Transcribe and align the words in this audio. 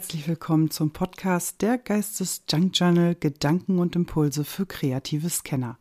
herzlich 0.00 0.26
willkommen 0.26 0.70
zum 0.70 0.92
Podcast 0.92 1.60
der 1.60 1.76
Geistes 1.76 2.44
Junk 2.48 2.70
Journal 2.72 3.14
Gedanken 3.14 3.78
und 3.78 3.94
Impulse 3.94 4.46
für 4.46 4.64
kreative 4.64 5.28
Scanner. 5.28 5.76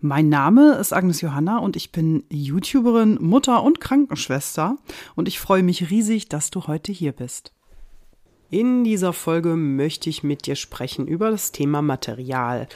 Mein 0.00 0.30
Name 0.30 0.76
ist 0.76 0.94
Agnes 0.94 1.20
Johanna 1.20 1.58
und 1.58 1.76
ich 1.76 1.92
bin 1.92 2.24
YouTuberin, 2.30 3.18
Mutter 3.20 3.62
und 3.62 3.78
Krankenschwester 3.78 4.78
und 5.16 5.28
ich 5.28 5.38
freue 5.38 5.62
mich 5.62 5.90
riesig, 5.90 6.30
dass 6.30 6.50
du 6.50 6.66
heute 6.66 6.92
hier 6.92 7.12
bist. 7.12 7.52
In 8.48 8.84
dieser 8.84 9.12
Folge 9.12 9.54
möchte 9.54 10.08
ich 10.08 10.22
mit 10.22 10.46
dir 10.46 10.56
sprechen 10.56 11.06
über 11.06 11.30
das 11.30 11.52
Thema 11.52 11.82
Material 11.82 12.68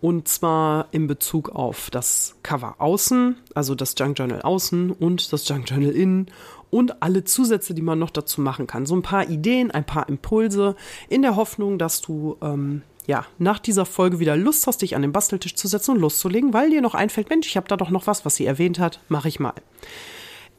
und 0.00 0.26
zwar 0.26 0.88
in 0.92 1.06
Bezug 1.06 1.50
auf 1.50 1.90
das 1.90 2.36
Cover 2.42 2.76
außen, 2.78 3.36
also 3.54 3.74
das 3.74 3.94
Junk 3.98 4.18
Journal 4.18 4.40
außen 4.40 4.90
und 4.90 5.34
das 5.34 5.46
Junk 5.46 5.68
Journal 5.68 5.90
innen 5.90 6.30
und 6.70 7.02
alle 7.02 7.24
Zusätze, 7.24 7.74
die 7.74 7.82
man 7.82 7.98
noch 7.98 8.10
dazu 8.10 8.40
machen 8.40 8.66
kann. 8.66 8.86
So 8.86 8.94
ein 8.96 9.02
paar 9.02 9.28
Ideen, 9.28 9.70
ein 9.70 9.84
paar 9.84 10.08
Impulse 10.08 10.76
in 11.08 11.22
der 11.22 11.36
Hoffnung, 11.36 11.78
dass 11.78 12.00
du 12.00 12.36
ähm, 12.42 12.82
ja 13.06 13.26
nach 13.38 13.58
dieser 13.58 13.86
Folge 13.86 14.20
wieder 14.20 14.36
Lust 14.36 14.66
hast, 14.66 14.82
dich 14.82 14.94
an 14.96 15.02
den 15.02 15.12
Basteltisch 15.12 15.54
zu 15.54 15.68
setzen 15.68 15.92
und 15.92 16.00
loszulegen, 16.00 16.52
weil 16.52 16.70
dir 16.70 16.80
noch 16.80 16.94
einfällt, 16.94 17.30
Mensch, 17.30 17.48
ich 17.48 17.56
habe 17.56 17.68
da 17.68 17.76
doch 17.76 17.90
noch 17.90 18.06
was, 18.06 18.24
was 18.24 18.36
sie 18.36 18.46
erwähnt 18.46 18.78
hat, 18.78 19.00
mache 19.08 19.28
ich 19.28 19.40
mal. 19.40 19.54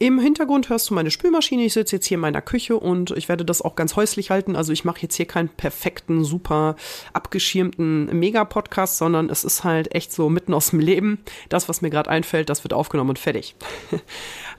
Im 0.02 0.18
Hintergrund 0.18 0.70
hörst 0.70 0.90
du 0.90 0.96
meine 0.96 1.12
Spülmaschine. 1.12 1.64
Ich 1.64 1.74
sitze 1.74 1.98
jetzt 1.98 2.08
hier 2.08 2.16
in 2.16 2.22
meiner 2.22 2.42
Küche 2.42 2.76
und 2.76 3.12
ich 3.12 3.30
werde 3.30 3.46
das 3.46 3.62
auch 3.62 3.76
ganz 3.76 3.96
häuslich 3.96 4.32
halten. 4.32 4.56
Also 4.56 4.74
ich 4.74 4.84
mache 4.84 5.00
jetzt 5.04 5.16
hier 5.16 5.28
keinen 5.28 5.50
perfekten, 5.50 6.24
super 6.24 6.76
abgeschirmten 7.14 8.08
Mega-Podcast, 8.18 8.98
sondern 8.98 9.30
es 9.30 9.44
ist 9.44 9.64
halt 9.64 9.94
echt 9.94 10.12
so 10.12 10.28
mitten 10.28 10.56
aus 10.56 10.72
dem 10.72 10.80
Leben. 10.80 11.20
Das, 11.50 11.70
was 11.70 11.84
mir 11.84 11.92
gerade 11.92 12.10
einfällt, 12.10 12.50
das 12.50 12.64
wird 12.64 12.74
aufgenommen 12.74 13.12
und 13.12 13.20
fertig. 13.20 13.56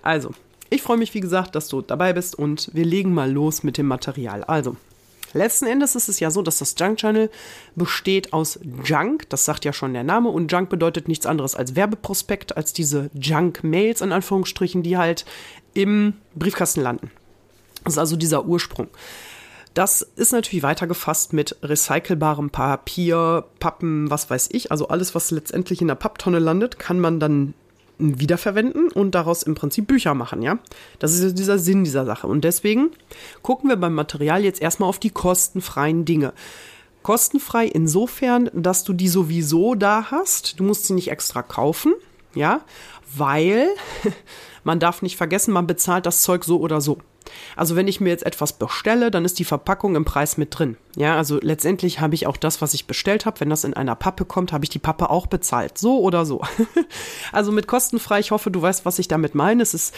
also, 0.02 0.30
ich 0.72 0.82
freue 0.82 0.96
mich, 0.96 1.14
wie 1.14 1.20
gesagt, 1.20 1.54
dass 1.54 1.68
du 1.68 1.82
dabei 1.82 2.12
bist 2.12 2.34
und 2.38 2.70
wir 2.72 2.84
legen 2.84 3.12
mal 3.14 3.30
los 3.30 3.62
mit 3.62 3.78
dem 3.78 3.86
Material. 3.86 4.44
Also, 4.44 4.76
Letzten 5.34 5.66
Endes 5.66 5.94
ist 5.94 6.10
es 6.10 6.20
ja 6.20 6.30
so, 6.30 6.42
dass 6.42 6.58
das 6.58 6.74
Junk 6.78 6.98
Channel 6.98 7.30
besteht 7.74 8.34
aus 8.34 8.58
Junk, 8.84 9.30
das 9.30 9.46
sagt 9.46 9.64
ja 9.64 9.72
schon 9.72 9.94
der 9.94 10.04
Name, 10.04 10.28
und 10.28 10.52
Junk 10.52 10.68
bedeutet 10.68 11.08
nichts 11.08 11.24
anderes 11.24 11.54
als 11.54 11.74
Werbeprospekt, 11.74 12.56
als 12.56 12.74
diese 12.74 13.10
Junk-Mails 13.14 14.02
in 14.02 14.12
Anführungsstrichen, 14.12 14.82
die 14.82 14.98
halt 14.98 15.24
im 15.72 16.14
Briefkasten 16.34 16.82
landen. 16.82 17.10
Das 17.84 17.94
ist 17.94 17.98
also 17.98 18.16
dieser 18.16 18.44
Ursprung. 18.44 18.88
Das 19.74 20.02
ist 20.02 20.32
natürlich 20.32 20.62
weitergefasst 20.62 21.32
mit 21.32 21.56
recycelbarem 21.62 22.50
Papier, 22.50 23.46
Pappen, 23.58 24.10
was 24.10 24.28
weiß 24.28 24.50
ich. 24.52 24.70
Also 24.70 24.88
alles, 24.88 25.14
was 25.14 25.30
letztendlich 25.30 25.80
in 25.80 25.88
der 25.88 25.94
Papptonne 25.94 26.40
landet, 26.40 26.78
kann 26.78 27.00
man 27.00 27.20
dann 27.20 27.54
wiederverwenden 28.02 28.88
und 28.90 29.14
daraus 29.14 29.42
im 29.42 29.54
Prinzip 29.54 29.86
Bücher 29.86 30.14
machen, 30.14 30.42
ja. 30.42 30.58
Das 30.98 31.12
ist 31.12 31.38
dieser 31.38 31.58
Sinn 31.58 31.84
dieser 31.84 32.04
Sache. 32.04 32.26
Und 32.26 32.44
deswegen 32.44 32.90
gucken 33.42 33.68
wir 33.68 33.76
beim 33.76 33.94
Material 33.94 34.44
jetzt 34.44 34.60
erstmal 34.60 34.88
auf 34.88 34.98
die 34.98 35.10
kostenfreien 35.10 36.04
Dinge. 36.04 36.32
Kostenfrei 37.02 37.66
insofern, 37.66 38.50
dass 38.54 38.84
du 38.84 38.92
die 38.92 39.08
sowieso 39.08 39.74
da 39.74 40.10
hast. 40.10 40.60
Du 40.60 40.64
musst 40.64 40.86
sie 40.86 40.94
nicht 40.94 41.10
extra 41.10 41.42
kaufen, 41.42 41.94
ja, 42.34 42.60
weil 43.16 43.68
man 44.64 44.78
darf 44.78 45.02
nicht 45.02 45.16
vergessen, 45.16 45.52
man 45.52 45.66
bezahlt 45.66 46.06
das 46.06 46.22
Zeug 46.22 46.44
so 46.44 46.60
oder 46.60 46.80
so. 46.80 46.98
Also 47.56 47.76
wenn 47.76 47.88
ich 47.88 48.00
mir 48.00 48.10
jetzt 48.10 48.26
etwas 48.26 48.54
bestelle, 48.54 49.10
dann 49.10 49.24
ist 49.24 49.38
die 49.38 49.44
Verpackung 49.44 49.96
im 49.96 50.04
Preis 50.04 50.36
mit 50.36 50.58
drin. 50.58 50.76
Ja, 50.96 51.16
also 51.16 51.38
letztendlich 51.40 52.00
habe 52.00 52.14
ich 52.14 52.26
auch 52.26 52.36
das, 52.36 52.60
was 52.60 52.74
ich 52.74 52.86
bestellt 52.86 53.26
habe. 53.26 53.40
Wenn 53.40 53.50
das 53.50 53.64
in 53.64 53.74
einer 53.74 53.94
Pappe 53.94 54.24
kommt, 54.24 54.52
habe 54.52 54.64
ich 54.64 54.70
die 54.70 54.78
Pappe 54.78 55.10
auch 55.10 55.26
bezahlt. 55.26 55.78
So 55.78 56.00
oder 56.00 56.26
so. 56.26 56.42
also 57.32 57.52
mit 57.52 57.66
kostenfrei. 57.66 58.20
Ich 58.20 58.30
hoffe, 58.30 58.50
du 58.50 58.60
weißt, 58.60 58.84
was 58.84 58.98
ich 58.98 59.08
damit 59.08 59.34
meine. 59.34 59.62
Es 59.62 59.74
ist 59.74 59.94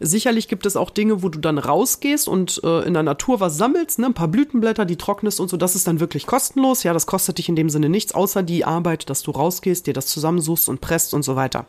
Sicherlich 0.00 0.48
gibt 0.48 0.66
es 0.66 0.76
auch 0.76 0.90
Dinge, 0.90 1.22
wo 1.22 1.28
du 1.28 1.38
dann 1.38 1.56
rausgehst 1.56 2.26
und 2.26 2.60
äh, 2.64 2.80
in 2.80 2.94
der 2.94 3.04
Natur 3.04 3.38
was 3.38 3.56
sammelst, 3.56 4.00
ne? 4.00 4.06
ein 4.06 4.14
paar 4.14 4.28
Blütenblätter, 4.28 4.84
die 4.84 4.96
trocknest 4.96 5.38
und 5.38 5.48
so. 5.48 5.56
Das 5.56 5.76
ist 5.76 5.86
dann 5.86 6.00
wirklich 6.00 6.26
kostenlos. 6.26 6.82
Ja, 6.82 6.92
das 6.92 7.06
kostet 7.06 7.38
dich 7.38 7.48
in 7.48 7.54
dem 7.54 7.70
Sinne 7.70 7.88
nichts, 7.88 8.12
außer 8.12 8.42
die 8.42 8.64
Arbeit, 8.64 9.08
dass 9.08 9.22
du 9.22 9.30
rausgehst, 9.30 9.86
dir 9.86 9.94
das 9.94 10.06
zusammensuchst 10.06 10.68
und 10.68 10.80
presst 10.80 11.14
und 11.14 11.22
so 11.22 11.36
weiter. 11.36 11.66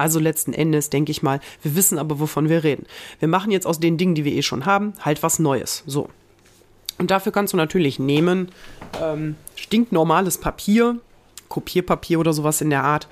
Also 0.00 0.18
letzten 0.18 0.52
Endes 0.52 0.88
denke 0.90 1.12
ich 1.12 1.22
mal, 1.22 1.40
wir 1.62 1.76
wissen 1.76 1.98
aber, 1.98 2.18
wovon 2.18 2.48
wir 2.48 2.64
reden. 2.64 2.86
Wir 3.18 3.28
machen 3.28 3.52
jetzt 3.52 3.66
aus 3.66 3.80
den 3.80 3.98
Dingen, 3.98 4.14
die 4.14 4.24
wir 4.24 4.32
eh 4.32 4.42
schon 4.42 4.64
haben, 4.64 4.94
halt 5.00 5.22
was 5.22 5.38
Neues. 5.38 5.84
So. 5.86 6.08
Und 6.98 7.10
dafür 7.10 7.32
kannst 7.32 7.52
du 7.52 7.56
natürlich 7.56 7.98
nehmen 7.98 8.50
ähm, 9.00 9.36
stinknormales 9.56 10.38
Papier, 10.38 10.96
Kopierpapier 11.48 12.18
oder 12.18 12.32
sowas 12.32 12.60
in 12.60 12.70
der 12.70 12.82
Art. 12.82 13.08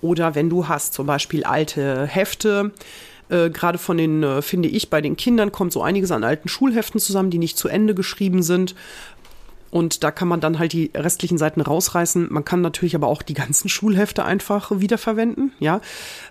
Oder 0.00 0.34
wenn 0.34 0.48
du 0.48 0.66
hast 0.66 0.94
zum 0.94 1.06
Beispiel 1.06 1.44
alte 1.44 2.06
Hefte, 2.06 2.72
äh, 3.28 3.50
gerade 3.50 3.78
von 3.78 3.98
den, 3.98 4.22
äh, 4.22 4.42
finde 4.42 4.68
ich, 4.68 4.90
bei 4.90 5.00
den 5.00 5.16
Kindern 5.16 5.52
kommt 5.52 5.72
so 5.72 5.82
einiges 5.82 6.10
an 6.10 6.24
alten 6.24 6.48
Schulheften 6.48 7.00
zusammen, 7.00 7.30
die 7.30 7.38
nicht 7.38 7.58
zu 7.58 7.68
Ende 7.68 7.94
geschrieben 7.94 8.42
sind. 8.42 8.74
Und 9.70 10.02
da 10.02 10.10
kann 10.10 10.28
man 10.28 10.40
dann 10.40 10.58
halt 10.58 10.72
die 10.72 10.90
restlichen 10.94 11.38
Seiten 11.38 11.60
rausreißen. 11.60 12.28
Man 12.30 12.44
kann 12.44 12.60
natürlich 12.60 12.94
aber 12.96 13.06
auch 13.06 13.22
die 13.22 13.34
ganzen 13.34 13.68
Schulhefte 13.68 14.24
einfach 14.24 14.70
wiederverwenden. 14.74 15.52
Ja, 15.60 15.76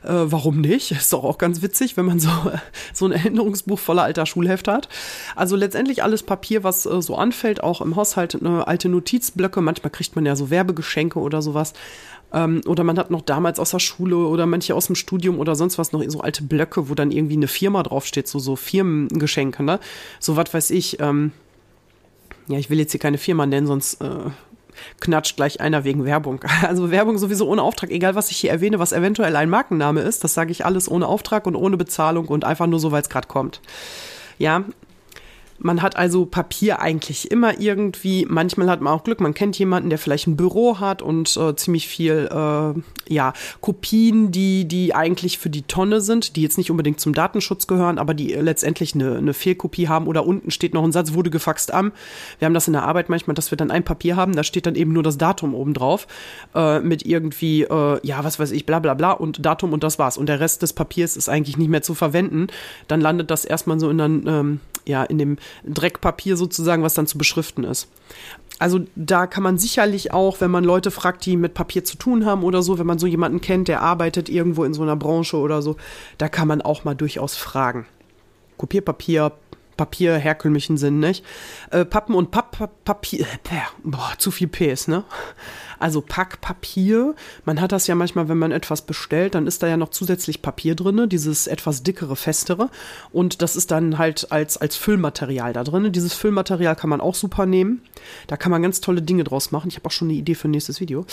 äh, 0.03 0.09
warum 0.09 0.61
nicht? 0.61 0.91
Ist 0.91 1.13
doch 1.13 1.23
auch 1.23 1.37
ganz 1.37 1.61
witzig, 1.61 1.95
wenn 1.97 2.05
man 2.05 2.19
so, 2.19 2.29
so 2.93 3.05
ein 3.05 3.11
Erinnerungsbuch 3.11 3.79
voller 3.79 4.03
alter 4.03 4.25
Schulhefte 4.25 4.73
hat. 4.73 4.89
Also 5.35 5.55
letztendlich 5.55 6.03
alles 6.03 6.23
Papier, 6.23 6.63
was 6.63 6.85
äh, 6.85 7.01
so 7.01 7.15
anfällt, 7.15 7.63
auch 7.63 7.81
im 7.81 7.95
Haushalt, 7.95 8.35
eine 8.35 8.67
alte 8.67 8.89
Notizblöcke. 8.89 9.61
Manchmal 9.61 9.91
kriegt 9.91 10.15
man 10.15 10.25
ja 10.25 10.35
so 10.35 10.49
Werbegeschenke 10.49 11.19
oder 11.19 11.41
sowas. 11.41 11.73
Ähm, 12.33 12.61
oder 12.67 12.83
man 12.83 12.99
hat 12.99 13.09
noch 13.09 13.21
damals 13.21 13.59
aus 13.59 13.71
der 13.71 13.79
Schule 13.79 14.17
oder 14.17 14.45
manche 14.45 14.75
aus 14.75 14.87
dem 14.87 14.95
Studium 14.95 15.39
oder 15.39 15.55
sonst 15.55 15.77
was 15.77 15.91
noch 15.91 16.03
so 16.07 16.21
alte 16.21 16.43
Blöcke, 16.43 16.89
wo 16.89 16.93
dann 16.93 17.11
irgendwie 17.11 17.35
eine 17.35 17.47
Firma 17.47 17.83
draufsteht, 17.83 18.27
so, 18.27 18.39
so 18.39 18.55
Firmengeschenke, 18.55 19.63
ne? 19.63 19.79
So 20.19 20.35
was 20.35 20.53
weiß 20.53 20.69
ich, 20.71 20.99
ähm, 20.99 21.31
ja, 22.49 22.57
ich 22.57 22.69
will 22.69 22.79
jetzt 22.79 22.91
hier 22.91 22.99
keine 22.99 23.19
Firma 23.19 23.45
nennen, 23.45 23.67
sonst 23.67 24.01
äh, 24.01 24.31
knatscht 24.99 25.35
gleich 25.35 25.61
einer 25.61 25.83
wegen 25.83 26.03
Werbung. 26.03 26.43
Also 26.63 26.91
Werbung 26.91 27.17
sowieso 27.17 27.47
ohne 27.47 27.61
Auftrag, 27.61 27.91
egal 27.91 28.15
was 28.15 28.31
ich 28.31 28.37
hier 28.37 28.49
erwähne, 28.49 28.79
was 28.79 28.91
eventuell 28.91 29.35
ein 29.35 29.49
Markenname 29.49 30.01
ist, 30.01 30.23
das 30.23 30.33
sage 30.33 30.51
ich 30.51 30.65
alles 30.65 30.89
ohne 30.89 31.07
Auftrag 31.07 31.45
und 31.45 31.55
ohne 31.55 31.77
Bezahlung 31.77 32.27
und 32.27 32.43
einfach 32.43 32.67
nur 32.67 32.79
so, 32.79 32.91
weil 32.91 33.01
es 33.03 33.09
gerade 33.09 33.27
kommt. 33.27 33.61
Ja, 34.39 34.63
man 35.59 35.81
hat 35.81 35.95
also 35.95 36.25
Papier 36.25 36.79
eigentlich 36.79 37.31
immer 37.31 37.59
irgendwie. 37.59 38.25
Manchmal 38.27 38.69
hat 38.69 38.81
man 38.81 38.93
auch 38.93 39.03
Glück, 39.03 39.19
man 39.19 39.33
kennt 39.33 39.59
jemanden, 39.59 39.89
der 39.89 39.99
vielleicht 39.99 40.27
ein 40.27 40.37
Büro 40.37 40.79
hat 40.79 41.01
und 41.01 41.35
äh, 41.37 41.55
ziemlich 41.55 41.87
viel, 41.87 42.29
äh, 42.31 43.13
ja, 43.13 43.33
Kopien, 43.61 44.31
die, 44.31 44.65
die 44.65 44.95
eigentlich 44.95 45.37
für 45.37 45.49
die 45.49 45.63
Tonne 45.63 46.01
sind, 46.01 46.35
die 46.35 46.41
jetzt 46.41 46.57
nicht 46.57 46.71
unbedingt 46.71 46.99
zum 46.99 47.13
Datenschutz 47.13 47.67
gehören, 47.67 47.97
aber 47.97 48.13
die 48.13 48.33
letztendlich 48.33 48.95
eine, 48.95 49.17
eine 49.17 49.33
Fehlkopie 49.33 49.87
haben 49.87 50.07
oder 50.07 50.25
unten 50.25 50.51
steht 50.51 50.73
noch 50.73 50.83
ein 50.83 50.91
Satz, 50.91 51.13
wurde 51.13 51.29
gefaxt 51.29 51.73
am. 51.73 51.91
Wir 52.39 52.45
haben 52.45 52.53
das 52.53 52.67
in 52.67 52.73
der 52.73 52.83
Arbeit 52.83 53.09
manchmal, 53.09 53.33
dass 53.33 53.51
wir 53.51 53.57
dann 53.57 53.71
ein 53.71 53.83
Papier 53.83 54.15
haben, 54.15 54.35
da 54.35 54.43
steht 54.43 54.65
dann 54.65 54.75
eben 54.75 54.93
nur 54.93 55.03
das 55.03 55.17
Datum 55.17 55.53
oben 55.53 55.73
drauf, 55.73 56.07
äh, 56.55 56.79
mit 56.79 57.05
irgendwie, 57.05 57.63
äh, 57.63 57.99
ja, 58.03 58.23
was 58.23 58.39
weiß 58.39 58.51
ich, 58.51 58.65
bla 58.65 58.79
bla 58.79 58.93
bla 58.93 59.11
und 59.11 59.45
Datum 59.45 59.73
und 59.73 59.83
das 59.83 59.99
war's. 59.99 60.17
Und 60.17 60.27
der 60.27 60.39
Rest 60.39 60.61
des 60.61 60.73
Papiers 60.73 61.17
ist 61.17 61.29
eigentlich 61.29 61.57
nicht 61.57 61.69
mehr 61.69 61.81
zu 61.81 61.95
verwenden. 61.95 62.47
Dann 62.87 63.01
landet 63.01 63.29
das 63.31 63.45
erstmal 63.45 63.79
so 63.79 63.89
in, 63.89 63.97
dann, 63.97 64.27
ähm, 64.27 64.59
ja, 64.85 65.03
in 65.03 65.17
dem 65.17 65.37
Dreckpapier 65.63 66.37
sozusagen, 66.37 66.83
was 66.83 66.93
dann 66.93 67.07
zu 67.07 67.17
beschriften 67.17 67.63
ist. 67.63 67.87
Also 68.59 68.81
da 68.95 69.25
kann 69.25 69.43
man 69.43 69.57
sicherlich 69.57 70.11
auch, 70.11 70.41
wenn 70.41 70.51
man 70.51 70.65
Leute 70.65 70.91
fragt, 70.91 71.25
die 71.25 71.37
mit 71.37 71.53
Papier 71.53 71.85
zu 71.85 71.97
tun 71.97 72.25
haben 72.25 72.43
oder 72.43 72.61
so, 72.61 72.77
wenn 72.77 72.87
man 72.87 72.99
so 72.99 73.07
jemanden 73.07 73.39
kennt, 73.39 73.69
der 73.69 73.81
arbeitet 73.81 74.27
irgendwo 74.27 74.65
in 74.65 74.73
so 74.73 74.81
einer 74.81 74.97
Branche 74.97 75.37
oder 75.37 75.61
so, 75.61 75.77
da 76.17 76.27
kann 76.27 76.47
man 76.47 76.61
auch 76.61 76.83
mal 76.83 76.95
durchaus 76.95 77.35
fragen. 77.35 77.85
Kopierpapier, 78.57 79.31
Papier, 79.77 80.17
herkömmlichen 80.17 80.75
Sinn, 80.75 80.99
nicht? 80.99 81.23
Äh, 81.71 81.85
Pappen 81.85 82.13
und 82.13 82.31
Papp, 82.31 82.83
Papier, 82.83 83.21
äh, 83.21 83.61
boah, 83.81 84.11
zu 84.17 84.29
viel 84.29 84.49
Ps, 84.49 84.89
ne? 84.89 85.05
Also 85.79 86.01
Packpapier, 86.01 87.15
man 87.45 87.61
hat 87.61 87.71
das 87.71 87.87
ja 87.87 87.95
manchmal, 87.95 88.29
wenn 88.29 88.37
man 88.37 88.51
etwas 88.51 88.81
bestellt, 88.81 89.35
dann 89.35 89.47
ist 89.47 89.63
da 89.63 89.67
ja 89.67 89.77
noch 89.77 89.89
zusätzlich 89.89 90.41
Papier 90.41 90.75
drin, 90.75 91.09
dieses 91.09 91.47
etwas 91.47 91.83
dickere, 91.83 92.15
festere. 92.15 92.69
Und 93.11 93.41
das 93.41 93.55
ist 93.55 93.71
dann 93.71 93.97
halt 93.97 94.31
als, 94.31 94.57
als 94.57 94.75
Füllmaterial 94.75 95.53
da 95.53 95.63
drin. 95.63 95.91
Dieses 95.91 96.13
Füllmaterial 96.13 96.75
kann 96.75 96.89
man 96.89 97.01
auch 97.01 97.15
super 97.15 97.45
nehmen. 97.45 97.81
Da 98.27 98.37
kann 98.37 98.51
man 98.51 98.61
ganz 98.61 98.81
tolle 98.81 99.01
Dinge 99.01 99.23
draus 99.23 99.51
machen. 99.51 99.69
Ich 99.69 99.75
habe 99.75 99.87
auch 99.87 99.91
schon 99.91 100.09
eine 100.09 100.17
Idee 100.17 100.35
für 100.35 100.47
ein 100.47 100.51
nächstes 100.51 100.79
Video. 100.79 101.05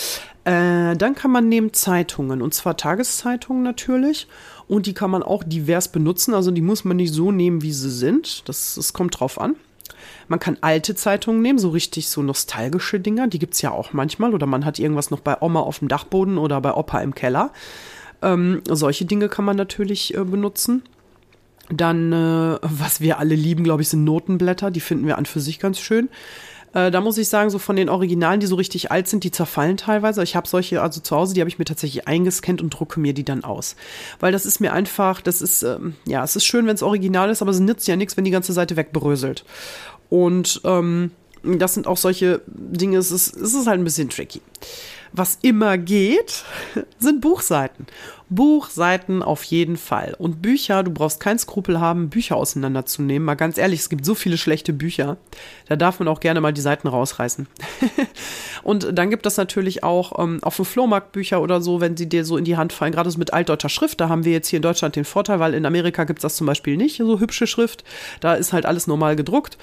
Äh, 0.44 0.96
dann 0.96 1.14
kann 1.14 1.30
man 1.30 1.48
nehmen 1.48 1.72
Zeitungen, 1.72 2.42
und 2.42 2.54
zwar 2.54 2.76
Tageszeitungen 2.76 3.62
natürlich. 3.62 4.26
Und 4.68 4.86
die 4.86 4.94
kann 4.94 5.10
man 5.10 5.22
auch 5.22 5.44
divers 5.44 5.88
benutzen. 5.88 6.34
Also 6.34 6.50
die 6.50 6.60
muss 6.60 6.84
man 6.84 6.96
nicht 6.96 7.12
so 7.12 7.30
nehmen, 7.30 7.62
wie 7.62 7.72
sie 7.72 7.90
sind. 7.90 8.48
Das, 8.48 8.74
das 8.74 8.92
kommt 8.92 9.20
drauf 9.20 9.40
an. 9.40 9.54
Man 10.28 10.40
kann 10.40 10.58
alte 10.60 10.94
Zeitungen 10.94 11.42
nehmen, 11.42 11.58
so 11.58 11.70
richtig 11.70 12.08
so 12.08 12.22
nostalgische 12.22 13.00
Dinger, 13.00 13.28
die 13.28 13.38
gibt 13.38 13.54
es 13.54 13.62
ja 13.62 13.70
auch 13.70 13.92
manchmal. 13.92 14.34
Oder 14.34 14.46
man 14.46 14.64
hat 14.64 14.78
irgendwas 14.78 15.10
noch 15.10 15.20
bei 15.20 15.40
Oma 15.40 15.60
auf 15.60 15.78
dem 15.78 15.88
Dachboden 15.88 16.38
oder 16.38 16.60
bei 16.60 16.74
Opa 16.74 17.00
im 17.00 17.14
Keller. 17.14 17.52
Ähm, 18.22 18.62
solche 18.68 19.04
Dinge 19.04 19.28
kann 19.28 19.44
man 19.44 19.56
natürlich 19.56 20.16
äh, 20.16 20.24
benutzen. 20.24 20.82
Dann, 21.68 22.12
äh, 22.12 22.58
was 22.62 23.00
wir 23.00 23.18
alle 23.18 23.34
lieben, 23.34 23.64
glaube 23.64 23.82
ich, 23.82 23.88
sind 23.88 24.04
Notenblätter. 24.04 24.70
Die 24.70 24.80
finden 24.80 25.06
wir 25.06 25.18
an 25.18 25.26
für 25.26 25.40
sich 25.40 25.58
ganz 25.58 25.78
schön. 25.78 26.08
Äh, 26.76 26.90
da 26.90 27.00
muss 27.00 27.16
ich 27.16 27.28
sagen, 27.28 27.48
so 27.48 27.58
von 27.58 27.74
den 27.74 27.88
Originalen, 27.88 28.38
die 28.38 28.46
so 28.46 28.54
richtig 28.54 28.90
alt 28.90 29.08
sind, 29.08 29.24
die 29.24 29.30
zerfallen 29.30 29.78
teilweise. 29.78 30.22
Ich 30.22 30.36
habe 30.36 30.46
solche 30.46 30.82
also 30.82 31.00
zu 31.00 31.16
Hause, 31.16 31.32
die 31.32 31.40
habe 31.40 31.48
ich 31.48 31.58
mir 31.58 31.64
tatsächlich 31.64 32.06
eingescannt 32.06 32.60
und 32.60 32.70
drucke 32.70 33.00
mir 33.00 33.14
die 33.14 33.24
dann 33.24 33.44
aus. 33.44 33.76
Weil 34.20 34.30
das 34.30 34.44
ist 34.44 34.60
mir 34.60 34.74
einfach, 34.74 35.22
das 35.22 35.40
ist, 35.40 35.62
ähm, 35.62 35.94
ja, 36.06 36.22
es 36.22 36.36
ist 36.36 36.44
schön, 36.44 36.66
wenn 36.66 36.74
es 36.74 36.82
original 36.82 37.30
ist, 37.30 37.40
aber 37.40 37.50
es 37.50 37.60
nützt 37.60 37.88
ja 37.88 37.96
nichts, 37.96 38.18
wenn 38.18 38.24
die 38.24 38.30
ganze 38.30 38.52
Seite 38.52 38.76
wegbröselt. 38.76 39.44
Und 40.08 40.60
ähm, 40.64 41.10
das 41.42 41.74
sind 41.74 41.86
auch 41.86 41.96
solche 41.96 42.42
Dinge, 42.46 42.98
es 42.98 43.10
ist, 43.10 43.36
es 43.36 43.54
ist 43.54 43.66
halt 43.66 43.80
ein 43.80 43.84
bisschen 43.84 44.10
tricky. 44.10 44.40
Was 45.12 45.38
immer 45.42 45.78
geht, 45.78 46.44
sind 46.98 47.20
Buchseiten. 47.20 47.86
Buchseiten 48.28 49.22
auf 49.22 49.44
jeden 49.44 49.76
Fall. 49.76 50.14
Und 50.18 50.42
Bücher, 50.42 50.82
du 50.82 50.90
brauchst 50.90 51.20
keinen 51.20 51.38
Skrupel 51.38 51.80
haben, 51.80 52.10
Bücher 52.10 52.36
auseinanderzunehmen. 52.36 53.24
Mal 53.24 53.36
ganz 53.36 53.56
ehrlich, 53.56 53.80
es 53.80 53.88
gibt 53.88 54.04
so 54.04 54.16
viele 54.16 54.36
schlechte 54.36 54.72
Bücher. 54.72 55.16
Da 55.68 55.76
darf 55.76 56.00
man 56.00 56.08
auch 56.08 56.18
gerne 56.18 56.40
mal 56.40 56.52
die 56.52 56.60
Seiten 56.60 56.88
rausreißen. 56.88 57.46
und 58.64 58.98
dann 58.98 59.10
gibt 59.10 59.26
es 59.26 59.36
natürlich 59.36 59.84
auch 59.84 60.18
ähm, 60.18 60.40
auf 60.42 60.56
dem 60.56 60.64
Flohmarkt 60.64 61.12
Bücher 61.12 61.40
oder 61.40 61.60
so, 61.60 61.80
wenn 61.80 61.96
sie 61.96 62.08
dir 62.08 62.24
so 62.24 62.36
in 62.36 62.44
die 62.44 62.56
Hand 62.56 62.72
fallen, 62.72 62.92
gerade 62.92 63.10
so 63.10 63.18
mit 63.18 63.32
altdeutscher 63.32 63.68
Schrift. 63.68 64.00
Da 64.00 64.08
haben 64.08 64.24
wir 64.24 64.32
jetzt 64.32 64.48
hier 64.48 64.56
in 64.58 64.62
Deutschland 64.62 64.96
den 64.96 65.04
Vorteil, 65.04 65.38
weil 65.38 65.54
in 65.54 65.64
Amerika 65.64 66.02
gibt 66.02 66.18
es 66.18 66.22
das 66.22 66.36
zum 66.36 66.48
Beispiel 66.48 66.76
nicht, 66.76 66.96
so 66.96 67.20
hübsche 67.20 67.46
Schrift. 67.46 67.84
Da 68.20 68.34
ist 68.34 68.52
halt 68.52 68.66
alles 68.66 68.88
normal 68.88 69.14
gedruckt. 69.14 69.56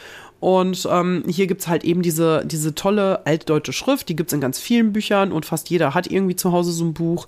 Und 0.43 0.85
ähm, 0.91 1.23
hier 1.25 1.47
gibt's 1.47 1.69
halt 1.69 1.85
eben 1.85 2.01
diese, 2.01 2.43
diese 2.45 2.75
tolle 2.75 3.25
altdeutsche 3.25 3.71
Schrift, 3.71 4.09
die 4.09 4.15
gibt's 4.17 4.33
in 4.33 4.41
ganz 4.41 4.59
vielen 4.59 4.91
Büchern 4.91 5.31
und 5.31 5.45
fast 5.45 5.69
jeder 5.69 5.93
hat 5.93 6.05
irgendwie 6.07 6.35
zu 6.35 6.51
Hause 6.51 6.73
so 6.73 6.83
ein 6.83 6.93
Buch. 6.93 7.27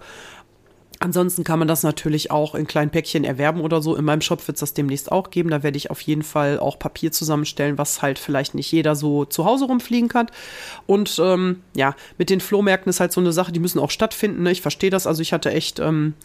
Ansonsten 1.06 1.44
kann 1.44 1.60
man 1.60 1.68
das 1.68 1.84
natürlich 1.84 2.32
auch 2.32 2.56
in 2.56 2.66
kleinen 2.66 2.90
Päckchen 2.90 3.26
erwerben 3.26 3.62
oder 3.62 3.80
so. 3.80 3.96
In 3.96 4.06
meinem 4.06 4.22
Shop 4.22 4.40
wird 4.48 4.56
es 4.56 4.62
das 4.62 4.74
demnächst 4.74 5.12
auch 5.12 5.30
geben. 5.30 5.52
Da 5.52 5.62
werde 5.62 5.78
ich 5.78 5.92
auf 5.92 6.02
jeden 6.02 6.24
Fall 6.24 6.58
auch 6.58 6.80
Papier 6.80 7.12
zusammenstellen, 7.12 7.78
was 7.78 8.02
halt 8.02 8.18
vielleicht 8.18 8.56
nicht 8.56 8.72
jeder 8.72 8.96
so 8.96 9.24
zu 9.24 9.46
Hause 9.46 9.66
rumfliegen 9.66 10.10
kann. 10.10 10.32
Und 10.88 11.22
ähm, 11.24 11.62
ja, 11.76 11.96
mit 12.18 12.32
den 12.32 12.42
Flohmärkten 12.42 12.90
ist 12.90 13.02
halt 13.02 13.12
so 13.12 13.22
eine 13.22 13.34
Sache, 13.34 13.52
die 13.52 13.60
müssen 13.60 13.78
auch 13.78 13.92
stattfinden. 13.92 14.42
Ne? 14.42 14.52
Ich 14.52 14.64
verstehe 14.64 14.90
das. 14.90 15.06
Also 15.06 15.22
ich 15.22 15.32
hatte 15.32 15.52
echt 15.52 15.78
ähm, 15.80 16.16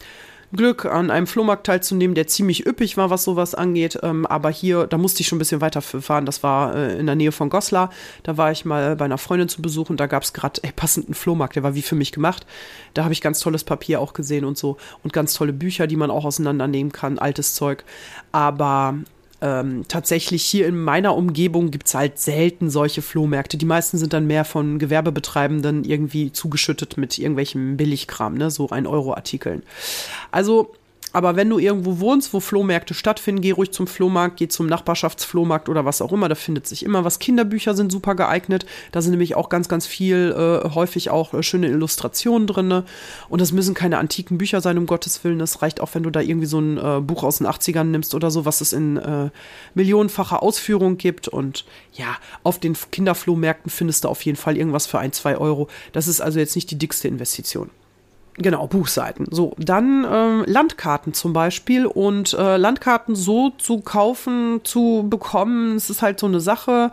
Glück, 0.53 0.85
an 0.85 1.11
einem 1.11 1.27
Flohmarkt 1.27 1.65
teilzunehmen, 1.65 2.15
der 2.15 2.27
ziemlich 2.27 2.65
üppig 2.65 2.97
war, 2.97 3.09
was 3.09 3.23
sowas 3.23 3.55
angeht. 3.55 3.97
Ähm, 4.03 4.25
aber 4.25 4.49
hier, 4.49 4.87
da 4.87 4.97
musste 4.97 5.21
ich 5.21 5.27
schon 5.27 5.37
ein 5.37 5.39
bisschen 5.39 5.61
weiter 5.61 5.81
fahren. 5.81 6.25
Das 6.25 6.43
war 6.43 6.75
äh, 6.75 6.99
in 6.99 7.05
der 7.05 7.15
Nähe 7.15 7.31
von 7.31 7.49
Goslar. 7.49 7.89
Da 8.23 8.37
war 8.37 8.51
ich 8.51 8.65
mal 8.65 8.95
bei 8.95 9.05
einer 9.05 9.17
Freundin 9.17 9.49
zu 9.49 9.61
Besuch 9.61 9.89
und 9.89 9.99
da 9.99 10.07
gab 10.07 10.23
es 10.23 10.33
gerade 10.33 10.61
passenden 10.75 11.13
Flohmarkt. 11.13 11.55
Der 11.55 11.63
war 11.63 11.75
wie 11.75 11.81
für 11.81 11.95
mich 11.95 12.11
gemacht. 12.11 12.45
Da 12.93 13.03
habe 13.03 13.13
ich 13.13 13.21
ganz 13.21 13.39
tolles 13.39 13.63
Papier 13.63 14.01
auch 14.01 14.13
gesehen 14.13 14.45
und 14.45 14.57
so. 14.57 14.77
Und 15.03 15.13
ganz 15.13 15.33
tolle 15.33 15.53
Bücher, 15.53 15.87
die 15.87 15.95
man 15.95 16.11
auch 16.11 16.25
auseinandernehmen 16.25 16.91
kann. 16.91 17.17
Altes 17.17 17.53
Zeug. 17.55 17.83
Aber 18.31 18.95
ähm, 19.41 19.85
tatsächlich 19.87 20.43
hier 20.43 20.67
in 20.67 20.79
meiner 20.79 21.15
Umgebung 21.15 21.71
gibt's 21.71 21.95
halt 21.95 22.19
selten 22.19 22.69
solche 22.69 23.01
Flohmärkte. 23.01 23.57
Die 23.57 23.65
meisten 23.65 23.97
sind 23.97 24.13
dann 24.13 24.27
mehr 24.27 24.45
von 24.45 24.77
Gewerbebetreibenden 24.77 25.83
irgendwie 25.83 26.31
zugeschüttet 26.31 26.97
mit 26.97 27.17
irgendwelchem 27.17 27.77
Billigkram, 27.77 28.35
ne, 28.35 28.51
so 28.51 28.69
ein 28.69 28.85
Euro-Artikeln. 28.85 29.63
Also 30.31 30.73
aber 31.13 31.35
wenn 31.35 31.49
du 31.49 31.59
irgendwo 31.59 31.99
wohnst, 31.99 32.33
wo 32.33 32.39
Flohmärkte 32.39 32.93
stattfinden, 32.93 33.41
geh 33.41 33.51
ruhig 33.51 33.71
zum 33.71 33.87
Flohmarkt, 33.87 34.37
geh 34.37 34.47
zum 34.47 34.67
Nachbarschaftsflohmarkt 34.67 35.67
oder 35.67 35.83
was 35.83 36.01
auch 36.01 36.11
immer. 36.11 36.29
Da 36.29 36.35
findet 36.35 36.67
sich 36.67 36.83
immer 36.83 37.03
was. 37.03 37.19
Kinderbücher 37.19 37.75
sind 37.75 37.91
super 37.91 38.15
geeignet. 38.15 38.65
Da 38.91 39.01
sind 39.01 39.11
nämlich 39.11 39.35
auch 39.35 39.49
ganz, 39.49 39.67
ganz 39.67 39.85
viel, 39.85 40.33
äh, 40.37 40.69
häufig 40.69 41.09
auch 41.09 41.33
äh, 41.33 41.43
schöne 41.43 41.67
Illustrationen 41.67 42.47
drin. 42.47 42.83
Und 43.27 43.41
das 43.41 43.51
müssen 43.51 43.73
keine 43.73 43.97
antiken 43.97 44.37
Bücher 44.37 44.61
sein, 44.61 44.77
um 44.77 44.85
Gottes 44.85 45.23
Willen. 45.23 45.39
Das 45.39 45.61
reicht 45.61 45.81
auch, 45.81 45.93
wenn 45.93 46.03
du 46.03 46.09
da 46.09 46.21
irgendwie 46.21 46.47
so 46.47 46.59
ein 46.59 46.77
äh, 46.77 47.01
Buch 47.01 47.23
aus 47.23 47.39
den 47.39 47.47
80ern 47.47 47.85
nimmst 47.85 48.15
oder 48.15 48.31
so, 48.31 48.45
was 48.45 48.61
es 48.61 48.71
in 48.71 48.95
äh, 48.97 49.29
millionenfacher 49.73 50.41
Ausführung 50.41 50.97
gibt. 50.97 51.27
Und 51.27 51.65
ja, 51.93 52.17
auf 52.43 52.59
den 52.59 52.75
Kinderflohmärkten 52.91 53.69
findest 53.69 54.05
du 54.05 54.07
auf 54.07 54.21
jeden 54.23 54.37
Fall 54.37 54.55
irgendwas 54.55 54.87
für 54.87 54.99
ein, 54.99 55.11
zwei 55.11 55.37
Euro. 55.37 55.67
Das 55.91 56.07
ist 56.07 56.21
also 56.21 56.39
jetzt 56.39 56.55
nicht 56.55 56.71
die 56.71 56.77
dickste 56.77 57.09
Investition. 57.09 57.69
Genau, 58.41 58.65
Buchseiten. 58.65 59.27
So, 59.29 59.53
dann 59.59 60.03
äh, 60.03 60.49
Landkarten 60.49 61.13
zum 61.13 61.31
Beispiel 61.31 61.85
und 61.85 62.33
äh, 62.33 62.57
Landkarten 62.57 63.13
so 63.15 63.51
zu 63.51 63.81
kaufen, 63.81 64.61
zu 64.63 65.05
bekommen, 65.07 65.75
es 65.75 65.89
ist 65.89 66.01
halt 66.01 66.19
so 66.19 66.27
eine 66.27 66.39
Sache. 66.39 66.91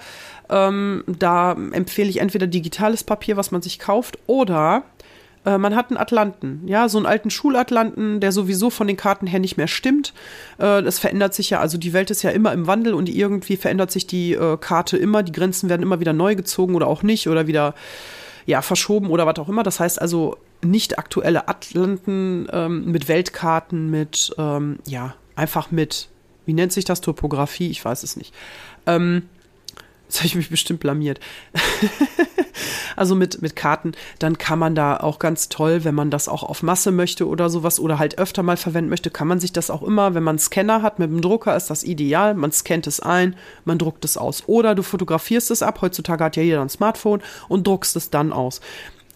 Ähm, 0.51 1.05
da 1.07 1.53
empfehle 1.53 2.11
ich 2.11 2.21
entweder 2.21 2.47
digitales 2.47 3.03
Papier, 3.03 3.37
was 3.37 3.51
man 3.51 3.63
sich 3.63 3.79
kauft, 3.79 4.19
oder 4.27 4.83
äh, 5.47 5.57
man 5.57 5.75
hat 5.75 5.91
einen 5.91 5.97
Atlanten, 5.97 6.63
ja, 6.67 6.89
so 6.89 6.99
einen 6.99 7.07
alten 7.07 7.31
Schulatlanten, 7.31 8.21
der 8.21 8.33
sowieso 8.33 8.69
von 8.69 8.87
den 8.87 8.97
Karten 8.97 9.27
her 9.27 9.41
nicht 9.41 9.57
mehr 9.57 9.69
stimmt. 9.69 10.13
Äh, 10.59 10.83
das 10.83 10.99
verändert 10.99 11.33
sich 11.33 11.51
ja, 11.51 11.61
also 11.61 11.79
die 11.79 11.95
Welt 11.95 12.11
ist 12.11 12.23
ja 12.23 12.31
immer 12.31 12.53
im 12.53 12.67
Wandel 12.67 12.93
und 12.93 13.09
irgendwie 13.09 13.57
verändert 13.57 13.91
sich 13.91 14.07
die 14.07 14.35
äh, 14.35 14.59
Karte 14.59 14.99
immer, 14.99 15.23
die 15.23 15.33
Grenzen 15.33 15.71
werden 15.71 15.83
immer 15.83 16.01
wieder 16.01 16.13
neu 16.13 16.35
gezogen 16.35 16.75
oder 16.75 16.87
auch 16.87 17.03
nicht 17.03 17.29
oder 17.29 17.47
wieder 17.47 17.75
ja, 18.49 18.63
verschoben 18.63 19.11
oder 19.11 19.27
was 19.27 19.39
auch 19.39 19.51
immer. 19.51 19.63
Das 19.63 19.79
heißt 19.79 20.01
also, 20.01 20.39
nicht 20.65 20.99
aktuelle 20.99 21.49
Atlanten 21.49 22.49
ähm, 22.51 22.91
mit 22.91 23.07
Weltkarten, 23.07 23.91
mit, 23.91 24.35
ähm, 24.39 24.79
ja, 24.87 25.15
einfach 25.37 25.71
mit, 25.71 26.09
wie 26.47 26.55
nennt 26.55 26.73
sich 26.73 26.87
das, 26.87 27.03
Topografie? 27.03 27.69
Ich 27.69 27.85
weiß 27.85 28.03
es 28.05 28.17
nicht. 28.17 28.35
Ähm, 28.87 29.29
Jetzt 30.09 30.21
habe 30.21 30.27
ich 30.27 30.35
mich 30.37 30.49
bestimmt 30.49 30.81
blamiert. 30.81 31.21
also 32.97 33.15
mit, 33.15 33.43
mit 33.43 33.55
Karten, 33.55 33.93
dann 34.19 34.39
kann 34.39 34.59
man 34.59 34.75
da 34.75 34.97
auch 34.97 35.19
ganz 35.19 35.51
toll, 35.51 35.85
wenn 35.85 35.95
man 35.95 36.11
das 36.11 36.29
auch 36.29 36.43
auf 36.43 36.63
Masse 36.63 36.93
möchte 36.93 37.29
oder 37.29 37.51
sowas 37.51 37.79
oder 37.79 37.99
halt 37.99 38.19
öfter 38.19 38.43
mal 38.43 38.57
verwenden 38.57 38.89
möchte, 38.89 39.11
kann 39.11 39.29
man 39.29 39.39
sich 39.39 39.53
das 39.53 39.69
auch 39.71 39.83
immer, 39.83 40.15
wenn 40.15 40.23
man 40.23 40.33
einen 40.33 40.39
Scanner 40.39 40.81
hat 40.81 40.99
mit 40.99 41.11
dem 41.11 41.21
Drucker, 41.21 41.55
ist 41.55 41.69
das 41.69 41.85
ideal. 41.85 42.33
Man 42.33 42.53
scannt 42.53 42.87
es 42.87 43.01
ein, 43.01 43.37
man 43.67 43.77
druckt 43.77 44.03
es 44.07 44.17
aus. 44.17 44.45
Oder 44.47 44.75
du 44.75 44.83
fotografierst 44.83 45.51
es 45.51 45.63
ab. 45.63 45.83
Heutzutage 45.83 46.25
hat 46.25 46.37
ja 46.37 46.43
jeder 46.43 46.63
ein 46.63 46.71
Smartphone 46.71 47.21
und 47.49 47.67
druckst 47.67 47.95
es 47.95 48.09
dann 48.09 48.33
aus. 48.33 48.63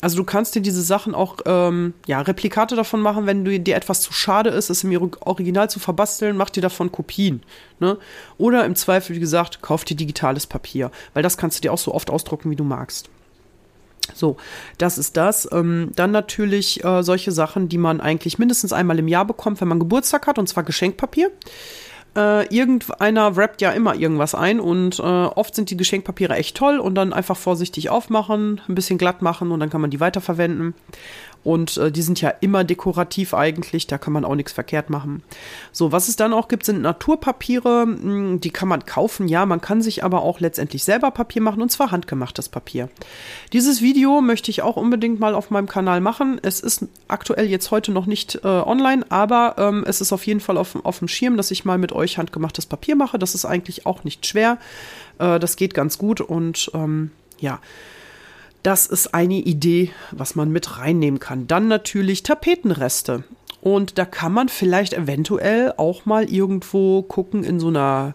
Also 0.02 0.16
du 0.16 0.24
kannst 0.24 0.56
dir 0.56 0.60
diese 0.60 0.82
Sachen 0.82 1.14
auch, 1.14 1.36
ähm, 1.46 1.94
ja, 2.06 2.20
Replikate 2.20 2.74
davon 2.74 3.00
machen, 3.00 3.24
wenn 3.26 3.44
du, 3.44 3.58
dir 3.60 3.76
etwas 3.76 4.00
zu 4.00 4.12
schade 4.12 4.50
ist, 4.50 4.68
es 4.68 4.82
im 4.82 5.10
Original 5.20 5.70
zu 5.70 5.78
verbasteln, 5.78 6.36
mach 6.36 6.50
dir 6.50 6.60
davon 6.60 6.90
Kopien. 6.90 7.42
Ne? 7.78 7.96
Oder 8.36 8.64
im 8.64 8.74
Zweifel, 8.74 9.14
wie 9.14 9.20
gesagt, 9.20 9.62
kauf 9.62 9.84
dir 9.84 9.96
digitales 9.96 10.48
Papier, 10.48 10.90
weil 11.14 11.22
das 11.22 11.38
kannst 11.38 11.58
du 11.58 11.60
dir 11.62 11.72
auch 11.72 11.78
so 11.78 11.94
oft 11.94 12.10
ausdrucken, 12.10 12.50
wie 12.50 12.56
du 12.56 12.64
magst. 12.64 13.10
So, 14.12 14.36
das 14.76 14.98
ist 14.98 15.16
das. 15.16 15.48
Ähm, 15.52 15.92
dann 15.94 16.10
natürlich 16.10 16.82
äh, 16.84 17.04
solche 17.04 17.30
Sachen, 17.30 17.68
die 17.68 17.78
man 17.78 18.00
eigentlich 18.00 18.40
mindestens 18.40 18.72
einmal 18.72 18.98
im 18.98 19.06
Jahr 19.06 19.24
bekommt, 19.24 19.60
wenn 19.60 19.68
man 19.68 19.78
Geburtstag 19.78 20.26
hat, 20.26 20.36
und 20.36 20.48
zwar 20.48 20.64
Geschenkpapier. 20.64 21.30
Äh, 22.14 22.46
irgendeiner 22.54 23.36
wrappt 23.36 23.62
ja 23.62 23.70
immer 23.70 23.94
irgendwas 23.94 24.34
ein 24.34 24.60
und 24.60 24.98
äh, 24.98 25.02
oft 25.02 25.54
sind 25.54 25.70
die 25.70 25.78
Geschenkpapiere 25.78 26.34
echt 26.34 26.56
toll 26.56 26.78
und 26.78 26.94
dann 26.94 27.14
einfach 27.14 27.38
vorsichtig 27.38 27.88
aufmachen, 27.88 28.60
ein 28.68 28.74
bisschen 28.74 28.98
glatt 28.98 29.22
machen 29.22 29.50
und 29.50 29.60
dann 29.60 29.70
kann 29.70 29.80
man 29.80 29.90
die 29.90 30.00
weiterverwenden. 30.00 30.74
Und 31.44 31.76
äh, 31.76 31.90
die 31.90 32.02
sind 32.02 32.20
ja 32.20 32.30
immer 32.40 32.62
dekorativ 32.64 33.34
eigentlich, 33.34 33.86
da 33.86 33.98
kann 33.98 34.12
man 34.12 34.24
auch 34.24 34.34
nichts 34.34 34.52
verkehrt 34.52 34.90
machen. 34.90 35.22
So, 35.72 35.90
was 35.90 36.08
es 36.08 36.16
dann 36.16 36.32
auch 36.32 36.48
gibt, 36.48 36.64
sind 36.64 36.82
Naturpapiere, 36.82 37.82
hm, 37.82 38.40
die 38.40 38.50
kann 38.50 38.68
man 38.68 38.86
kaufen, 38.86 39.26
ja, 39.26 39.44
man 39.44 39.60
kann 39.60 39.82
sich 39.82 40.04
aber 40.04 40.22
auch 40.22 40.38
letztendlich 40.40 40.84
selber 40.84 41.10
Papier 41.10 41.42
machen 41.42 41.60
und 41.60 41.72
zwar 41.72 41.90
handgemachtes 41.90 42.48
Papier. 42.48 42.88
Dieses 43.52 43.82
Video 43.82 44.20
möchte 44.20 44.50
ich 44.50 44.62
auch 44.62 44.76
unbedingt 44.76 45.18
mal 45.18 45.34
auf 45.34 45.50
meinem 45.50 45.68
Kanal 45.68 46.00
machen. 46.00 46.40
Es 46.42 46.60
ist 46.60 46.86
aktuell 47.08 47.46
jetzt 47.46 47.70
heute 47.70 47.90
noch 47.90 48.06
nicht 48.06 48.40
äh, 48.44 48.46
online, 48.46 49.04
aber 49.08 49.56
ähm, 49.58 49.84
es 49.86 50.00
ist 50.00 50.12
auf 50.12 50.26
jeden 50.26 50.40
Fall 50.40 50.56
auf, 50.56 50.76
auf 50.84 51.00
dem 51.00 51.08
Schirm, 51.08 51.36
dass 51.36 51.50
ich 51.50 51.64
mal 51.64 51.78
mit 51.78 51.92
euch 51.92 52.18
handgemachtes 52.18 52.66
Papier 52.66 52.94
mache. 52.94 53.18
Das 53.18 53.34
ist 53.34 53.44
eigentlich 53.44 53.84
auch 53.84 54.04
nicht 54.04 54.26
schwer. 54.26 54.58
Äh, 55.18 55.40
das 55.40 55.56
geht 55.56 55.74
ganz 55.74 55.98
gut 55.98 56.20
und 56.20 56.70
ähm, 56.74 57.10
ja. 57.40 57.58
Das 58.62 58.86
ist 58.86 59.12
eine 59.12 59.34
Idee, 59.34 59.90
was 60.12 60.36
man 60.36 60.50
mit 60.50 60.78
reinnehmen 60.78 61.18
kann. 61.18 61.48
Dann 61.48 61.66
natürlich 61.66 62.22
Tapetenreste. 62.22 63.24
Und 63.60 63.98
da 63.98 64.04
kann 64.04 64.32
man 64.32 64.48
vielleicht 64.48 64.92
eventuell 64.92 65.74
auch 65.76 66.04
mal 66.04 66.30
irgendwo 66.30 67.02
gucken 67.02 67.44
in 67.44 67.60
so 67.60 67.68
einer 67.68 68.14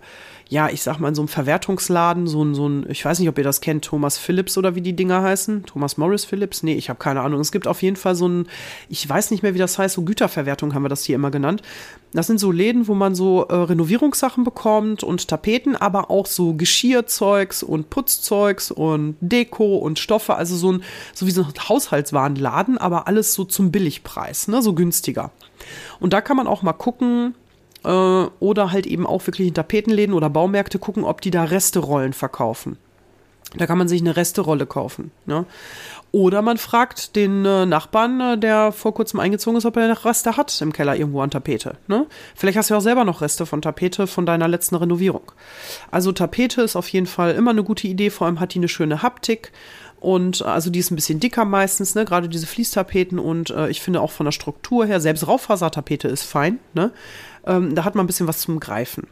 ja, 0.49 0.69
ich 0.69 0.81
sag 0.81 0.99
mal, 0.99 1.09
in 1.09 1.15
so 1.15 1.21
einem 1.21 1.27
Verwertungsladen, 1.27 2.27
so 2.27 2.43
ein, 2.43 2.55
so 2.55 2.67
ein, 2.67 2.85
ich 2.89 3.03
weiß 3.03 3.19
nicht, 3.19 3.27
ob 3.27 3.37
ihr 3.37 3.43
das 3.43 3.59
kennt, 3.59 3.83
Thomas 3.83 4.17
Phillips 4.17 4.57
oder 4.57 4.75
wie 4.75 4.81
die 4.81 4.95
Dinger 4.95 5.21
heißen. 5.21 5.65
Thomas 5.65 5.97
Morris 5.97 6.23
Phillips? 6.23 6.63
Nee, 6.63 6.75
ich 6.75 6.89
habe 6.89 6.99
keine 6.99 7.21
Ahnung. 7.21 7.41
Es 7.41 7.51
gibt 7.51 7.67
auf 7.67 7.81
jeden 7.81 7.97
Fall 7.97 8.15
so 8.15 8.27
ein, 8.27 8.47
ich 8.87 9.07
weiß 9.07 9.31
nicht 9.31 9.43
mehr, 9.43 9.53
wie 9.53 9.59
das 9.59 9.77
heißt, 9.77 9.95
so 9.95 10.03
Güterverwertung 10.03 10.73
haben 10.73 10.83
wir 10.83 10.89
das 10.89 11.03
hier 11.03 11.15
immer 11.15 11.31
genannt. 11.31 11.61
Das 12.13 12.27
sind 12.27 12.39
so 12.39 12.51
Läden, 12.51 12.87
wo 12.87 12.93
man 12.93 13.13
so 13.13 13.43
äh, 13.43 13.53
Renovierungssachen 13.53 14.45
bekommt 14.45 15.03
und 15.03 15.27
Tapeten, 15.27 15.75
aber 15.75 16.09
auch 16.09 16.25
so 16.25 16.53
Geschirrzeugs 16.53 17.61
und 17.61 17.89
Putzzeugs 17.89 18.71
und 18.71 19.17
Deko 19.19 19.77
und 19.77 19.99
Stoffe, 19.99 20.35
also 20.35 20.55
so 20.55 20.71
ein, 20.71 20.83
so 21.13 21.27
wie 21.27 21.31
so 21.31 21.43
ein 21.43 21.53
Haushaltswarenladen, 21.67 22.77
aber 22.77 23.07
alles 23.07 23.33
so 23.33 23.43
zum 23.43 23.71
Billigpreis, 23.71 24.47
ne, 24.47 24.61
so 24.61 24.73
günstiger. 24.73 25.31
Und 25.99 26.13
da 26.13 26.21
kann 26.21 26.37
man 26.37 26.47
auch 26.47 26.61
mal 26.61 26.73
gucken, 26.73 27.35
äh, 27.87 28.27
oder 28.39 28.71
halt 28.71 28.85
eben 28.85 29.07
auch 29.07 29.25
wirklich 29.25 29.47
in 29.47 29.53
Tapetenläden 29.53 30.13
oder 30.13 30.29
Baumärkte 30.29 30.77
gucken, 30.77 31.03
ob 31.03 31.21
die 31.21 31.31
da 31.31 31.45
Resterollen 31.45 32.13
verkaufen. 32.13 32.77
Da 33.55 33.65
kann 33.65 33.77
man 33.77 33.87
sich 33.87 34.01
eine 34.01 34.17
Resterolle 34.17 34.65
kaufen. 34.65 35.11
Ne? 35.25 35.45
Oder 36.11 36.41
man 36.41 36.57
fragt 36.57 37.15
den 37.15 37.45
äh, 37.45 37.65
Nachbarn, 37.65 38.19
äh, 38.19 38.37
der 38.37 38.73
vor 38.73 38.93
kurzem 38.93 39.21
eingezogen 39.21 39.57
ist, 39.57 39.65
ob 39.65 39.77
er 39.77 39.87
noch 39.87 40.03
Reste 40.03 40.35
hat 40.35 40.61
im 40.61 40.73
Keller 40.73 40.97
irgendwo 40.97 41.21
an 41.21 41.31
Tapete. 41.31 41.77
Ne? 41.87 42.07
Vielleicht 42.35 42.57
hast 42.57 42.69
du 42.69 42.73
ja 42.73 42.79
auch 42.79 42.83
selber 42.83 43.05
noch 43.05 43.21
Reste 43.21 43.45
von 43.45 43.61
Tapete 43.61 44.05
von 44.05 44.25
deiner 44.25 44.49
letzten 44.49 44.75
Renovierung. 44.75 45.31
Also 45.91 46.11
Tapete 46.11 46.61
ist 46.61 46.75
auf 46.75 46.89
jeden 46.89 47.07
Fall 47.07 47.35
immer 47.35 47.51
eine 47.51 47.63
gute 47.63 47.87
Idee, 47.87 48.09
vor 48.09 48.27
allem 48.27 48.41
hat 48.41 48.53
die 48.53 48.59
eine 48.59 48.67
schöne 48.67 49.01
Haptik. 49.01 49.53
Und 49.99 50.41
äh, 50.41 50.45
also 50.45 50.69
die 50.69 50.79
ist 50.79 50.91
ein 50.91 50.95
bisschen 50.95 51.19
dicker 51.19 51.45
meistens, 51.45 51.95
ne? 51.95 52.05
Gerade 52.05 52.29
diese 52.29 52.47
Fließtapeten 52.47 53.19
und 53.19 53.49
äh, 53.49 53.69
ich 53.69 53.81
finde 53.81 54.01
auch 54.01 54.11
von 54.11 54.25
der 54.25 54.31
Struktur 54.31 54.85
her, 54.85 54.99
selbst 54.99 55.27
Raufasertapete 55.27 56.07
ist 56.07 56.23
fein, 56.23 56.59
ne? 56.73 56.91
Ähm, 57.45 57.75
da 57.75 57.83
hat 57.83 57.95
man 57.95 58.03
ein 58.03 58.07
bisschen 58.07 58.27
was 58.27 58.39
zum 58.39 58.59
Greifen. 58.59 59.07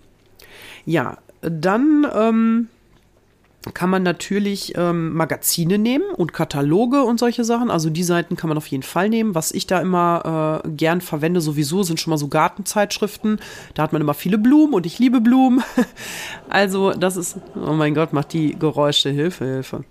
Ja, 0.86 1.18
dann 1.42 2.06
ähm, 2.14 2.68
kann 3.74 3.90
man 3.90 4.04
natürlich 4.04 4.74
ähm, 4.78 5.14
Magazine 5.14 5.78
nehmen 5.78 6.06
und 6.16 6.34
Kataloge 6.34 7.04
und 7.04 7.20
solche 7.20 7.44
Sachen. 7.44 7.72
Also 7.72 7.90
die 7.90 8.04
Seiten 8.04 8.36
kann 8.36 8.48
man 8.48 8.58
auf 8.58 8.68
jeden 8.68 8.84
Fall 8.84 9.10
nehmen. 9.10 9.34
Was 9.34 9.52
ich 9.52 9.66
da 9.66 9.80
immer 9.80 10.62
äh, 10.64 10.70
gern 10.70 11.02
verwende 11.02 11.42
sowieso 11.42 11.84
sind 11.84 12.00
schon 12.00 12.12
mal 12.12 12.18
so 12.18 12.28
Gartenzeitschriften. 12.28 13.40
Da 13.74 13.84
hat 13.84 13.94
man 13.94 14.02
immer 14.02 14.14
viele 14.14 14.38
Blumen 14.38 14.74
und 14.74 14.86
ich 14.86 15.00
liebe 15.00 15.20
Blumen. 15.20 15.64
also 16.50 16.92
das 16.92 17.18
ist, 17.18 17.38
oh 17.56 17.74
mein 17.74 17.96
Gott, 17.96 18.14
macht 18.14 18.34
die 18.34 18.58
Geräusche, 18.58 19.10
Hilfe, 19.10 19.46
Hilfe. 19.46 19.84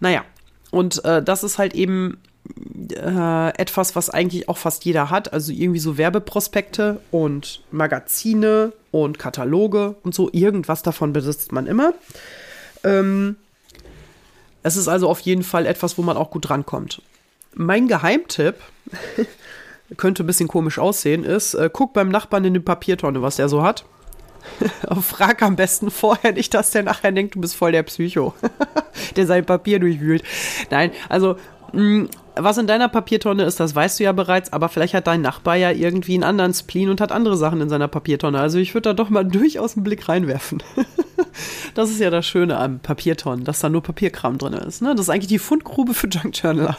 Naja, 0.00 0.24
und 0.70 1.04
äh, 1.04 1.22
das 1.22 1.42
ist 1.42 1.58
halt 1.58 1.74
eben 1.74 2.18
äh, 2.90 3.48
etwas, 3.58 3.96
was 3.96 4.10
eigentlich 4.10 4.48
auch 4.48 4.58
fast 4.58 4.84
jeder 4.84 5.10
hat. 5.10 5.32
Also 5.32 5.52
irgendwie 5.52 5.80
so 5.80 5.96
Werbeprospekte 5.96 7.00
und 7.10 7.62
Magazine 7.70 8.72
und 8.90 9.18
Kataloge 9.18 9.96
und 10.02 10.14
so. 10.14 10.28
Irgendwas 10.32 10.82
davon 10.82 11.12
besitzt 11.12 11.52
man 11.52 11.66
immer. 11.66 11.94
Ähm, 12.86 13.36
es 14.62 14.76
ist 14.76 14.88
also 14.88 15.08
auf 15.08 15.20
jeden 15.20 15.42
Fall 15.42 15.66
etwas, 15.66 15.98
wo 15.98 16.02
man 16.02 16.16
auch 16.16 16.30
gut 16.30 16.48
rankommt. 16.50 17.02
Mein 17.54 17.88
Geheimtipp, 17.88 18.56
könnte 19.96 20.24
ein 20.24 20.26
bisschen 20.26 20.48
komisch 20.48 20.78
aussehen, 20.78 21.24
ist, 21.24 21.54
äh, 21.54 21.70
guck 21.72 21.92
beim 21.92 22.08
Nachbarn 22.08 22.44
in 22.44 22.54
die 22.54 22.60
Papiertonne, 22.60 23.22
was 23.22 23.36
der 23.36 23.48
so 23.48 23.62
hat. 23.62 23.84
Frag 25.02 25.42
am 25.42 25.56
besten 25.56 25.90
vorher 25.90 26.32
nicht, 26.32 26.54
dass 26.54 26.70
der 26.70 26.84
nachher 26.84 27.12
denkt, 27.12 27.34
du 27.34 27.40
bist 27.40 27.56
voll 27.56 27.72
der 27.72 27.82
Psycho, 27.82 28.34
der 29.16 29.26
sein 29.26 29.44
Papier 29.44 29.80
durchwühlt. 29.80 30.22
Nein, 30.70 30.92
also 31.08 31.36
mh, 31.72 31.82
mm, 31.82 32.08
was 32.36 32.58
in 32.58 32.66
deiner 32.66 32.88
Papiertonne 32.88 33.44
ist, 33.44 33.60
das 33.60 33.74
weißt 33.74 33.98
du 33.98 34.04
ja 34.04 34.12
bereits, 34.12 34.52
aber 34.52 34.68
vielleicht 34.68 34.94
hat 34.94 35.06
dein 35.06 35.22
Nachbar 35.22 35.56
ja 35.56 35.70
irgendwie 35.70 36.14
einen 36.14 36.22
anderen 36.22 36.52
Spleen 36.52 36.90
und 36.90 37.00
hat 37.00 37.10
andere 37.10 37.36
Sachen 37.36 37.60
in 37.62 37.70
seiner 37.70 37.88
Papiertonne. 37.88 38.38
Also 38.38 38.58
ich 38.58 38.74
würde 38.74 38.90
da 38.90 38.92
doch 38.92 39.08
mal 39.08 39.24
durchaus 39.24 39.74
einen 39.76 39.84
Blick 39.84 40.08
reinwerfen. 40.08 40.62
das 41.74 41.90
ist 41.90 42.00
ja 42.00 42.10
das 42.10 42.26
Schöne 42.26 42.58
am 42.58 42.78
Papiertonnen, 42.80 43.44
dass 43.44 43.60
da 43.60 43.68
nur 43.68 43.82
Papierkram 43.82 44.38
drin 44.38 44.54
ist. 44.54 44.82
Ne? 44.82 44.94
Das 44.94 45.06
ist 45.06 45.10
eigentlich 45.10 45.26
die 45.28 45.38
Fundgrube 45.38 45.94
für 45.94 46.08
Junk 46.08 46.36
Journaler. 46.42 46.76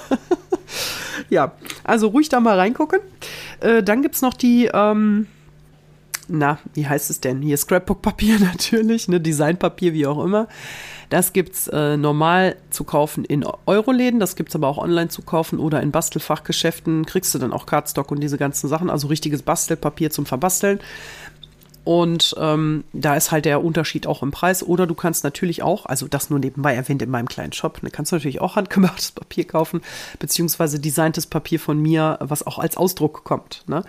ja, 1.30 1.54
also 1.84 2.08
ruhig 2.08 2.30
da 2.30 2.40
mal 2.40 2.58
reingucken. 2.58 3.00
Äh, 3.60 3.84
dann 3.84 4.02
gibt 4.02 4.16
es 4.16 4.22
noch 4.22 4.34
die, 4.34 4.70
ähm, 4.74 5.28
na, 6.28 6.60
wie 6.74 6.88
heißt 6.88 7.10
es 7.10 7.22
denn? 7.22 7.42
Hier 7.42 7.58
Scrapbook-Papier 7.58 8.40
natürlich, 8.42 9.08
ne? 9.08 9.20
Designpapier, 9.20 9.94
wie 9.94 10.08
auch 10.08 10.24
immer. 10.24 10.48
Das 11.10 11.32
gibt's 11.32 11.70
äh, 11.70 11.96
normal 11.96 12.58
zu 12.70 12.84
kaufen 12.84 13.24
in 13.24 13.46
Euroläden, 13.66 14.20
das 14.20 14.36
gibt's 14.36 14.56
aber 14.56 14.68
auch 14.68 14.78
online 14.78 15.08
zu 15.08 15.22
kaufen 15.22 15.58
oder 15.58 15.82
in 15.82 15.92
Bastelfachgeschäften. 15.92 17.06
Kriegst 17.06 17.34
du 17.34 17.40
dann 17.40 17.54
auch 17.54 17.66
Cardstock 17.66 18.12
und 18.12 18.20
diese 18.20 18.38
ganzen 18.38 18.68
Sachen, 18.68 18.90
also 18.90 19.08
richtiges 19.08 19.42
Bastelpapier 19.42 20.10
zum 20.12 20.26
Verbasteln. 20.26 20.80
Und 21.88 22.36
ähm, 22.38 22.84
da 22.92 23.16
ist 23.16 23.32
halt 23.32 23.46
der 23.46 23.64
Unterschied 23.64 24.08
auch 24.08 24.22
im 24.22 24.32
Preis. 24.32 24.62
Oder 24.62 24.88
du 24.88 24.94
kannst 24.94 25.24
natürlich 25.24 25.64
auch, 25.64 25.86
also 25.86 26.10
das 26.10 26.30
nur 26.30 26.38
nebenbei 26.38 26.76
erwähnt 26.76 27.02
in 27.02 27.10
meinem 27.10 27.30
kleinen 27.30 27.54
Shop, 27.54 27.82
ne, 27.82 27.90
kannst 27.90 28.12
du 28.12 28.18
natürlich 28.18 28.42
auch 28.42 28.58
handgemachtes 28.58 29.12
Papier 29.16 29.48
kaufen, 29.48 29.80
beziehungsweise 30.20 30.82
designtes 30.82 31.28
Papier 31.28 31.62
von 31.62 31.82
mir, 31.82 32.18
was 32.20 32.46
auch 32.46 32.60
als 32.60 32.76
Ausdruck 32.76 33.24
kommt. 33.24 33.64
Ne? 33.68 33.86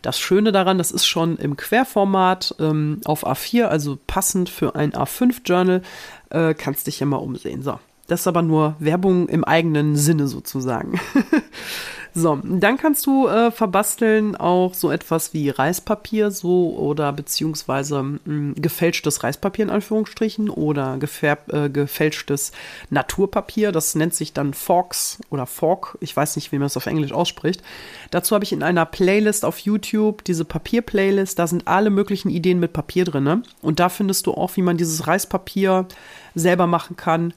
Das 0.00 0.18
Schöne 0.18 0.50
daran, 0.50 0.78
das 0.78 0.92
ist 0.92 1.04
schon 1.04 1.36
im 1.36 1.58
Querformat 1.58 2.54
ähm, 2.58 3.02
auf 3.04 3.26
A4, 3.26 3.64
also 3.64 3.98
passend 4.06 4.48
für 4.48 4.74
ein 4.74 4.92
A5-Journal, 4.92 5.82
äh, 6.30 6.54
kannst 6.54 6.86
dich 6.86 7.00
ja 7.00 7.06
mal 7.06 7.18
umsehen. 7.18 7.60
So, 7.60 7.78
das 8.06 8.20
ist 8.20 8.28
aber 8.28 8.40
nur 8.40 8.76
Werbung 8.78 9.28
im 9.28 9.44
eigenen 9.44 9.96
Sinne 9.96 10.26
sozusagen. 10.26 10.98
So, 12.14 12.38
dann 12.44 12.76
kannst 12.76 13.06
du 13.06 13.26
äh, 13.26 13.50
verbasteln 13.50 14.36
auch 14.36 14.74
so 14.74 14.90
etwas 14.90 15.32
wie 15.32 15.48
Reispapier, 15.48 16.30
so 16.30 16.76
oder 16.76 17.10
beziehungsweise 17.12 18.02
mh, 18.02 18.18
hm, 18.24 18.54
gefälschtes 18.56 19.22
Reispapier 19.22 19.64
in 19.64 19.70
Anführungsstrichen 19.70 20.50
oder 20.50 20.98
gefärb, 20.98 21.50
äh, 21.50 21.70
gefälschtes 21.70 22.52
Naturpapier. 22.90 23.72
Das 23.72 23.94
nennt 23.94 24.14
sich 24.14 24.34
dann 24.34 24.52
Forks 24.52 25.20
oder 25.30 25.46
Fork. 25.46 25.96
Ich 26.00 26.14
weiß 26.14 26.36
nicht, 26.36 26.52
wie 26.52 26.58
man 26.58 26.66
es 26.66 26.76
auf 26.76 26.86
Englisch 26.86 27.12
ausspricht. 27.12 27.62
Dazu 28.10 28.34
habe 28.34 28.44
ich 28.44 28.52
in 28.52 28.62
einer 28.62 28.84
Playlist 28.84 29.46
auf 29.46 29.60
YouTube 29.60 30.22
diese 30.24 30.44
Papier-Playlist. 30.44 31.38
Da 31.38 31.46
sind 31.46 31.66
alle 31.66 31.88
möglichen 31.88 32.28
Ideen 32.28 32.60
mit 32.60 32.74
Papier 32.74 33.06
drin. 33.06 33.42
Und 33.62 33.80
da 33.80 33.88
findest 33.88 34.26
du 34.26 34.34
auch, 34.34 34.56
wie 34.56 34.62
man 34.62 34.76
dieses 34.76 35.06
Reispapier 35.06 35.86
selber 36.34 36.66
machen 36.66 36.96
kann 36.96 37.32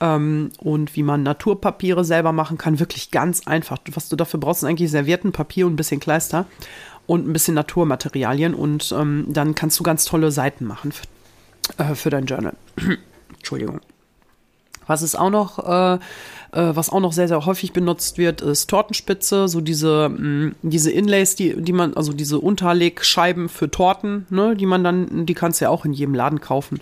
ähm, 0.00 0.50
und 0.58 0.96
wie 0.96 1.02
man 1.02 1.22
Naturpapiere 1.22 2.04
selber 2.04 2.32
machen 2.32 2.58
kann. 2.58 2.78
Wirklich 2.78 3.10
ganz 3.10 3.46
einfach. 3.46 3.78
Was 3.92 4.08
du 4.08 4.16
dafür 4.16 4.40
brauchst, 4.40 4.62
ist 4.62 4.68
eigentlich 4.68 4.90
Serviettenpapier 4.90 5.66
und 5.66 5.74
ein 5.74 5.76
bisschen 5.76 6.00
Kleister 6.00 6.46
und 7.06 7.26
ein 7.26 7.32
bisschen 7.32 7.54
Naturmaterialien 7.54 8.54
und 8.54 8.92
ähm, 8.96 9.26
dann 9.28 9.54
kannst 9.54 9.78
du 9.78 9.84
ganz 9.84 10.04
tolle 10.04 10.30
Seiten 10.30 10.64
machen 10.64 10.92
für, 10.92 11.06
äh, 11.78 11.94
für 11.94 12.10
dein 12.10 12.26
Journal. 12.26 12.54
Entschuldigung. 13.36 13.80
Was 14.86 15.02
ist 15.02 15.16
auch 15.16 15.30
noch, 15.30 15.58
äh, 15.58 15.94
äh, 15.94 15.98
was 16.76 16.90
auch 16.90 17.00
noch 17.00 17.12
sehr, 17.12 17.28
sehr 17.28 17.44
häufig 17.44 17.72
benutzt 17.72 18.18
wird, 18.18 18.40
ist 18.40 18.68
Tortenspitze, 18.70 19.48
so 19.48 19.60
diese, 19.60 20.08
mh, 20.08 20.18
mm, 20.18 20.54
diese 20.62 20.90
Inlays, 20.92 21.34
die, 21.34 21.60
die 21.60 21.72
man, 21.72 21.94
also 21.94 22.12
diese 22.12 22.38
Unterlegscheiben 22.38 23.48
für 23.48 23.70
Torten, 23.70 24.26
ne, 24.30 24.54
die 24.56 24.66
man 24.66 24.84
dann, 24.84 25.26
die 25.26 25.34
kannst 25.34 25.60
du 25.60 25.64
ja 25.64 25.70
auch 25.70 25.84
in 25.84 25.92
jedem 25.92 26.14
Laden 26.14 26.40
kaufen. 26.40 26.80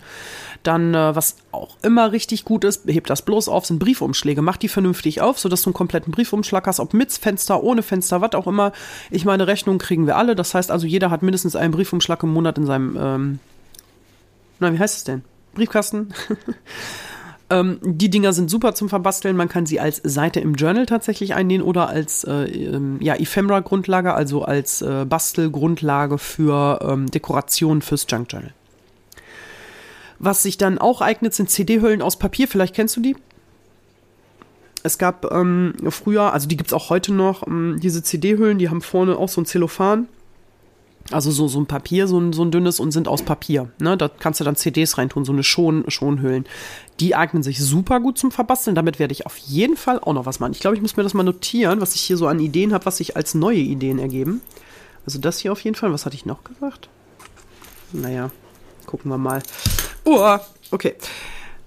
Dann, 0.64 0.94
äh, 0.94 1.14
was 1.14 1.36
auch 1.52 1.76
immer 1.82 2.10
richtig 2.10 2.46
gut 2.46 2.64
ist, 2.64 2.86
hebt 2.86 3.10
das 3.10 3.22
bloß 3.22 3.48
auf, 3.48 3.66
sind 3.66 3.78
Briefumschläge. 3.78 4.40
Mach 4.40 4.56
die 4.56 4.68
vernünftig 4.68 5.20
auf, 5.20 5.38
sodass 5.38 5.62
du 5.62 5.70
einen 5.70 5.74
kompletten 5.74 6.10
Briefumschlag 6.10 6.66
hast, 6.66 6.80
ob 6.80 6.94
mit 6.94 7.12
Fenster, 7.12 7.62
ohne 7.62 7.82
Fenster, 7.82 8.22
was 8.22 8.32
auch 8.32 8.46
immer. 8.46 8.72
Ich 9.10 9.26
meine, 9.26 9.46
Rechnung 9.46 9.76
kriegen 9.76 10.06
wir 10.06 10.16
alle. 10.16 10.34
Das 10.34 10.54
heißt 10.54 10.70
also, 10.70 10.86
jeder 10.86 11.10
hat 11.10 11.22
mindestens 11.22 11.54
einen 11.54 11.72
Briefumschlag 11.72 12.22
im 12.22 12.32
Monat 12.32 12.56
in 12.56 12.64
seinem, 12.64 12.96
ähm, 12.98 13.38
na, 14.58 14.72
wie 14.72 14.78
heißt 14.78 14.96
es 14.96 15.04
denn? 15.04 15.22
Briefkasten. 15.54 16.14
ähm, 17.50 17.78
die 17.82 18.08
Dinger 18.08 18.32
sind 18.32 18.48
super 18.48 18.74
zum 18.74 18.88
Verbasteln. 18.88 19.36
Man 19.36 19.50
kann 19.50 19.66
sie 19.66 19.80
als 19.80 20.00
Seite 20.02 20.40
im 20.40 20.54
Journal 20.54 20.86
tatsächlich 20.86 21.34
einnehmen 21.34 21.66
oder 21.66 21.90
als 21.90 22.24
äh, 22.24 22.44
ähm, 22.44 22.96
ja, 23.00 23.16
Ephemera-Grundlage, 23.16 24.14
also 24.14 24.44
als 24.44 24.80
äh, 24.80 25.04
Bastelgrundlage 25.04 26.16
für 26.16 26.80
ähm, 26.82 27.10
Dekoration 27.10 27.82
fürs 27.82 28.06
Junk 28.08 28.32
Journal. 28.32 28.54
Was 30.24 30.42
sich 30.42 30.56
dann 30.56 30.78
auch 30.78 31.02
eignet, 31.02 31.34
sind 31.34 31.50
CD-Hüllen 31.50 32.00
aus 32.00 32.18
Papier. 32.18 32.48
Vielleicht 32.48 32.74
kennst 32.74 32.96
du 32.96 33.02
die? 33.02 33.14
Es 34.82 34.96
gab 34.96 35.30
ähm, 35.30 35.74
früher, 35.90 36.32
also 36.32 36.48
die 36.48 36.56
gibt 36.56 36.70
es 36.70 36.72
auch 36.72 36.88
heute 36.88 37.12
noch, 37.12 37.46
ähm, 37.46 37.78
diese 37.78 38.02
CD-Hüllen, 38.02 38.56
die 38.56 38.70
haben 38.70 38.80
vorne 38.80 39.18
auch 39.18 39.28
so 39.28 39.42
ein 39.42 39.44
Zellophan. 39.44 40.08
Also 41.10 41.30
so, 41.30 41.46
so 41.46 41.60
ein 41.60 41.66
Papier, 41.66 42.08
so 42.08 42.18
ein, 42.18 42.32
so 42.32 42.42
ein 42.42 42.50
dünnes 42.50 42.80
und 42.80 42.90
sind 42.90 43.06
aus 43.06 43.20
Papier. 43.20 43.68
Ne? 43.78 43.98
Da 43.98 44.08
kannst 44.08 44.40
du 44.40 44.44
dann 44.44 44.56
CDs 44.56 44.96
reintun, 44.96 45.26
so 45.26 45.32
eine 45.32 45.42
Schon, 45.42 45.84
Schonhüllen. 45.88 46.46
Die 47.00 47.14
eignen 47.14 47.42
sich 47.42 47.62
super 47.62 48.00
gut 48.00 48.16
zum 48.16 48.30
Verbasteln. 48.30 48.74
Damit 48.74 48.98
werde 48.98 49.12
ich 49.12 49.26
auf 49.26 49.36
jeden 49.36 49.76
Fall 49.76 50.00
auch 50.00 50.14
noch 50.14 50.24
was 50.24 50.40
machen. 50.40 50.52
Ich 50.52 50.60
glaube, 50.60 50.74
ich 50.74 50.80
muss 50.80 50.96
mir 50.96 51.02
das 51.02 51.12
mal 51.12 51.22
notieren, 51.22 51.82
was 51.82 51.94
ich 51.94 52.00
hier 52.00 52.16
so 52.16 52.26
an 52.28 52.40
Ideen 52.40 52.72
habe, 52.72 52.86
was 52.86 52.96
sich 52.96 53.14
als 53.14 53.34
neue 53.34 53.58
Ideen 53.58 53.98
ergeben. 53.98 54.40
Also 55.04 55.18
das 55.18 55.38
hier 55.38 55.52
auf 55.52 55.60
jeden 55.60 55.76
Fall. 55.76 55.92
Was 55.92 56.06
hatte 56.06 56.16
ich 56.16 56.24
noch 56.24 56.44
gesagt? 56.44 56.88
Naja, 57.92 58.30
gucken 58.94 59.10
wir 59.10 59.18
mal. 59.18 59.42
Oh, 60.04 60.38
okay. 60.70 60.94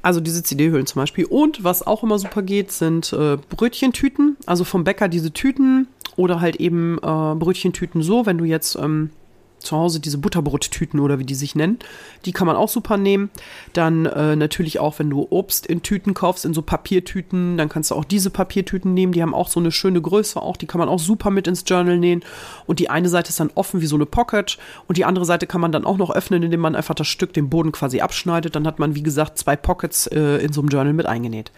Also 0.02 0.22
diese 0.22 0.44
CD-Hüllen 0.44 0.86
zum 0.86 1.02
Beispiel. 1.02 1.26
Und 1.26 1.62
was 1.62 1.86
auch 1.86 2.02
immer 2.02 2.18
super 2.20 2.42
geht, 2.42 2.72
sind 2.72 3.12
äh, 3.12 3.36
Brötchentüten. 3.50 4.38
Also 4.46 4.64
vom 4.64 4.86
Bäcker 4.86 5.10
diese 5.10 5.34
Tüten 5.34 5.90
oder 6.16 6.40
halt 6.40 6.56
eben 6.56 6.98
äh, 7.00 7.36
Brötchentüten 7.36 8.02
so, 8.02 8.26
wenn 8.26 8.38
du 8.38 8.46
jetzt 8.46 8.78
ähm, 8.78 9.10
zu 9.60 9.76
Hause 9.76 10.00
diese 10.00 10.18
Butterbrottüten 10.18 11.00
oder 11.00 11.20
wie 11.20 11.24
die 11.24 11.36
sich 11.36 11.56
nennen. 11.56 11.80
Die 12.26 12.32
kann 12.32 12.48
man 12.48 12.56
auch 12.56 12.70
super 12.70 12.98
nehmen. 12.98 13.30
Dann 13.74 14.06
äh, 14.06 14.36
natürlich 14.36 14.80
auch, 14.80 15.00
wenn 15.00 15.10
du 15.10 15.28
Obst 15.30 15.66
in 15.66 15.82
Tüten 15.82 16.14
kaufst, 16.14 16.46
in 16.46 16.54
so 16.54 16.62
Papiertüten, 16.62 17.58
dann 17.58 17.70
kannst 17.70 17.92
du 17.92 17.96
auch 17.96 18.06
diese 18.06 18.30
Papiertüten 18.30 18.94
nehmen. 18.94 19.14
Die 19.14 19.22
haben 19.22 19.34
auch 19.34 19.50
so 19.50 19.60
eine 19.60 19.72
schöne 19.72 20.02
Größe 20.02 20.42
auch. 20.42 20.58
Die 20.58 20.68
kann 20.68 20.80
man 20.80 20.90
auch 20.90 21.00
super 21.00 21.30
mit 21.30 21.48
ins 21.48 21.64
Journal 21.66 21.98
nähen. 21.98 22.24
Und 22.66 22.80
die 22.80 22.90
eine 22.90 23.10
Seite 23.10 23.30
ist 23.30 23.40
dann 23.40 23.52
offen 23.56 23.82
wie 23.82 23.88
so 23.88 23.96
eine 23.96 24.06
Pocket 24.06 24.58
und 24.88 24.98
die 24.98 25.06
andere 25.06 25.26
Seite 25.26 25.48
kann 25.48 25.62
man 25.62 25.72
dann 25.72 25.86
auch 25.86 25.98
noch 25.98 26.12
öffnen, 26.12 26.44
indem 26.44 26.62
man 26.62 26.76
einfach 26.76 26.96
das 26.96 27.08
Stück 27.08 27.34
den 27.34 27.50
Boden 27.50 27.72
quasi 27.72 28.02
abschneidet. 28.02 28.56
Dann 28.56 28.68
hat 28.68 28.80
man, 28.80 28.96
wie 28.96 29.04
gesagt, 29.04 29.38
zwei 29.38 29.56
Pockets 29.56 30.08
äh, 30.08 30.38
in 30.38 30.54
so 30.54 30.62
einem 30.62 30.70
Journal 30.70 30.94
mit 30.94 31.06
eingenäht. 31.06 31.52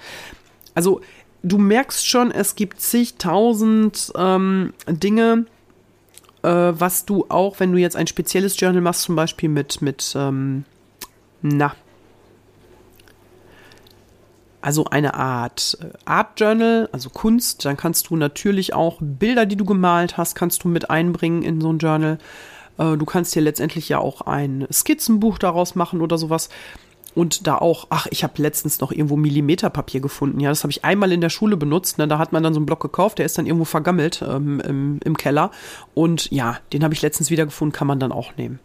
Also 0.73 1.01
du 1.43 1.57
merkst 1.57 2.07
schon, 2.07 2.31
es 2.31 2.55
gibt 2.55 2.81
zigtausend 2.81 4.11
ähm, 4.15 4.73
Dinge, 4.87 5.45
was 6.47 7.05
du 7.05 7.25
auch, 7.29 7.59
wenn 7.59 7.71
du 7.71 7.77
jetzt 7.77 7.95
ein 7.95 8.07
spezielles 8.07 8.59
Journal 8.59 8.81
machst, 8.81 9.01
zum 9.01 9.15
Beispiel 9.15 9.49
mit, 9.49 9.81
mit, 9.81 10.13
ähm, 10.15 10.63
na, 11.41 11.73
also 14.61 14.85
eine 14.85 15.13
Art 15.13 15.77
äh, 15.81 15.97
Art 16.05 16.39
Journal, 16.39 16.89
also 16.91 17.09
Kunst, 17.09 17.65
dann 17.65 17.77
kannst 17.77 18.09
du 18.09 18.15
natürlich 18.15 18.73
auch 18.73 18.97
Bilder, 18.99 19.45
die 19.45 19.55
du 19.55 19.65
gemalt 19.65 20.17
hast, 20.17 20.35
kannst 20.35 20.63
du 20.63 20.67
mit 20.67 20.89
einbringen 20.89 21.43
in 21.43 21.61
so 21.61 21.71
ein 21.71 21.79
Journal. 21.79 22.17
Äh, 22.77 22.97
du 22.97 23.05
kannst 23.05 23.35
dir 23.35 23.41
letztendlich 23.41 23.89
ja 23.89 23.99
auch 23.99 24.21
ein 24.21 24.67
Skizzenbuch 24.71 25.37
daraus 25.37 25.75
machen 25.75 26.01
oder 26.01 26.17
sowas. 26.17 26.49
Und 27.15 27.47
da 27.47 27.57
auch, 27.57 27.87
ach, 27.89 28.07
ich 28.11 28.23
habe 28.23 28.41
letztens 28.41 28.79
noch 28.79 28.91
irgendwo 28.91 29.15
Millimeterpapier 29.15 29.99
gefunden. 29.99 30.39
Ja, 30.39 30.49
das 30.49 30.63
habe 30.63 30.71
ich 30.71 30.85
einmal 30.85 31.11
in 31.11 31.21
der 31.21 31.29
Schule 31.29 31.57
benutzt. 31.57 31.97
Ne? 31.97 32.07
Da 32.07 32.17
hat 32.17 32.31
man 32.31 32.43
dann 32.43 32.53
so 32.53 32.59
einen 32.59 32.65
Block 32.65 32.81
gekauft, 32.81 33.17
der 33.17 33.25
ist 33.25 33.37
dann 33.37 33.45
irgendwo 33.45 33.65
vergammelt 33.65 34.23
ähm, 34.27 34.59
im, 34.59 34.99
im 35.03 35.17
Keller. 35.17 35.51
Und 35.93 36.31
ja, 36.31 36.57
den 36.71 36.83
habe 36.83 36.93
ich 36.93 37.01
letztens 37.01 37.29
wieder 37.29 37.45
gefunden, 37.45 37.73
kann 37.73 37.87
man 37.87 37.99
dann 37.99 38.11
auch 38.11 38.37
nehmen. 38.37 38.59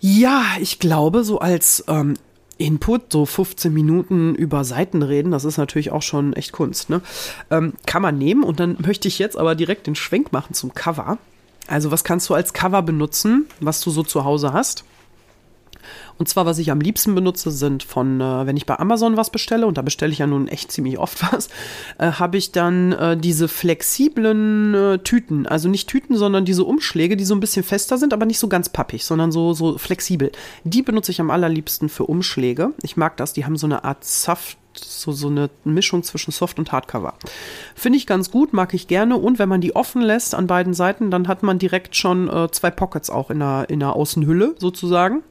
Ja, 0.00 0.42
ich 0.60 0.78
glaube, 0.80 1.24
so 1.24 1.38
als 1.38 1.84
ähm, 1.88 2.14
Input, 2.58 3.10
so 3.10 3.26
15 3.26 3.72
Minuten 3.72 4.34
über 4.34 4.64
Seiten 4.64 5.02
reden, 5.02 5.32
das 5.32 5.44
ist 5.44 5.56
natürlich 5.56 5.92
auch 5.92 6.02
schon 6.02 6.34
echt 6.34 6.52
Kunst, 6.52 6.90
ne? 6.90 7.00
Ähm, 7.50 7.72
kann 7.86 8.02
man 8.02 8.18
nehmen 8.18 8.44
und 8.44 8.60
dann 8.60 8.76
möchte 8.80 9.08
ich 9.08 9.18
jetzt 9.18 9.36
aber 9.36 9.54
direkt 9.54 9.86
den 9.86 9.94
Schwenk 9.94 10.32
machen 10.32 10.54
zum 10.54 10.74
Cover. 10.74 11.18
Also 11.66 11.90
was 11.90 12.04
kannst 12.04 12.28
du 12.28 12.34
als 12.34 12.52
Cover 12.52 12.82
benutzen, 12.82 13.46
was 13.60 13.80
du 13.80 13.90
so 13.90 14.02
zu 14.02 14.24
Hause 14.24 14.52
hast? 14.52 14.84
Und 16.18 16.28
zwar, 16.28 16.46
was 16.46 16.58
ich 16.58 16.70
am 16.70 16.80
liebsten 16.80 17.14
benutze, 17.14 17.50
sind 17.50 17.82
von, 17.82 18.20
äh, 18.20 18.46
wenn 18.46 18.56
ich 18.56 18.66
bei 18.66 18.78
Amazon 18.78 19.16
was 19.16 19.30
bestelle, 19.30 19.66
und 19.66 19.78
da 19.78 19.82
bestelle 19.82 20.12
ich 20.12 20.18
ja 20.18 20.26
nun 20.26 20.48
echt 20.48 20.72
ziemlich 20.72 20.98
oft 20.98 21.22
was, 21.32 21.48
äh, 21.98 22.12
habe 22.12 22.36
ich 22.36 22.52
dann 22.52 22.92
äh, 22.92 23.16
diese 23.16 23.48
flexiblen 23.48 24.74
äh, 24.74 24.98
Tüten. 24.98 25.46
Also 25.46 25.68
nicht 25.68 25.88
Tüten, 25.88 26.16
sondern 26.16 26.44
diese 26.44 26.64
Umschläge, 26.64 27.16
die 27.16 27.24
so 27.24 27.34
ein 27.34 27.40
bisschen 27.40 27.62
fester 27.62 27.98
sind, 27.98 28.12
aber 28.12 28.26
nicht 28.26 28.38
so 28.38 28.48
ganz 28.48 28.68
pappig, 28.68 29.04
sondern 29.04 29.32
so, 29.32 29.52
so 29.52 29.78
flexibel. 29.78 30.32
Die 30.64 30.82
benutze 30.82 31.10
ich 31.10 31.20
am 31.20 31.30
allerliebsten 31.30 31.88
für 31.88 32.04
Umschläge. 32.04 32.72
Ich 32.82 32.96
mag 32.96 33.16
das, 33.16 33.32
die 33.32 33.44
haben 33.44 33.56
so 33.56 33.66
eine 33.66 33.84
Art 33.84 34.04
Saft 34.04 34.58
so, 34.78 35.12
so 35.12 35.28
eine 35.28 35.50
Mischung 35.64 36.02
zwischen 36.02 36.30
Soft 36.30 36.58
und 36.58 36.72
Hardcover. 36.72 37.14
Finde 37.74 37.98
ich 37.98 38.06
ganz 38.06 38.30
gut, 38.30 38.52
mag 38.52 38.74
ich 38.74 38.88
gerne. 38.88 39.16
Und 39.16 39.38
wenn 39.38 39.48
man 39.48 39.60
die 39.60 39.76
offen 39.76 40.02
lässt 40.02 40.34
an 40.34 40.46
beiden 40.46 40.74
Seiten, 40.74 41.10
dann 41.10 41.28
hat 41.28 41.42
man 41.42 41.58
direkt 41.58 41.96
schon 41.96 42.28
äh, 42.28 42.50
zwei 42.50 42.70
Pockets 42.70 43.10
auch 43.10 43.30
in 43.30 43.40
der, 43.40 43.66
in 43.68 43.80
der 43.80 43.94
Außenhülle 43.94 44.54
sozusagen. 44.58 45.22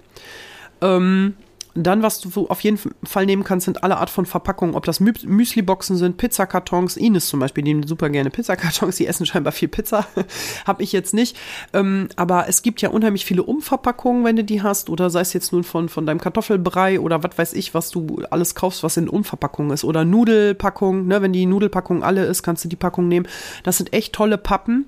Ähm, 0.84 1.36
dann, 1.76 2.04
was 2.04 2.20
du 2.22 2.48
auf 2.48 2.62
jeden 2.62 2.78
Fall 3.04 3.26
nehmen 3.26 3.44
kannst, 3.44 3.66
sind 3.66 3.84
alle 3.84 3.98
Art 3.98 4.12
von 4.12 4.28
Verpackungen. 4.28 4.76
Ob 4.76 4.86
das 4.86 5.00
Mü 5.00 5.12
Müsli-Boxen 5.26 5.98
sind, 5.98 6.18
Pizzakartons. 6.18 6.98
Ines 6.98 7.28
zum 7.28 7.40
Beispiel, 7.40 7.64
nehmen 7.64 7.88
super 7.88 8.10
gerne 8.10 8.30
Pizzakartons. 8.30 8.96
Die 8.98 9.08
essen 9.08 9.26
scheinbar 9.26 9.54
viel 9.54 9.70
Pizza. 9.70 10.06
Habe 10.68 10.84
ich 10.84 10.92
jetzt 10.92 11.16
nicht. 11.16 11.36
Ähm, 11.74 12.10
aber 12.16 12.48
es 12.48 12.62
gibt 12.62 12.82
ja 12.82 12.90
unheimlich 12.90 13.26
viele 13.26 13.44
Umverpackungen, 13.44 14.24
wenn 14.24 14.36
du 14.36 14.44
die 14.44 14.62
hast. 14.62 14.90
Oder 14.90 15.10
sei 15.10 15.22
es 15.22 15.34
jetzt 15.34 15.52
nun 15.52 15.64
von, 15.64 15.90
von 15.90 16.06
deinem 16.06 16.20
Kartoffelbrei 16.20 17.00
oder 17.00 17.24
was 17.24 17.38
weiß 17.38 17.54
ich, 17.54 17.74
was 17.74 17.90
du 17.90 18.22
alles 18.30 18.54
kaufst, 18.54 18.84
was 18.84 18.98
in 18.98 19.10
Umverpackungen 19.10 19.72
ist. 19.72 19.84
Oder 19.84 20.06
Nudelpackung. 20.06 21.08
Ne? 21.08 21.24
Wenn 21.24 21.34
die 21.34 21.48
Nudelpackung 21.48 22.04
alle 22.04 22.26
ist, 22.26 22.44
kannst 22.44 22.64
du 22.64 22.70
die 22.70 22.76
Packung 22.76 23.08
nehmen. 23.08 23.28
Das 23.64 23.78
sind 23.78 23.94
echt 23.94 24.14
tolle 24.14 24.38
Pappen. 24.38 24.86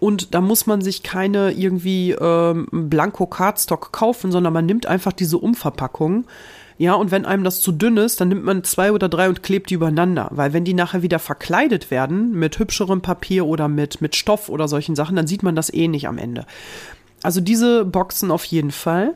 Und 0.00 0.34
da 0.34 0.40
muss 0.40 0.66
man 0.66 0.80
sich 0.80 1.02
keine 1.02 1.52
irgendwie 1.52 2.12
ähm, 2.12 2.68
Blanko 2.70 3.26
Cardstock 3.26 3.92
kaufen, 3.92 4.30
sondern 4.30 4.52
man 4.52 4.66
nimmt 4.66 4.86
einfach 4.86 5.12
diese 5.12 5.38
Umverpackung. 5.38 6.24
Ja, 6.78 6.94
und 6.94 7.10
wenn 7.10 7.26
einem 7.26 7.42
das 7.42 7.60
zu 7.60 7.72
dünn 7.72 7.96
ist, 7.96 8.20
dann 8.20 8.28
nimmt 8.28 8.44
man 8.44 8.62
zwei 8.62 8.92
oder 8.92 9.08
drei 9.08 9.28
und 9.28 9.42
klebt 9.42 9.70
die 9.70 9.74
übereinander. 9.74 10.28
Weil 10.30 10.52
wenn 10.52 10.64
die 10.64 10.74
nachher 10.74 11.02
wieder 11.02 11.18
verkleidet 11.18 11.90
werden 11.90 12.32
mit 12.38 12.60
hübscherem 12.60 13.00
Papier 13.00 13.46
oder 13.46 13.66
mit, 13.66 14.00
mit 14.00 14.14
Stoff 14.14 14.48
oder 14.48 14.68
solchen 14.68 14.94
Sachen, 14.94 15.16
dann 15.16 15.26
sieht 15.26 15.42
man 15.42 15.56
das 15.56 15.72
eh 15.74 15.88
nicht 15.88 16.06
am 16.06 16.18
Ende. 16.18 16.46
Also 17.24 17.40
diese 17.40 17.84
Boxen 17.84 18.30
auf 18.30 18.44
jeden 18.44 18.70
Fall. 18.70 19.14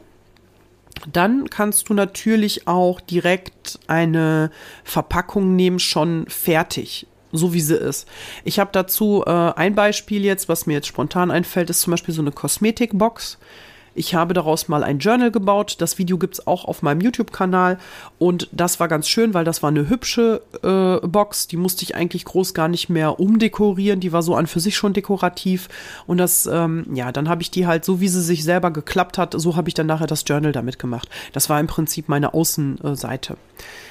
Dann 1.10 1.48
kannst 1.50 1.88
du 1.88 1.94
natürlich 1.94 2.66
auch 2.66 3.00
direkt 3.00 3.78
eine 3.86 4.50
Verpackung 4.82 5.54
nehmen, 5.54 5.78
schon 5.78 6.26
fertig 6.28 7.06
so 7.32 7.52
wie 7.52 7.60
sie 7.60 7.76
ist. 7.76 8.06
Ich 8.44 8.58
habe 8.58 8.70
dazu 8.72 9.24
äh, 9.26 9.30
ein 9.30 9.74
Beispiel 9.74 10.24
jetzt, 10.24 10.48
was 10.48 10.66
mir 10.66 10.74
jetzt 10.74 10.86
spontan 10.86 11.30
einfällt, 11.30 11.70
ist 11.70 11.80
zum 11.80 11.92
Beispiel 11.92 12.14
so 12.14 12.22
eine 12.22 12.32
Kosmetikbox. 12.32 13.38
Ich 13.94 14.14
habe 14.14 14.32
daraus 14.32 14.68
mal 14.68 14.82
ein 14.84 14.98
Journal 14.98 15.30
gebaut. 15.30 15.76
Das 15.78 15.98
Video 15.98 16.16
gibt 16.16 16.34
es 16.34 16.46
auch 16.46 16.64
auf 16.64 16.82
meinem 16.82 17.00
YouTube-Kanal. 17.00 17.78
Und 18.18 18.48
das 18.52 18.80
war 18.80 18.88
ganz 18.88 19.08
schön, 19.08 19.34
weil 19.34 19.44
das 19.44 19.62
war 19.62 19.68
eine 19.68 19.88
hübsche 19.88 20.42
äh, 20.62 21.06
Box. 21.06 21.46
Die 21.46 21.56
musste 21.56 21.84
ich 21.84 21.94
eigentlich 21.94 22.24
groß 22.24 22.54
gar 22.54 22.68
nicht 22.68 22.88
mehr 22.88 23.20
umdekorieren. 23.20 24.00
Die 24.00 24.12
war 24.12 24.22
so 24.22 24.34
an 24.34 24.46
für 24.46 24.60
sich 24.60 24.76
schon 24.76 24.94
dekorativ. 24.94 25.68
Und 26.06 26.18
das, 26.18 26.48
ähm, 26.50 26.86
ja, 26.94 27.12
dann 27.12 27.28
habe 27.28 27.42
ich 27.42 27.50
die 27.50 27.66
halt 27.66 27.84
so, 27.84 28.00
wie 28.00 28.08
sie 28.08 28.22
sich 28.22 28.44
selber 28.44 28.70
geklappt 28.70 29.18
hat, 29.18 29.34
so 29.36 29.56
habe 29.56 29.68
ich 29.68 29.74
dann 29.74 29.86
nachher 29.86 30.06
das 30.06 30.24
Journal 30.26 30.52
damit 30.52 30.78
gemacht. 30.78 31.08
Das 31.32 31.50
war 31.50 31.60
im 31.60 31.66
Prinzip 31.66 32.08
meine 32.08 32.32
Außenseite. 32.34 33.36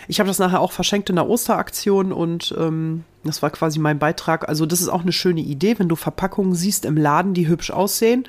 Ich 0.07 0.19
habe 0.19 0.27
das 0.27 0.39
nachher 0.39 0.61
auch 0.61 0.71
verschenkt 0.71 1.09
in 1.09 1.15
der 1.15 1.29
Osteraktion 1.29 2.11
und 2.11 2.53
ähm, 2.57 3.05
das 3.23 3.41
war 3.41 3.51
quasi 3.51 3.79
mein 3.79 3.99
Beitrag. 3.99 4.49
Also 4.49 4.65
das 4.65 4.81
ist 4.81 4.89
auch 4.89 5.03
eine 5.03 5.11
schöne 5.11 5.41
Idee, 5.41 5.77
wenn 5.77 5.87
du 5.87 5.95
Verpackungen 5.95 6.55
siehst 6.55 6.85
im 6.85 6.97
Laden, 6.97 7.33
die 7.33 7.47
hübsch 7.47 7.71
aussehen 7.71 8.25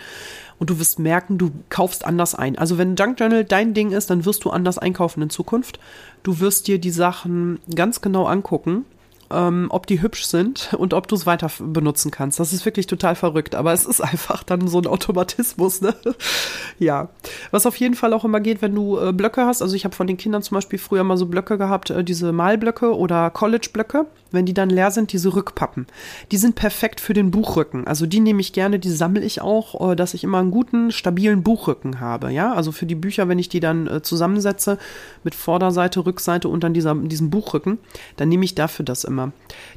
und 0.63 0.71
du 0.71 0.79
wirst 0.79 1.01
merken, 1.01 1.39
du 1.39 1.51
kaufst 1.71 2.05
anders 2.05 2.37
ein. 2.37 2.57
Also 2.57 2.79
wenn 2.79 2.95
Junk 2.95 3.19
Journal 3.19 3.45
dein 3.45 3.75
Ding 3.75 3.91
ist, 3.91 4.11
dann 4.11 4.25
wirst 4.25 4.45
du 4.45 4.51
anders 4.51 4.79
einkaufen 4.79 5.21
in 5.21 5.29
Zukunft. 5.29 5.81
Du 6.23 6.39
wirst 6.39 6.69
dir 6.69 6.79
die 6.79 6.93
Sachen 6.93 7.59
ganz 7.75 8.01
genau 8.01 8.27
angucken 8.27 8.85
ähm, 9.33 9.67
ob 9.71 9.87
die 9.87 10.03
hübsch 10.03 10.25
sind 10.25 10.75
und 10.79 10.95
ob 10.95 11.09
du 11.09 11.15
es 11.15 11.27
weiter 11.27 11.51
benutzen 11.61 12.11
kannst. 12.11 12.41
Das 12.41 12.53
ist 12.53 12.65
wirklich 12.65 12.87
total 12.87 13.15
verrückt, 13.15 13.55
aber 13.55 13.73
es 13.73 13.85
ist 13.85 14.01
einfach 14.01 14.43
dann 14.43 14.69
so 14.69 14.79
ein 14.79 14.87
Automatismus, 14.87 15.81
ne? 15.81 15.95
ja. 16.79 17.09
Was 17.51 17.67
auf 17.67 17.77
jeden 17.77 17.95
Fall 17.95 18.13
auch 18.13 18.25
immer 18.25 18.41
geht, 18.41 18.63
wenn 18.63 18.75
du 18.75 18.99
äh, 18.99 19.13
Blöcke 19.13 19.47
hast, 19.47 19.63
also 19.63 19.75
ich 19.75 19.85
habe 19.85 19.95
von 19.95 20.07
den 20.07 20.17
Kindern 20.17 20.43
zum 20.43 20.57
Beispiel 20.57 20.79
früher 20.79 21.05
mal 21.05 21.17
so 21.17 21.27
Blöcke 21.27 21.59
gehabt, 21.59 21.91
äh, 21.91 22.05
diese 22.05 22.33
Malblöcke 22.33 22.97
oder 22.97 23.31
College-Blöcke, 23.31 24.07
wenn 24.31 24.47
die 24.47 24.55
dann 24.55 24.71
leer 24.71 24.91
sind, 24.91 25.13
diese 25.13 25.35
Rückpappen. 25.35 25.87
Die 26.31 26.37
sind 26.37 26.55
perfekt 26.55 27.01
für 27.01 27.15
den 27.15 27.31
Buchrücken. 27.31 27.87
Also 27.87 28.07
die 28.07 28.21
nehme 28.21 28.41
ich 28.41 28.53
gerne, 28.53 28.79
die 28.79 28.91
sammle 28.91 29.21
ich 29.23 29.41
auch, 29.41 29.93
äh, 29.93 29.97
dass 29.97 30.15
ich 30.15 30.25
immer 30.25 30.39
einen 30.39 30.51
guten, 30.51 30.91
stabilen 30.91 31.43
Buchrücken 31.43 32.01
habe, 32.01 32.33
ja? 32.33 32.53
Also 32.53 32.73
für 32.73 32.87
die 32.87 32.95
Bücher, 32.95 33.29
wenn 33.29 33.39
ich 33.39 33.49
die 33.49 33.61
dann 33.61 33.87
äh, 33.87 34.03
zusammensetze 34.03 34.79
mit 35.25 35.35
Vorderseite, 35.35 36.05
Rückseite 36.05 36.49
und 36.49 36.65
dann 36.65 36.75
dieser, 36.75 36.95
diesem 36.95 37.31
Buchrücken, 37.31 37.79
dann 38.17 38.29
nehme 38.29 38.45
ich 38.45 38.55
dafür 38.55 38.85
das 38.85 39.05
immer 39.05 39.22
immer, 39.23 39.33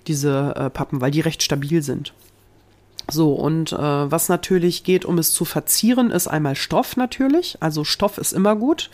diese 0.07 0.53
äh, 0.55 0.69
Pappen, 0.69 1.01
weil 1.01 1.11
die 1.11 1.21
recht 1.21 1.43
stabil 1.43 1.81
sind. 1.81 2.13
So, 3.09 3.33
und 3.33 3.71
äh, 3.71 3.77
was 3.77 4.29
natürlich 4.29 4.83
geht, 4.83 5.05
um 5.05 5.17
es 5.19 5.31
zu 5.31 5.45
verzieren, 5.45 6.09
ist 6.11 6.27
einmal 6.27 6.55
Stoff 6.55 6.97
natürlich. 6.97 7.57
Also 7.59 7.83
Stoff 7.83 8.17
ist 8.17 8.33
immer 8.33 8.55
gut. 8.55 8.89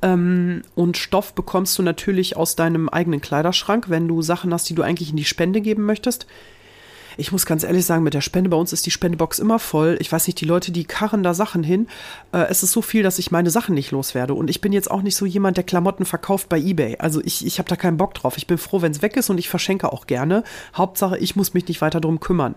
Ähm, 0.00 0.62
und 0.74 0.96
Stoff 0.96 1.34
bekommst 1.34 1.78
du 1.78 1.82
natürlich 1.82 2.36
aus 2.36 2.56
deinem 2.56 2.88
eigenen 2.88 3.20
Kleiderschrank, 3.20 3.90
wenn 3.90 4.08
du 4.08 4.22
Sachen 4.22 4.54
hast, 4.54 4.70
die 4.70 4.74
du 4.74 4.82
eigentlich 4.82 5.10
in 5.10 5.16
die 5.16 5.24
Spende 5.24 5.60
geben 5.60 5.84
möchtest 5.84 6.26
ich 7.16 7.32
muss 7.32 7.46
ganz 7.46 7.64
ehrlich 7.64 7.84
sagen, 7.84 8.02
mit 8.02 8.14
der 8.14 8.20
Spende, 8.20 8.50
bei 8.50 8.56
uns 8.56 8.72
ist 8.72 8.86
die 8.86 8.90
Spendebox 8.90 9.38
immer 9.38 9.58
voll. 9.58 9.96
Ich 10.00 10.10
weiß 10.10 10.26
nicht, 10.26 10.40
die 10.40 10.44
Leute, 10.44 10.72
die 10.72 10.84
karren 10.84 11.22
da 11.22 11.34
Sachen 11.34 11.62
hin. 11.62 11.88
Äh, 12.32 12.46
es 12.48 12.62
ist 12.62 12.72
so 12.72 12.82
viel, 12.82 13.02
dass 13.02 13.18
ich 13.18 13.30
meine 13.30 13.50
Sachen 13.50 13.74
nicht 13.74 13.90
loswerde. 13.90 14.34
Und 14.34 14.50
ich 14.50 14.60
bin 14.60 14.72
jetzt 14.72 14.90
auch 14.90 15.02
nicht 15.02 15.16
so 15.16 15.26
jemand, 15.26 15.56
der 15.56 15.64
Klamotten 15.64 16.04
verkauft 16.04 16.48
bei 16.48 16.58
Ebay. 16.58 16.96
Also 16.98 17.20
ich, 17.24 17.46
ich 17.46 17.58
habe 17.58 17.68
da 17.68 17.76
keinen 17.76 17.96
Bock 17.96 18.14
drauf. 18.14 18.36
Ich 18.36 18.46
bin 18.46 18.58
froh, 18.58 18.82
wenn 18.82 18.92
es 18.92 19.02
weg 19.02 19.16
ist 19.16 19.30
und 19.30 19.38
ich 19.38 19.48
verschenke 19.48 19.92
auch 19.92 20.06
gerne. 20.06 20.44
Hauptsache, 20.74 21.18
ich 21.18 21.36
muss 21.36 21.54
mich 21.54 21.68
nicht 21.68 21.80
weiter 21.80 22.00
drum 22.00 22.20
kümmern. 22.20 22.54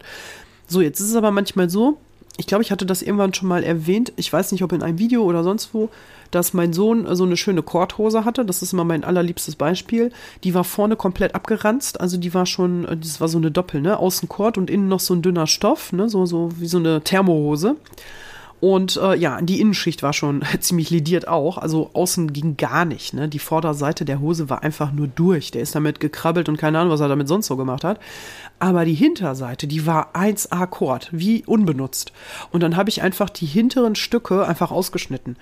So, 0.67 0.81
jetzt 0.81 0.99
ist 0.99 1.09
es 1.09 1.15
aber 1.15 1.31
manchmal 1.31 1.69
so, 1.69 1.97
ich 2.37 2.47
glaube, 2.47 2.63
ich 2.63 2.71
hatte 2.71 2.85
das 2.85 3.01
irgendwann 3.01 3.33
schon 3.33 3.47
mal 3.47 3.63
erwähnt. 3.63 4.13
Ich 4.15 4.31
weiß 4.31 4.51
nicht, 4.51 4.63
ob 4.63 4.71
in 4.71 4.81
einem 4.81 4.99
Video 4.99 5.23
oder 5.23 5.43
sonst 5.43 5.73
wo, 5.73 5.89
dass 6.31 6.53
mein 6.53 6.73
Sohn 6.73 7.07
so 7.15 7.23
eine 7.23 7.37
schöne 7.37 7.63
Korthose 7.63 8.25
hatte. 8.25 8.45
Das 8.45 8.61
ist 8.61 8.73
immer 8.73 8.83
mein 8.83 9.03
allerliebstes 9.03 9.55
Beispiel. 9.55 10.11
Die 10.43 10.53
war 10.53 10.63
vorne 10.63 10.95
komplett 10.95 11.35
abgeranzt. 11.35 11.99
Also 11.99 12.17
die 12.17 12.33
war 12.33 12.45
schon, 12.45 12.85
das 13.01 13.21
war 13.21 13.27
so 13.27 13.37
eine 13.37 13.51
Doppel, 13.51 13.81
ne? 13.81 13.97
Außen 13.97 14.29
Kord 14.29 14.57
und 14.57 14.69
innen 14.69 14.87
noch 14.87 14.99
so 14.99 15.13
ein 15.13 15.21
dünner 15.21 15.47
Stoff, 15.47 15.93
ne? 15.93 16.09
So, 16.09 16.25
so 16.25 16.51
wie 16.59 16.67
so 16.67 16.77
eine 16.77 17.01
Thermohose. 17.01 17.75
Und 18.61 18.97
äh, 18.97 19.15
ja, 19.15 19.41
die 19.41 19.59
Innenschicht 19.59 20.01
war 20.01 20.13
schon 20.13 20.41
ziemlich 20.59 20.89
lidiert 20.89 21.27
auch. 21.27 21.57
Also 21.57 21.91
außen 21.93 22.33
ging 22.33 22.57
gar 22.57 22.85
nicht. 22.85 23.13
Ne? 23.13 23.27
Die 23.27 23.39
Vorderseite 23.39 24.05
der 24.05 24.19
Hose 24.19 24.49
war 24.49 24.63
einfach 24.63 24.91
nur 24.91 25.07
durch. 25.07 25.51
Der 25.51 25.61
ist 25.61 25.75
damit 25.75 25.99
gekrabbelt 25.99 26.49
und 26.49 26.57
keine 26.57 26.79
Ahnung, 26.79 26.91
was 26.91 27.01
er 27.01 27.07
damit 27.07 27.27
sonst 27.27 27.47
so 27.47 27.57
gemacht 27.57 27.83
hat. 27.83 27.99
Aber 28.57 28.85
die 28.85 28.93
Hinterseite, 28.93 29.67
die 29.67 29.85
war 29.85 30.15
1A 30.15 30.67
Kord, 30.67 31.09
wie 31.11 31.43
unbenutzt. 31.45 32.13
Und 32.51 32.63
dann 32.63 32.75
habe 32.75 32.89
ich 32.89 33.01
einfach 33.01 33.29
die 33.29 33.45
hinteren 33.45 33.95
Stücke 33.95 34.47
einfach 34.47 34.71
ausgeschnitten. 34.71 35.35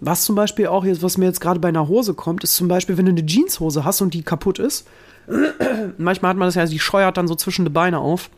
Was 0.00 0.24
zum 0.24 0.36
Beispiel 0.36 0.66
auch 0.66 0.84
jetzt, 0.84 1.02
was 1.02 1.16
mir 1.16 1.26
jetzt 1.26 1.40
gerade 1.40 1.60
bei 1.60 1.68
einer 1.68 1.88
Hose 1.88 2.14
kommt, 2.14 2.44
ist 2.44 2.56
zum 2.56 2.68
Beispiel, 2.68 2.98
wenn 2.98 3.06
du 3.06 3.12
eine 3.12 3.24
Jeanshose 3.24 3.84
hast 3.84 4.00
und 4.00 4.14
die 4.14 4.22
kaputt 4.22 4.58
ist. 4.58 4.86
manchmal 5.98 6.30
hat 6.30 6.36
man 6.36 6.48
das 6.48 6.54
ja, 6.54 6.66
die 6.66 6.78
scheuert 6.78 7.16
dann 7.16 7.28
so 7.28 7.34
zwischen 7.34 7.64
die 7.64 7.70
Beine 7.70 7.98
auf. 7.98 8.30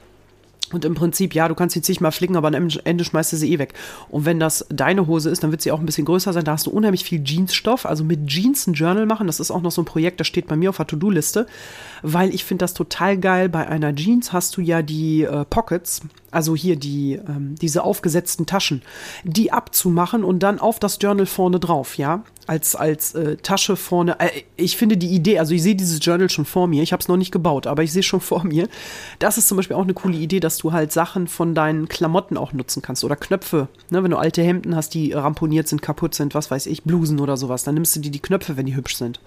Und 0.70 0.84
im 0.84 0.94
Prinzip, 0.94 1.34
ja, 1.34 1.48
du 1.48 1.54
kannst 1.54 1.72
sie 1.72 1.80
zigmal 1.80 2.12
flicken, 2.12 2.36
aber 2.36 2.48
am 2.48 2.68
Ende 2.84 3.04
schmeißt 3.04 3.32
du 3.32 3.36
sie 3.38 3.52
eh 3.52 3.58
weg. 3.58 3.72
Und 4.10 4.26
wenn 4.26 4.38
das 4.38 4.66
deine 4.68 5.06
Hose 5.06 5.30
ist, 5.30 5.42
dann 5.42 5.50
wird 5.50 5.62
sie 5.62 5.72
auch 5.72 5.80
ein 5.80 5.86
bisschen 5.86 6.04
größer 6.04 6.34
sein. 6.34 6.44
Da 6.44 6.52
hast 6.52 6.66
du 6.66 6.70
unheimlich 6.70 7.04
viel 7.04 7.22
Jeansstoff. 7.24 7.86
Also 7.86 8.04
mit 8.04 8.26
Jeans 8.26 8.66
ein 8.66 8.74
Journal 8.74 9.06
machen, 9.06 9.26
das 9.26 9.40
ist 9.40 9.50
auch 9.50 9.62
noch 9.62 9.70
so 9.70 9.80
ein 9.80 9.86
Projekt, 9.86 10.20
das 10.20 10.26
steht 10.26 10.46
bei 10.46 10.56
mir 10.56 10.68
auf 10.68 10.76
der 10.76 10.86
To-Do-Liste. 10.86 11.46
Weil 12.02 12.34
ich 12.34 12.44
finde 12.44 12.64
das 12.64 12.74
total 12.74 13.16
geil. 13.16 13.48
Bei 13.48 13.66
einer 13.66 13.94
Jeans 13.94 14.34
hast 14.34 14.58
du 14.58 14.60
ja 14.60 14.82
die 14.82 15.22
äh, 15.22 15.46
Pockets, 15.46 16.02
also 16.30 16.54
hier 16.54 16.76
die, 16.76 17.14
ähm, 17.14 17.54
diese 17.60 17.84
aufgesetzten 17.84 18.46
Taschen, 18.46 18.82
die 19.24 19.52
abzumachen 19.52 20.24
und 20.24 20.40
dann 20.40 20.58
auf 20.58 20.78
das 20.78 20.98
Journal 21.00 21.26
vorne 21.26 21.60
drauf, 21.60 21.96
ja 21.96 22.24
als, 22.48 22.74
als 22.74 23.14
äh, 23.14 23.36
Tasche 23.36 23.76
vorne. 23.76 24.18
Äh, 24.18 24.42
ich 24.56 24.76
finde 24.76 24.96
die 24.96 25.08
Idee, 25.08 25.38
also 25.38 25.54
ich 25.54 25.62
sehe 25.62 25.74
dieses 25.76 26.04
Journal 26.04 26.30
schon 26.30 26.46
vor 26.46 26.66
mir. 26.66 26.82
Ich 26.82 26.92
habe 26.92 27.00
es 27.00 27.08
noch 27.08 27.18
nicht 27.18 27.30
gebaut, 27.30 27.66
aber 27.66 27.82
ich 27.82 27.92
sehe 27.92 28.02
schon 28.02 28.20
vor 28.22 28.42
mir. 28.44 28.68
Das 29.18 29.38
ist 29.38 29.48
zum 29.48 29.56
Beispiel 29.56 29.76
auch 29.76 29.82
eine 29.82 29.94
coole 29.94 30.16
Idee, 30.16 30.40
dass 30.40 30.56
du 30.56 30.72
halt 30.72 30.90
Sachen 30.90 31.28
von 31.28 31.54
deinen 31.54 31.88
Klamotten 31.88 32.36
auch 32.36 32.52
nutzen 32.52 32.82
kannst 32.82 33.04
oder 33.04 33.16
Knöpfe. 33.16 33.68
Ne, 33.90 34.02
wenn 34.02 34.10
du 34.10 34.16
alte 34.16 34.42
Hemden 34.42 34.74
hast, 34.74 34.94
die 34.94 35.12
ramponiert 35.12 35.68
sind, 35.68 35.82
kaputt 35.82 36.14
sind, 36.14 36.34
was 36.34 36.50
weiß 36.50 36.66
ich, 36.66 36.84
Blusen 36.84 37.20
oder 37.20 37.36
sowas, 37.36 37.64
dann 37.64 37.74
nimmst 37.74 37.94
du 37.94 38.00
dir 38.00 38.10
die 38.10 38.20
Knöpfe, 38.20 38.56
wenn 38.56 38.66
die 38.66 38.76
hübsch 38.76 38.96
sind. 38.96 39.20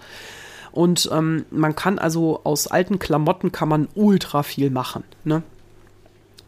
Und 0.72 1.08
ähm, 1.12 1.44
man 1.50 1.76
kann 1.76 1.98
also 1.98 2.40
aus 2.44 2.66
alten 2.66 2.98
Klamotten 2.98 3.52
kann 3.52 3.68
man 3.68 3.88
ultra 3.94 4.42
viel 4.42 4.70
machen. 4.70 5.04
Ne? 5.22 5.42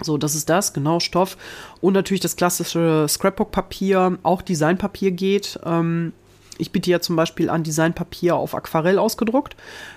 So, 0.02 0.18
das 0.18 0.34
ist 0.34 0.48
das, 0.48 0.72
genau, 0.72 1.00
Stoff. 1.00 1.36
Und 1.80 1.94
natürlich 1.94 2.20
das 2.20 2.36
klassische 2.36 3.06
Scrapbook-Papier, 3.08 4.18
auch 4.22 4.42
Designpapier 4.42 5.12
geht. 5.12 5.58
Ähm, 5.64 6.12
ich 6.58 6.70
biete 6.70 6.90
ja 6.90 7.00
zum 7.00 7.16
Beispiel 7.16 7.50
an 7.50 7.64
Designpapier 7.64 8.36
auf 8.36 8.54
Aquarell 8.54 8.98
ausgedruckt. 8.98 9.56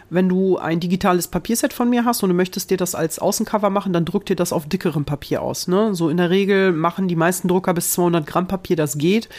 Wenn 0.09 0.29
du 0.29 0.57
ein 0.57 0.79
digitales 0.79 1.27
Papierset 1.27 1.73
von 1.73 1.89
mir 1.89 2.05
hast 2.05 2.23
und 2.23 2.29
du 2.29 2.35
möchtest 2.35 2.71
dir 2.71 2.77
das 2.77 2.95
als 2.95 3.19
Außencover 3.19 3.69
machen, 3.69 3.93
dann 3.93 4.05
druck 4.05 4.25
dir 4.25 4.35
das 4.35 4.53
auf 4.53 4.67
dickerem 4.67 5.05
Papier 5.05 5.41
aus. 5.41 5.67
Ne? 5.67 5.93
So 5.93 6.09
in 6.09 6.17
der 6.17 6.29
Regel 6.29 6.71
machen 6.71 7.07
die 7.07 7.15
meisten 7.15 7.47
Drucker 7.47 7.73
bis 7.73 7.91
200 7.93 8.25
Gramm 8.25 8.47
Papier, 8.47 8.75
das 8.75 8.97
geht. 8.97 9.29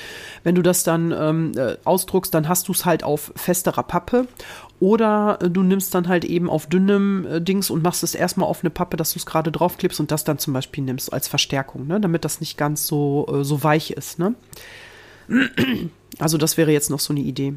Wenn 0.44 0.54
du 0.54 0.62
das 0.62 0.84
dann 0.84 1.12
ähm, 1.12 1.52
äh, 1.56 1.76
ausdruckst, 1.84 2.32
dann 2.34 2.48
hast 2.48 2.68
du 2.68 2.72
es 2.72 2.84
halt 2.84 3.02
auf 3.02 3.32
festerer 3.34 3.82
Pappe. 3.82 4.28
Oder 4.80 5.38
äh, 5.42 5.50
du 5.50 5.62
nimmst 5.62 5.94
dann 5.94 6.08
halt 6.08 6.24
eben 6.24 6.48
auf 6.48 6.66
dünnem 6.66 7.26
äh, 7.26 7.40
Dings 7.40 7.70
und 7.70 7.82
machst 7.82 8.02
es 8.02 8.14
erstmal 8.14 8.48
auf 8.48 8.62
eine 8.62 8.70
Pappe, 8.70 8.96
dass 8.96 9.12
du 9.12 9.18
es 9.18 9.26
gerade 9.26 9.50
draufklippst 9.50 10.00
und 10.00 10.10
das 10.10 10.24
dann 10.24 10.38
zum 10.38 10.52
Beispiel 10.52 10.84
nimmst 10.84 11.12
als 11.12 11.28
Verstärkung, 11.28 11.86
ne? 11.86 12.00
damit 12.00 12.24
das 12.24 12.40
nicht 12.40 12.56
ganz 12.56 12.86
so, 12.86 13.26
äh, 13.32 13.44
so 13.44 13.62
weich 13.62 13.90
ist. 13.90 14.18
Ne? 14.18 14.34
Also 16.18 16.38
das 16.38 16.56
wäre 16.56 16.72
jetzt 16.72 16.90
noch 16.90 17.00
so 17.00 17.12
eine 17.12 17.20
Idee. 17.20 17.54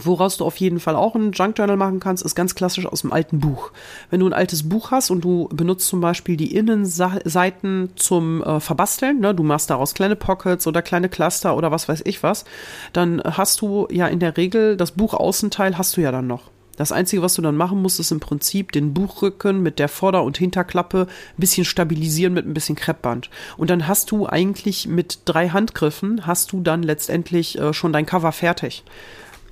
Woraus 0.00 0.36
du 0.36 0.44
auf 0.44 0.56
jeden 0.56 0.80
Fall 0.80 0.96
auch 0.96 1.14
ein 1.14 1.32
Junk 1.32 1.56
Journal 1.56 1.76
machen 1.76 2.00
kannst, 2.00 2.24
ist 2.24 2.34
ganz 2.34 2.54
klassisch 2.54 2.86
aus 2.86 3.02
dem 3.02 3.12
alten 3.12 3.38
Buch. 3.38 3.70
Wenn 4.10 4.20
du 4.20 4.26
ein 4.26 4.32
altes 4.32 4.68
Buch 4.68 4.90
hast 4.90 5.10
und 5.10 5.22
du 5.22 5.48
benutzt 5.52 5.86
zum 5.86 6.00
Beispiel 6.00 6.36
die 6.36 6.54
Innenseiten 6.54 7.90
zum 7.94 8.42
äh, 8.42 8.58
Verbasteln, 8.58 9.20
ne, 9.20 9.34
du 9.34 9.44
machst 9.44 9.70
daraus 9.70 9.94
kleine 9.94 10.16
Pockets 10.16 10.66
oder 10.66 10.82
kleine 10.82 11.08
Cluster 11.08 11.56
oder 11.56 11.70
was 11.70 11.88
weiß 11.88 12.02
ich 12.06 12.22
was, 12.22 12.44
dann 12.92 13.22
hast 13.24 13.60
du 13.60 13.86
ja 13.90 14.08
in 14.08 14.18
der 14.18 14.36
Regel 14.36 14.76
das 14.76 14.92
Buchaußenteil 14.92 15.78
hast 15.78 15.96
du 15.96 16.00
ja 16.00 16.10
dann 16.10 16.26
noch. 16.26 16.50
Das 16.76 16.90
Einzige, 16.90 17.22
was 17.22 17.34
du 17.34 17.42
dann 17.42 17.56
machen 17.56 17.80
musst, 17.80 18.00
ist 18.00 18.10
im 18.10 18.20
Prinzip 18.20 18.72
den 18.72 18.94
Buchrücken 18.94 19.62
mit 19.62 19.78
der 19.78 19.88
Vorder- 19.88 20.24
und 20.24 20.38
Hinterklappe 20.38 21.06
ein 21.06 21.40
bisschen 21.40 21.64
stabilisieren 21.64 22.34
mit 22.34 22.46
ein 22.46 22.54
bisschen 22.54 22.74
Kreppband. 22.74 23.30
Und 23.56 23.70
dann 23.70 23.86
hast 23.86 24.10
du 24.10 24.26
eigentlich 24.26 24.88
mit 24.88 25.20
drei 25.24 25.50
Handgriffen, 25.50 26.26
hast 26.26 26.52
du 26.52 26.62
dann 26.62 26.82
letztendlich 26.82 27.58
äh, 27.58 27.72
schon 27.72 27.92
dein 27.92 28.06
Cover 28.06 28.32
fertig. 28.32 28.82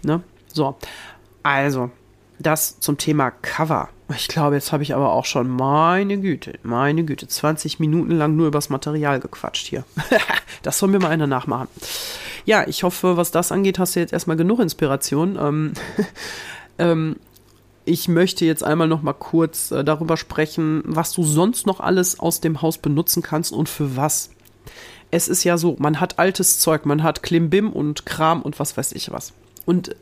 Ne? 0.02 0.22
So, 0.54 0.76
also, 1.42 1.90
das 2.38 2.80
zum 2.80 2.98
Thema 2.98 3.30
Cover. 3.30 3.88
Ich 4.16 4.28
glaube, 4.28 4.56
jetzt 4.56 4.72
habe 4.72 4.82
ich 4.82 4.94
aber 4.94 5.12
auch 5.12 5.24
schon, 5.24 5.48
meine 5.48 6.18
Güte, 6.18 6.58
meine 6.62 7.04
Güte, 7.04 7.26
20 7.28 7.80
Minuten 7.80 8.10
lang 8.10 8.36
nur 8.36 8.48
übers 8.48 8.68
Material 8.68 9.20
gequatscht 9.20 9.66
hier. 9.66 9.84
das 10.62 10.78
soll 10.78 10.90
mir 10.90 10.98
mal 10.98 11.08
einer 11.08 11.26
nachmachen. 11.26 11.68
Ja, 12.44 12.66
ich 12.66 12.82
hoffe, 12.82 13.16
was 13.16 13.30
das 13.30 13.52
angeht, 13.52 13.78
hast 13.78 13.96
du 13.96 14.00
jetzt 14.00 14.12
erstmal 14.12 14.36
genug 14.36 14.60
Inspiration. 14.60 15.38
Ähm, 15.40 15.72
ähm, 16.78 17.16
ich 17.84 18.08
möchte 18.08 18.44
jetzt 18.44 18.64
einmal 18.64 18.88
noch 18.88 19.02
mal 19.02 19.12
kurz 19.12 19.70
äh, 19.70 19.84
darüber 19.84 20.16
sprechen, 20.16 20.82
was 20.84 21.12
du 21.12 21.22
sonst 21.24 21.66
noch 21.66 21.80
alles 21.80 22.20
aus 22.20 22.40
dem 22.40 22.60
Haus 22.62 22.78
benutzen 22.78 23.22
kannst 23.22 23.52
und 23.52 23.68
für 23.68 23.96
was. 23.96 24.30
Es 25.10 25.28
ist 25.28 25.44
ja 25.44 25.58
so, 25.58 25.76
man 25.78 26.00
hat 26.00 26.18
altes 26.18 26.58
Zeug, 26.58 26.86
man 26.86 27.02
hat 27.02 27.22
Klimbim 27.22 27.70
und 27.70 28.06
Kram 28.06 28.42
und 28.42 28.58
was 28.58 28.76
weiß 28.76 28.92
ich 28.92 29.10
was. 29.10 29.32
Und 29.64 29.94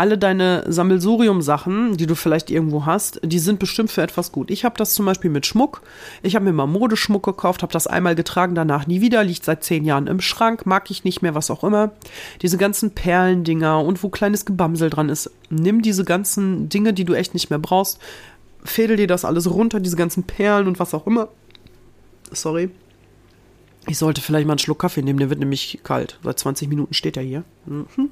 alle 0.00 0.16
deine 0.16 0.64
Sammelsurium-Sachen, 0.66 1.98
die 1.98 2.06
du 2.06 2.14
vielleicht 2.14 2.50
irgendwo 2.50 2.86
hast, 2.86 3.20
die 3.22 3.38
sind 3.38 3.58
bestimmt 3.58 3.90
für 3.90 4.00
etwas 4.00 4.32
gut. 4.32 4.50
Ich 4.50 4.64
habe 4.64 4.74
das 4.78 4.94
zum 4.94 5.04
Beispiel 5.04 5.28
mit 5.28 5.44
Schmuck. 5.44 5.82
Ich 6.22 6.34
habe 6.36 6.46
mir 6.46 6.54
mal 6.54 6.66
Modeschmuck 6.66 7.22
gekauft, 7.22 7.60
habe 7.60 7.74
das 7.74 7.86
einmal 7.86 8.14
getragen, 8.14 8.54
danach 8.54 8.86
nie 8.86 9.02
wieder, 9.02 9.22
liegt 9.22 9.44
seit 9.44 9.62
zehn 9.62 9.84
Jahren 9.84 10.06
im 10.06 10.22
Schrank, 10.22 10.64
mag 10.64 10.90
ich 10.90 11.04
nicht 11.04 11.20
mehr, 11.20 11.34
was 11.34 11.50
auch 11.50 11.64
immer. 11.64 11.90
Diese 12.40 12.56
ganzen 12.56 12.92
Perlendinger 12.92 13.78
und 13.84 14.02
wo 14.02 14.08
kleines 14.08 14.46
Gebamsel 14.46 14.88
dran 14.88 15.10
ist. 15.10 15.30
Nimm 15.50 15.82
diese 15.82 16.06
ganzen 16.06 16.70
Dinge, 16.70 16.94
die 16.94 17.04
du 17.04 17.12
echt 17.12 17.34
nicht 17.34 17.50
mehr 17.50 17.58
brauchst, 17.58 17.98
fädel 18.64 18.96
dir 18.96 19.06
das 19.06 19.26
alles 19.26 19.50
runter, 19.50 19.80
diese 19.80 19.96
ganzen 19.96 20.22
Perlen 20.22 20.66
und 20.66 20.78
was 20.78 20.94
auch 20.94 21.06
immer. 21.06 21.28
Sorry. 22.32 22.70
Ich 23.86 23.98
sollte 23.98 24.22
vielleicht 24.22 24.46
mal 24.46 24.54
einen 24.54 24.60
Schluck 24.60 24.78
Kaffee 24.78 25.02
nehmen, 25.02 25.18
der 25.18 25.28
wird 25.28 25.40
nämlich 25.40 25.80
kalt. 25.84 26.18
Seit 26.24 26.38
20 26.38 26.70
Minuten 26.70 26.94
steht 26.94 27.18
er 27.18 27.22
hier. 27.22 27.44
Mhm. 27.66 28.08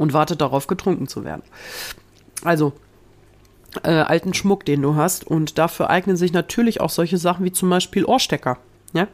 Und 0.00 0.14
wartet 0.14 0.40
darauf, 0.40 0.66
getrunken 0.66 1.08
zu 1.08 1.24
werden. 1.24 1.42
Also, 2.42 2.72
äh, 3.82 3.90
alten 3.90 4.32
Schmuck, 4.32 4.64
den 4.64 4.80
du 4.80 4.94
hast. 4.94 5.26
Und 5.26 5.58
dafür 5.58 5.90
eignen 5.90 6.16
sich 6.16 6.32
natürlich 6.32 6.80
auch 6.80 6.88
solche 6.88 7.18
Sachen 7.18 7.44
wie 7.44 7.52
zum 7.52 7.68
Beispiel 7.68 8.06
Ohrstecker. 8.06 8.56
Ja? 8.94 9.08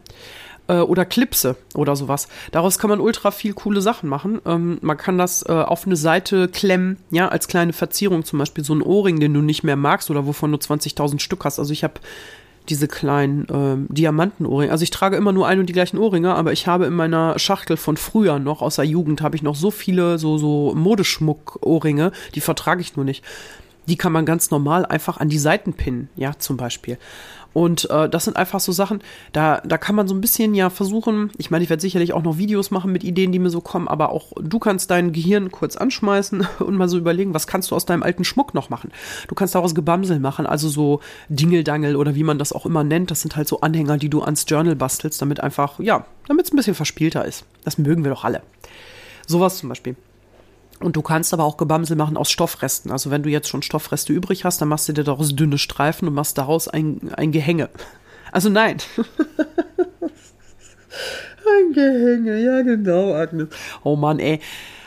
Äh, 0.68 0.76
oder 0.76 1.04
Klipse 1.04 1.56
oder 1.74 1.96
sowas. 1.96 2.28
Daraus 2.52 2.78
kann 2.78 2.88
man 2.88 3.00
ultra 3.00 3.32
viel 3.32 3.52
coole 3.52 3.80
Sachen 3.80 4.08
machen. 4.08 4.40
Ähm, 4.46 4.78
man 4.80 4.96
kann 4.96 5.18
das 5.18 5.42
äh, 5.42 5.52
auf 5.52 5.86
eine 5.86 5.96
Seite 5.96 6.46
klemmen, 6.46 6.98
ja, 7.10 7.26
als 7.28 7.48
kleine 7.48 7.72
Verzierung, 7.72 8.24
zum 8.24 8.38
Beispiel 8.38 8.62
so 8.62 8.72
ein 8.72 8.82
Ohrring, 8.82 9.18
den 9.18 9.34
du 9.34 9.42
nicht 9.42 9.64
mehr 9.64 9.76
magst 9.76 10.08
oder 10.08 10.24
wovon 10.24 10.52
du 10.52 10.58
20.000 10.58 11.18
Stück 11.18 11.44
hast. 11.44 11.58
Also 11.58 11.72
ich 11.72 11.82
habe 11.82 11.94
diese 12.70 12.88
kleinen 12.88 13.46
ähm, 13.50 13.86
Diamantenohrringe. 13.88 14.70
Also 14.70 14.82
ich 14.82 14.90
trage 14.90 15.16
immer 15.16 15.32
nur 15.32 15.46
ein 15.46 15.60
und 15.60 15.66
die 15.66 15.72
gleichen 15.72 15.98
Ohrringe, 15.98 16.34
aber 16.34 16.52
ich 16.52 16.66
habe 16.66 16.86
in 16.86 16.94
meiner 16.94 17.38
Schachtel 17.38 17.76
von 17.76 17.96
früher 17.96 18.38
noch, 18.38 18.62
aus 18.62 18.76
der 18.76 18.84
Jugend, 18.84 19.22
habe 19.22 19.36
ich 19.36 19.42
noch 19.42 19.56
so 19.56 19.70
viele 19.70 20.18
so, 20.18 20.38
so 20.38 20.74
Modeschmuck-Ohrringe, 20.74 22.12
die 22.34 22.40
vertrage 22.40 22.80
ich 22.80 22.96
nur 22.96 23.04
nicht. 23.04 23.24
Die 23.88 23.96
kann 23.96 24.12
man 24.12 24.26
ganz 24.26 24.50
normal 24.50 24.84
einfach 24.86 25.18
an 25.18 25.28
die 25.28 25.38
Seiten 25.38 25.72
pinnen, 25.72 26.08
ja, 26.16 26.38
zum 26.38 26.56
Beispiel. 26.56 26.98
Und 27.56 27.88
äh, 27.88 28.10
das 28.10 28.24
sind 28.24 28.36
einfach 28.36 28.60
so 28.60 28.70
Sachen, 28.70 29.00
da, 29.32 29.62
da 29.64 29.78
kann 29.78 29.94
man 29.94 30.06
so 30.06 30.14
ein 30.14 30.20
bisschen 30.20 30.54
ja 30.54 30.68
versuchen, 30.68 31.30
ich 31.38 31.50
meine, 31.50 31.64
ich 31.64 31.70
werde 31.70 31.80
sicherlich 31.80 32.12
auch 32.12 32.22
noch 32.22 32.36
Videos 32.36 32.70
machen 32.70 32.92
mit 32.92 33.02
Ideen, 33.02 33.32
die 33.32 33.38
mir 33.38 33.48
so 33.48 33.62
kommen, 33.62 33.88
aber 33.88 34.10
auch 34.10 34.32
du 34.38 34.58
kannst 34.58 34.90
dein 34.90 35.12
Gehirn 35.12 35.50
kurz 35.50 35.74
anschmeißen 35.74 36.46
und 36.58 36.74
mal 36.74 36.90
so 36.90 36.98
überlegen, 36.98 37.32
was 37.32 37.46
kannst 37.46 37.70
du 37.70 37.74
aus 37.74 37.86
deinem 37.86 38.02
alten 38.02 38.24
Schmuck 38.24 38.52
noch 38.52 38.68
machen? 38.68 38.92
Du 39.26 39.34
kannst 39.34 39.54
daraus 39.54 39.74
Gebamsel 39.74 40.20
machen, 40.20 40.44
also 40.44 40.68
so 40.68 41.00
Dingeldangel 41.30 41.96
oder 41.96 42.14
wie 42.14 42.24
man 42.24 42.38
das 42.38 42.52
auch 42.52 42.66
immer 42.66 42.84
nennt. 42.84 43.10
Das 43.10 43.22
sind 43.22 43.36
halt 43.36 43.48
so 43.48 43.62
Anhänger, 43.62 43.96
die 43.96 44.10
du 44.10 44.20
ans 44.20 44.44
Journal 44.46 44.76
bastelst, 44.76 45.22
damit 45.22 45.40
einfach, 45.40 45.80
ja, 45.80 46.04
damit 46.28 46.44
es 46.44 46.52
ein 46.52 46.56
bisschen 46.56 46.74
verspielter 46.74 47.24
ist. 47.24 47.46
Das 47.64 47.78
mögen 47.78 48.04
wir 48.04 48.10
doch 48.10 48.24
alle. 48.24 48.42
Sowas 49.26 49.56
zum 49.56 49.70
Beispiel. 49.70 49.96
Und 50.80 50.96
du 50.96 51.02
kannst 51.02 51.32
aber 51.32 51.44
auch 51.44 51.56
Gebamsel 51.56 51.96
machen 51.96 52.16
aus 52.16 52.30
Stoffresten. 52.30 52.90
Also 52.90 53.10
wenn 53.10 53.22
du 53.22 53.30
jetzt 53.30 53.48
schon 53.48 53.62
Stoffreste 53.62 54.12
übrig 54.12 54.44
hast, 54.44 54.60
dann 54.60 54.68
machst 54.68 54.88
du 54.88 54.92
dir 54.92 55.04
daraus 55.04 55.34
dünne 55.34 55.58
Streifen 55.58 56.08
und 56.08 56.14
machst 56.14 56.36
daraus 56.38 56.68
ein, 56.68 57.12
ein 57.14 57.32
Gehänge. 57.32 57.68
Also 58.32 58.50
nein. 58.50 58.78
ein 61.46 61.72
Gehänge, 61.72 62.42
ja 62.42 62.60
genau, 62.60 63.14
Agnes. 63.14 63.48
Oh 63.82 63.96
Mann, 63.96 64.18
ey. 64.18 64.40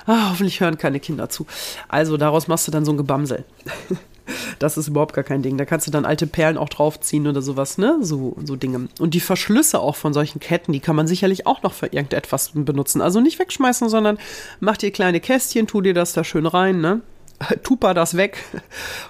Ah, 0.05 0.29
hoffentlich 0.29 0.59
hören 0.59 0.77
keine 0.77 0.99
Kinder 0.99 1.29
zu. 1.29 1.47
Also 1.87 2.17
daraus 2.17 2.47
machst 2.47 2.67
du 2.67 2.71
dann 2.71 2.85
so 2.85 2.91
ein 2.91 2.97
Gebamsel. 2.97 3.45
Das 4.59 4.77
ist 4.77 4.87
überhaupt 4.87 5.13
gar 5.13 5.23
kein 5.23 5.41
Ding. 5.41 5.57
Da 5.57 5.65
kannst 5.65 5.87
du 5.87 5.91
dann 5.91 6.05
alte 6.05 6.27
Perlen 6.27 6.57
auch 6.57 6.69
draufziehen 6.69 7.27
oder 7.27 7.41
sowas, 7.41 7.77
ne? 7.77 7.97
So, 8.01 8.35
so 8.43 8.55
Dinge. 8.55 8.87
Und 8.99 9.13
die 9.13 9.19
Verschlüsse 9.19 9.79
auch 9.79 9.95
von 9.95 10.13
solchen 10.13 10.39
Ketten, 10.39 10.73
die 10.73 10.79
kann 10.79 10.95
man 10.95 11.07
sicherlich 11.07 11.47
auch 11.47 11.63
noch 11.63 11.73
für 11.73 11.87
irgendetwas 11.87 12.51
benutzen. 12.53 13.01
Also 13.01 13.19
nicht 13.19 13.39
wegschmeißen, 13.39 13.89
sondern 13.89 14.17
mach 14.59 14.77
dir 14.77 14.91
kleine 14.91 15.19
Kästchen, 15.19 15.67
tu 15.67 15.81
dir 15.81 15.93
das 15.93 16.13
da 16.13 16.23
schön 16.23 16.45
rein, 16.45 16.81
ne? 16.81 17.01
Tupa 17.63 17.93
das 17.93 18.17
weg. 18.17 18.43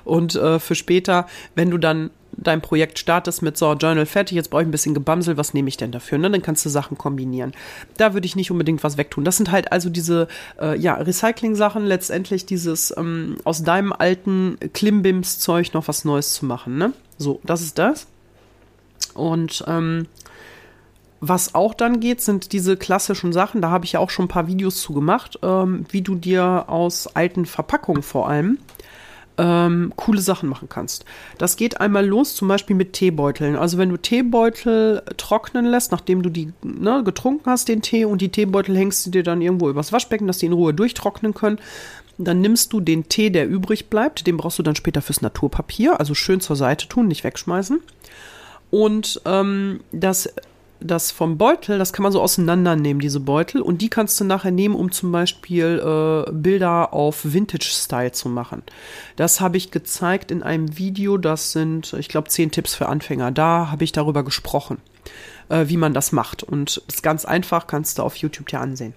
Und 0.04 0.36
äh, 0.36 0.60
für 0.60 0.76
später, 0.76 1.28
wenn 1.56 1.70
du 1.70 1.78
dann 1.78 2.12
dein 2.44 2.62
Projekt 2.62 3.00
startest 3.00 3.42
mit 3.42 3.58
so 3.58 3.72
Journal 3.74 4.06
fertig, 4.06 4.36
jetzt 4.36 4.50
brauche 4.50 4.62
ich 4.62 4.68
ein 4.68 4.72
bisschen 4.72 4.94
Gebamsel, 4.94 5.38
was 5.38 5.54
nehme 5.54 5.70
ich 5.70 5.78
denn 5.78 5.92
dafür? 5.92 6.18
Ne? 6.18 6.30
Dann 6.30 6.42
kannst 6.42 6.66
du 6.66 6.70
Sachen 6.70 6.98
kombinieren. 6.98 7.54
Da 7.98 8.14
würde 8.14 8.26
ich 8.26 8.36
nicht 8.36 8.52
unbedingt 8.52 8.84
was 8.84 8.98
wegtun. 8.98 9.24
Das 9.24 9.38
sind 9.38 9.52
halt 9.52 9.72
also 9.72 9.90
diese 9.90 10.28
äh, 10.60 10.78
ja, 10.78 10.96
Recycling-Sachen, 10.96 11.86
letztendlich 11.86 12.46
dieses 12.46 12.96
ähm, 12.98 13.38
aus 13.44 13.64
deinem 13.64 13.94
alten 13.94 14.58
Klimbims-Zeug 14.74 15.74
noch 15.74 15.88
was 15.88 16.06
Neues 16.06 16.34
zu 16.34 16.46
machen. 16.46 16.78
Ne? 16.78 16.94
So, 17.18 17.40
das 17.44 17.62
ist 17.62 17.78
das. 17.78 18.08
Und 19.14 19.64
ähm, 19.68 20.08
was 21.22 21.54
auch 21.54 21.74
dann 21.74 22.00
geht, 22.00 22.22
sind 22.22 22.54
diese 22.54 22.78
klassischen 22.78 23.34
Sachen, 23.34 23.62
da 23.62 23.70
habe 23.70 23.86
ich 23.86 23.94
ja 23.94 24.00
auch 24.00 24.10
schon 24.10 24.26
ein 24.26 24.30
paar 24.30 24.48
Videos 24.48 24.82
zu 24.82 24.94
gemacht, 24.94 25.40
ähm, 25.44 25.86
wie 25.90 26.02
du 26.02 26.16
dir 26.16 26.66
aus 26.68 27.08
alten 27.16 27.46
Verpackungen 27.46 28.04
vor 28.04 28.30
allem 28.30 28.58
ähm, 29.40 29.94
coole 29.96 30.22
Sachen 30.22 30.50
machen 30.50 30.68
kannst. 30.68 31.06
Das 31.38 31.56
geht 31.56 31.80
einmal 31.80 32.06
los, 32.06 32.36
zum 32.36 32.50
Beispiel 32.50 32.76
mit 32.76 32.92
Teebeuteln. 32.94 33.56
Also 33.56 33.78
wenn 33.78 33.90
du 33.90 33.98
Teebeutel 33.98 35.02
trocknen 35.16 35.66
lässt, 35.66 35.94
nachdem 35.94 36.22
du 36.22 36.30
die 36.30 36.52
ne, 36.62 37.04
getrunken 37.06 37.50
hast, 37.50 37.70
den 37.70 37.82
Tee, 37.82 38.04
und 38.04 38.20
die 38.22 38.30
Teebeutel 38.30 38.76
hängst 38.78 39.06
du 39.06 39.12
dir 39.12 39.24
dann 39.24 39.42
irgendwo 39.42 39.70
übers 39.70 39.94
Waschbecken, 39.94 40.28
dass 40.28 40.40
die 40.40 40.48
in 40.48 40.54
Ruhe 40.54 40.74
durchtrocknen 40.74 41.34
können. 41.34 41.60
Dann 42.18 42.42
nimmst 42.42 42.74
du 42.74 42.82
den 42.82 43.08
Tee, 43.08 43.30
der 43.30 43.48
übrig 43.48 43.90
bleibt, 43.90 44.28
den 44.28 44.36
brauchst 44.36 44.60
du 44.60 44.64
dann 44.64 44.76
später 44.76 45.02
fürs 45.02 45.22
Naturpapier, 45.22 46.02
also 46.02 46.14
schön 46.14 46.42
zur 46.42 46.58
Seite 46.58 46.90
tun, 46.90 47.08
nicht 47.08 47.24
wegschmeißen. 47.24 47.80
Und 48.72 49.22
ähm, 49.26 49.80
das 49.94 50.34
das 50.80 51.12
vom 51.12 51.38
Beutel, 51.38 51.78
das 51.78 51.94
kann 51.94 52.04
man 52.04 52.12
so 52.12 52.22
auseinandernehmen, 52.22 53.02
diese 53.02 53.20
Beutel, 53.20 53.62
und 53.62 53.82
die 53.82 53.90
kannst 53.90 54.20
du 54.20 54.24
nachher 54.24 54.52
nehmen, 54.52 54.76
um 54.76 54.92
zum 54.92 55.12
Beispiel 55.12 55.80
äh, 55.80 56.32
Bilder 56.32 56.94
auf 56.94 57.34
Vintage-Style 57.34 58.12
zu 58.12 58.30
machen. 58.30 58.64
Das 59.16 59.42
habe 59.42 59.58
ich 59.58 59.72
gezeigt 59.72 60.32
in 60.32 60.44
einem 60.44 60.78
Video, 60.78 61.18
das 61.18 61.52
sind, 61.52 61.94
ich 61.94 62.10
glaube, 62.10 62.30
zehn 62.30 62.52
Tipps 62.52 62.76
für 62.76 62.88
Anfänger. 62.88 63.32
Da 63.32 63.72
habe 63.72 63.84
ich 63.84 63.92
darüber 63.92 64.24
gesprochen, 64.24 64.78
äh, 65.50 65.66
wie 65.68 65.78
man 65.78 65.94
das 65.94 66.12
macht. 66.12 66.44
Und 66.44 66.78
das 66.88 66.96
ist 66.96 67.04
ganz 67.04 67.26
einfach, 67.26 67.68
kannst 67.68 68.00
du 68.00 68.04
auf 68.04 68.16
YouTube 68.16 68.48
dir 68.48 68.62
ansehen. 68.62 68.94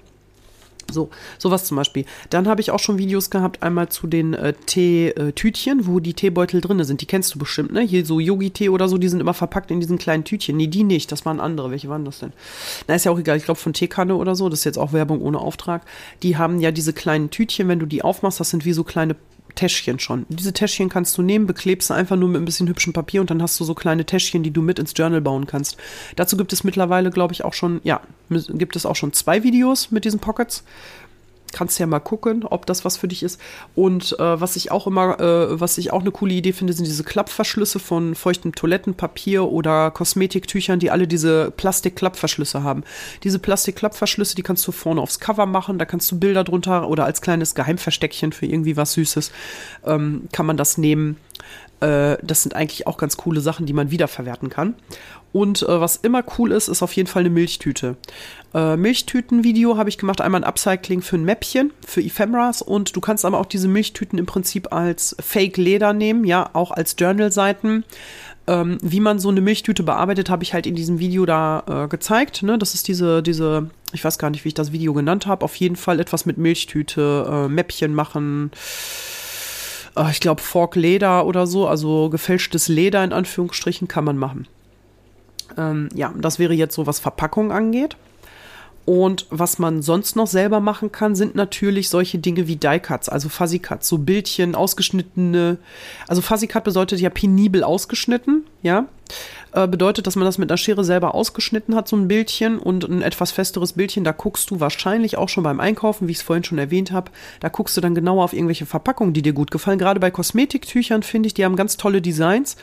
So, 0.93 1.11
sowas 1.39 1.65
zum 1.65 1.77
Beispiel. 1.77 2.05
Dann 2.31 2.47
habe 2.47 2.61
ich 2.61 2.71
auch 2.71 2.79
schon 2.79 2.99
Videos 2.99 3.31
gehabt, 3.31 3.63
einmal 3.63 3.89
zu 3.89 4.07
den 4.07 4.35
äh, 4.35 4.53
Teetütchen, 4.53 5.87
wo 5.87 6.01
die 6.01 6.15
Teebeutel 6.15 6.61
drin 6.61 6.83
sind. 6.85 7.01
Die 7.01 7.07
kennst 7.07 7.35
du 7.35 7.39
bestimmt, 7.39 7.73
ne? 7.73 7.81
Hier 7.81 8.05
so 8.05 8.21
Yogi-Tee 8.21 8.69
oder 8.69 8.89
so, 8.89 8.99
die 8.99 9.09
sind 9.09 9.21
immer 9.21 9.35
verpackt 9.35 9.71
in 9.71 9.81
diesen 9.81 9.99
kleinen 9.99 10.25
Tütchen. 10.25 10.57
Nee, 10.57 10.67
die 10.69 10.85
nicht, 10.85 11.11
das 11.13 11.25
waren 11.27 11.41
andere. 11.41 11.71
Welche 11.71 11.89
waren 11.89 12.05
das 12.05 12.21
denn? 12.21 12.33
Na, 12.87 12.95
ist 12.95 13.05
ja 13.05 13.13
auch 13.13 13.19
egal. 13.19 13.37
Ich 13.37 13.45
glaube 13.45 13.61
von 13.61 13.73
Teekanne 13.73 14.17
oder 14.17 14.35
so. 14.35 14.49
Das 14.49 14.61
ist 14.61 14.65
jetzt 14.65 14.79
auch 14.79 14.93
Werbung 14.93 15.21
ohne 15.21 15.39
Auftrag. 15.39 15.83
Die 16.23 16.37
haben 16.37 16.61
ja 16.61 16.71
diese 16.71 16.93
kleinen 16.93 17.31
Tütchen, 17.31 17.69
wenn 17.69 17.79
du 17.79 17.87
die 17.87 18.03
aufmachst, 18.03 18.41
das 18.41 18.51
sind 18.51 18.65
wie 18.65 18.73
so 18.73 18.85
kleine 18.85 19.17
Täschchen 19.55 19.99
schon. 19.99 20.27
Diese 20.29 20.53
Täschchen 20.53 20.89
kannst 20.89 21.17
du 21.19 21.23
nehmen, 21.23 21.47
beklebst 21.47 21.91
du 21.91 21.95
einfach 21.95 22.17
nur 22.17 22.29
mit 22.29 22.41
ein 22.41 22.45
bisschen 22.45 22.69
hübschem 22.69 22.93
Papier 22.93 23.21
und 23.21 23.31
dann 23.31 23.43
hast 23.43 23.59
du 23.61 23.65
so 23.65 23.75
kleine 23.75 24.05
Täschchen, 24.05 24.43
die 24.43 24.51
du 24.51 24.63
mit 24.63 24.79
ins 24.79 24.93
Journal 24.97 25.21
bauen 25.21 25.47
kannst. 25.47 25.77
Dazu 26.17 26.37
gibt 26.37 26.53
es 26.53 26.65
mittlerweile, 26.65 27.11
glaube 27.11 27.33
ich, 27.33 27.45
auch 27.45 27.55
schon, 27.55 27.81
ja, 27.85 28.01
gibt 28.31 28.77
es 28.77 28.87
auch 28.87 28.97
schon 28.97 29.13
zwei 29.13 29.43
Videos 29.43 29.91
mit 29.91 30.05
diesen 30.05 30.21
Pockets 30.21 30.65
kannst 31.53 31.79
ja 31.79 31.87
mal 31.87 32.01
gucken, 32.01 32.45
ob 32.45 32.67
das 32.67 32.85
was 32.85 32.97
für 32.97 33.09
dich 33.09 33.23
ist. 33.23 33.41
Und 33.75 34.19
äh, 34.19 34.41
was 34.41 34.57
ich 34.57 34.71
auch 34.71 34.87
immer, 34.87 35.21
äh, 35.21 35.61
was 35.61 35.79
ich 35.79 35.93
auch 35.93 36.01
eine 36.01 36.11
coole 36.11 36.35
Idee 36.35 36.53
finde, 36.53 36.73
sind 36.73 36.87
diese 36.87 37.05
Klappverschlüsse 37.05 37.79
von 37.79 38.15
feuchtem 38.15 38.55
Toilettenpapier 38.55 39.45
oder 39.45 39.91
Kosmetiktüchern, 39.91 40.79
die 40.79 40.91
alle 40.91 41.07
diese 41.07 41.51
Plastik-Klappverschlüsse 41.51 42.63
haben. 42.63 42.85
Diese 43.23 43.39
Plastik-Klappverschlüsse, 43.39 44.35
die 44.35 44.43
kannst 44.43 44.67
du 44.67 44.73
vorne 44.73 45.01
aufs 45.01 45.21
Cover 45.21 45.47
machen, 45.47 45.79
da 45.79 45.85
kannst 45.85 46.11
du 46.11 46.19
Bilder 46.19 46.45
drunter 46.45 46.89
oder 46.89 47.05
als 47.05 47.21
kleines 47.21 47.55
Geheimversteckchen 47.55 48.33
für 48.33 48.47
irgendwie 48.47 48.77
was 48.77 48.95
Süßes 48.95 49.33
ähm, 49.85 50.29
kann 50.33 50.47
man 50.47 50.57
das 50.57 50.79
nehmen. 50.79 51.17
Äh, 51.83 52.19
das 52.23 52.43
sind 52.43 52.55
eigentlich 52.55 52.87
auch 52.87 52.97
ganz 52.97 53.17
coole 53.17 53.41
Sachen, 53.41 53.67
die 53.67 53.73
man 53.73 53.91
wiederverwerten 53.91 54.49
kann. 54.49 54.75
Und 55.33 55.63
äh, 55.63 55.81
was 55.81 55.97
immer 55.97 56.23
cool 56.39 56.53
ist, 56.53 56.69
ist 56.69 56.83
auf 56.83 56.93
jeden 56.93 57.09
Fall 57.09 57.21
eine 57.21 57.31
Milchtüte. 57.31 57.97
Äh, 58.55 58.77
Milchtüten-Video 58.77 59.77
habe 59.77 59.89
ich 59.89 59.99
gemacht, 59.99 60.21
einmal 60.21 60.43
ein 60.43 60.49
Upcycling 60.49 61.03
für 61.03 61.17
ein 61.17 61.25
Mäppchen, 61.25 61.73
für 61.85 62.03
Ephemeras 62.03 62.63
und 62.63 62.95
du 62.95 63.01
kannst 63.01 63.25
aber 63.25 63.39
auch 63.39 63.47
diese 63.47 63.67
Milchtüten 63.67 64.19
im 64.19 64.27
Prinzip 64.27 64.73
als 64.73 65.17
Fake-Leder 65.21 65.93
nehmen, 65.93 66.25
ja, 66.25 66.51
auch 66.53 66.71
als 66.71 66.95
Journal-Seiten. 66.99 67.85
Ähm, 68.47 68.79
wie 68.83 69.01
man 69.01 69.19
so 69.21 69.29
eine 69.29 69.41
Milchtüte 69.41 69.83
bearbeitet, 69.85 70.29
habe 70.29 70.43
ich 70.43 70.53
halt 70.53 70.67
in 70.67 70.75
diesem 70.75 70.99
Video 70.99 71.25
da 71.27 71.85
äh, 71.85 71.89
gezeigt. 71.89 72.43
Ne? 72.43 72.59
Das 72.59 72.75
ist 72.75 72.89
diese, 72.89 73.23
diese, 73.23 73.71
ich 73.93 74.05
weiß 74.05 74.19
gar 74.19 74.31
nicht, 74.31 74.45
wie 74.45 74.49
ich 74.49 74.55
das 74.55 74.73
Video 74.73 74.93
genannt 74.93 75.27
habe. 75.27 75.45
Auf 75.45 75.55
jeden 75.57 75.77
Fall 75.77 76.01
etwas 76.01 76.27
mit 76.27 76.39
Milchtüte, 76.39 77.47
äh, 77.47 77.49
Mäppchen 77.49 77.95
machen. 77.95 78.51
Äh, 79.97 80.11
ich 80.11 80.21
glaube, 80.21 80.43
Fork-Leder 80.43 81.27
oder 81.27 81.47
so, 81.47 81.67
also 81.67 82.09
gefälschtes 82.11 82.69
Leder 82.69 83.03
in 83.05 83.13
Anführungsstrichen 83.13 83.89
kann 83.89 84.05
man 84.05 84.17
machen. 84.17 84.47
Ähm, 85.57 85.89
ja, 85.95 86.13
das 86.17 86.39
wäre 86.39 86.55
jetzt 86.55 86.75
so, 86.75 86.87
was 86.87 87.01
Verpackung 87.01 87.53
angeht. 87.53 87.97
Und 88.85 89.27
was 89.31 89.61
man 89.61 89.81
sonst 89.81 90.17
noch 90.17 90.27
selber 90.27 90.59
machen 90.59 90.91
kann, 90.91 91.15
sind 91.15 91.37
natürlich 91.37 91.89
solche 91.89 92.19
Dinge 92.19 92.49
wie 92.49 92.57
Die-Cuts, 92.57 93.09
also 93.09 93.29
Fuzzy-Cuts, 93.29 93.89
so 93.89 93.99
Bildchen, 93.99 94.57
ausgeschnittene. 94.57 95.59
Also 96.09 96.21
Fuzzy-Cut 96.21 96.65
bedeutet 96.65 97.01
ja 97.01 97.09
penibel 97.09 97.63
ausgeschnitten, 97.63 98.45
ja. 98.63 98.87
Äh, 99.53 99.69
bedeutet, 99.69 100.07
dass 100.07 100.17
man 100.17 100.25
das 100.25 100.39
mit 100.39 100.51
einer 100.51 100.57
Schere 100.57 100.85
selber 100.85 101.15
ausgeschnitten 101.15 101.75
hat, 101.75 101.87
so 101.87 101.97
ein 101.97 102.09
Bildchen 102.09 102.59
und 102.59 102.89
ein 102.89 103.03
etwas 103.03 103.33
festeres 103.33 103.75
Bildchen. 103.75 104.05
Da 104.05 104.13
guckst 104.13 104.51
du 104.51 104.61
wahrscheinlich 104.61 105.19
auch 105.19 105.29
schon 105.29 105.45
beim 105.45 105.61
Einkaufen, 105.61 106.09
wie 106.09 106.13
ich 106.13 106.19
es 106.19 106.23
vorhin 106.23 106.45
schon 106.45 106.57
erwähnt 106.57 106.91
habe. 106.93 107.11
Da 107.41 107.51
guckst 107.51 107.77
du 107.77 107.83
dann 107.83 107.95
genauer 107.95 108.25
auf 108.25 108.33
irgendwelche 108.33 108.65
Verpackungen, 108.65 109.13
die 109.13 109.21
dir 109.21 109.35
gut 109.35 109.51
gefallen. 109.51 109.79
Gerade 109.79 110.01
bei 110.01 110.11
Kosmetiktüchern 110.11 111.03
finde 111.03 111.27
ich, 111.27 111.35
die 111.35 111.45
haben 111.45 111.57
ganz 111.57 111.77
tolle 111.77 112.01
Designs. 112.01 112.57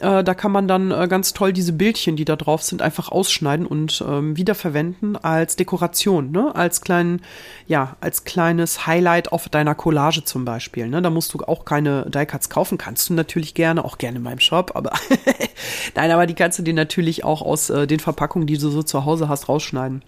Äh, 0.00 0.24
da 0.24 0.34
kann 0.34 0.50
man 0.50 0.66
dann 0.66 0.90
äh, 0.90 1.06
ganz 1.08 1.34
toll 1.34 1.52
diese 1.52 1.72
Bildchen, 1.72 2.16
die 2.16 2.24
da 2.24 2.34
drauf 2.34 2.62
sind, 2.62 2.82
einfach 2.82 3.10
ausschneiden 3.10 3.64
und 3.64 4.04
ähm, 4.06 4.36
wiederverwenden 4.36 5.16
als 5.16 5.54
Dekoration, 5.54 6.32
ne? 6.32 6.54
Als 6.54 6.80
kleinen, 6.80 7.22
ja, 7.68 7.96
als 8.00 8.24
kleines 8.24 8.86
Highlight 8.86 9.30
auf 9.30 9.48
deiner 9.48 9.76
Collage 9.76 10.24
zum 10.24 10.44
Beispiel. 10.44 10.88
Ne? 10.88 11.00
Da 11.00 11.10
musst 11.10 11.32
du 11.32 11.38
auch 11.44 11.64
keine 11.64 12.10
Die-Cuts 12.10 12.50
kaufen, 12.50 12.76
kannst 12.76 13.08
du 13.08 13.14
natürlich 13.14 13.54
gerne, 13.54 13.84
auch 13.84 13.98
gerne 13.98 14.16
in 14.16 14.24
meinem 14.24 14.40
Shop, 14.40 14.72
aber 14.74 14.92
nein, 15.94 16.10
aber 16.10 16.26
die 16.26 16.34
kannst 16.34 16.58
du 16.58 16.64
dir 16.64 16.74
natürlich 16.74 17.22
auch 17.22 17.40
aus 17.40 17.70
äh, 17.70 17.86
den 17.86 18.00
Verpackungen, 18.00 18.48
die 18.48 18.58
du 18.58 18.70
so 18.70 18.82
zu 18.82 19.04
Hause 19.04 19.28
hast, 19.28 19.48
rausschneiden. 19.48 20.02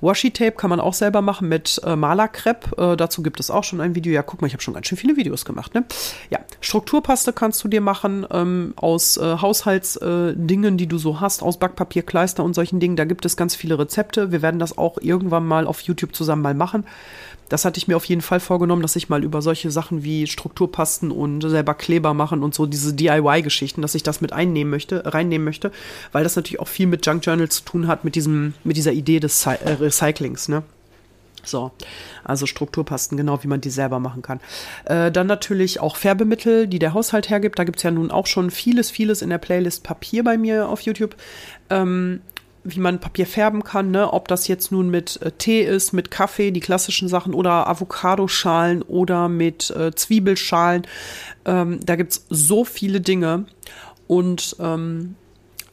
Washi-Tape 0.00 0.52
kann 0.52 0.70
man 0.70 0.80
auch 0.80 0.94
selber 0.94 1.20
machen 1.20 1.48
mit 1.48 1.78
äh, 1.84 1.94
Malerkrepp. 1.94 2.78
Äh, 2.78 2.96
dazu 2.96 3.22
gibt 3.22 3.38
es 3.40 3.50
auch 3.50 3.64
schon 3.64 3.82
ein 3.82 3.94
Video. 3.94 4.14
Ja, 4.14 4.22
guck 4.22 4.40
mal, 4.40 4.46
ich 4.46 4.54
habe 4.54 4.62
schon 4.62 4.72
ganz 4.72 4.86
schön 4.86 4.96
viele 4.96 5.16
Videos 5.16 5.44
gemacht. 5.44 5.74
Ne? 5.74 5.84
Ja, 6.30 6.38
Strukturpaste 6.62 7.34
kannst 7.34 7.62
du 7.62 7.68
dir 7.68 7.82
machen 7.82 8.26
ähm, 8.30 8.72
aus 8.76 9.18
äh, 9.34 9.40
Haushaltsdingen, 9.40 10.74
äh, 10.74 10.76
die 10.76 10.86
du 10.86 10.98
so 10.98 11.20
hast, 11.20 11.42
aus 11.42 11.58
Backpapier, 11.58 12.02
Kleister 12.02 12.44
und 12.44 12.54
solchen 12.54 12.80
Dingen. 12.80 12.96
Da 12.96 13.04
gibt 13.04 13.24
es 13.24 13.36
ganz 13.36 13.54
viele 13.54 13.78
Rezepte. 13.78 14.32
Wir 14.32 14.42
werden 14.42 14.60
das 14.60 14.76
auch 14.76 14.98
irgendwann 15.00 15.46
mal 15.46 15.66
auf 15.66 15.80
YouTube 15.80 16.14
zusammen 16.14 16.42
mal 16.42 16.54
machen. 16.54 16.84
Das 17.48 17.64
hatte 17.64 17.78
ich 17.78 17.86
mir 17.86 17.96
auf 17.96 18.04
jeden 18.06 18.22
Fall 18.22 18.40
vorgenommen, 18.40 18.82
dass 18.82 18.96
ich 18.96 19.08
mal 19.08 19.22
über 19.22 19.40
solche 19.40 19.70
Sachen 19.70 20.02
wie 20.02 20.26
Strukturpasten 20.26 21.12
und 21.12 21.42
selber 21.42 21.74
Kleber 21.74 22.12
machen 22.12 22.42
und 22.42 22.54
so 22.54 22.66
diese 22.66 22.92
DIY-Geschichten, 22.92 23.82
dass 23.82 23.94
ich 23.94 24.02
das 24.02 24.20
mit 24.20 24.32
einnehmen 24.32 24.70
möchte, 24.70 25.12
reinnehmen 25.12 25.44
möchte, 25.44 25.70
weil 26.10 26.24
das 26.24 26.34
natürlich 26.34 26.60
auch 26.60 26.68
viel 26.68 26.88
mit 26.88 27.06
Junk 27.06 27.24
Journal 27.24 27.48
zu 27.48 27.62
tun 27.64 27.86
hat, 27.86 28.04
mit 28.04 28.16
diesem, 28.16 28.54
mit 28.64 28.76
dieser 28.76 28.92
Idee 28.92 29.20
des 29.20 29.46
äh, 29.46 29.56
Recyclings, 29.80 30.48
ne? 30.48 30.64
So, 31.46 31.72
also 32.24 32.46
Strukturpasten, 32.46 33.16
genau 33.16 33.42
wie 33.42 33.48
man 33.48 33.60
die 33.60 33.70
selber 33.70 34.00
machen 34.00 34.22
kann. 34.22 34.40
Äh, 34.84 35.10
dann 35.12 35.26
natürlich 35.26 35.80
auch 35.80 35.96
Färbemittel, 35.96 36.66
die 36.66 36.78
der 36.78 36.94
Haushalt 36.94 37.30
hergibt. 37.30 37.58
Da 37.58 37.64
gibt 37.64 37.78
es 37.78 37.82
ja 37.82 37.90
nun 37.90 38.10
auch 38.10 38.26
schon 38.26 38.50
vieles, 38.50 38.90
vieles 38.90 39.22
in 39.22 39.30
der 39.30 39.38
Playlist 39.38 39.82
Papier 39.82 40.24
bei 40.24 40.36
mir 40.36 40.68
auf 40.68 40.80
YouTube. 40.80 41.16
Ähm, 41.70 42.20
wie 42.68 42.80
man 42.80 42.98
Papier 42.98 43.26
färben 43.26 43.62
kann, 43.62 43.90
ne? 43.90 44.12
ob 44.12 44.28
das 44.28 44.48
jetzt 44.48 44.72
nun 44.72 44.90
mit 44.90 45.20
äh, 45.22 45.30
Tee 45.30 45.62
ist, 45.62 45.92
mit 45.92 46.10
Kaffee, 46.10 46.50
die 46.50 46.60
klassischen 46.60 47.08
Sachen, 47.08 47.32
oder 47.32 47.68
Avocadoschalen 47.68 48.82
oder 48.82 49.28
mit 49.28 49.70
äh, 49.70 49.94
Zwiebelschalen. 49.94 50.86
Ähm, 51.44 51.80
da 51.84 51.96
gibt 51.96 52.12
es 52.12 52.26
so 52.28 52.64
viele 52.64 53.00
Dinge. 53.00 53.46
Und 54.08 54.56
ähm, 54.60 55.16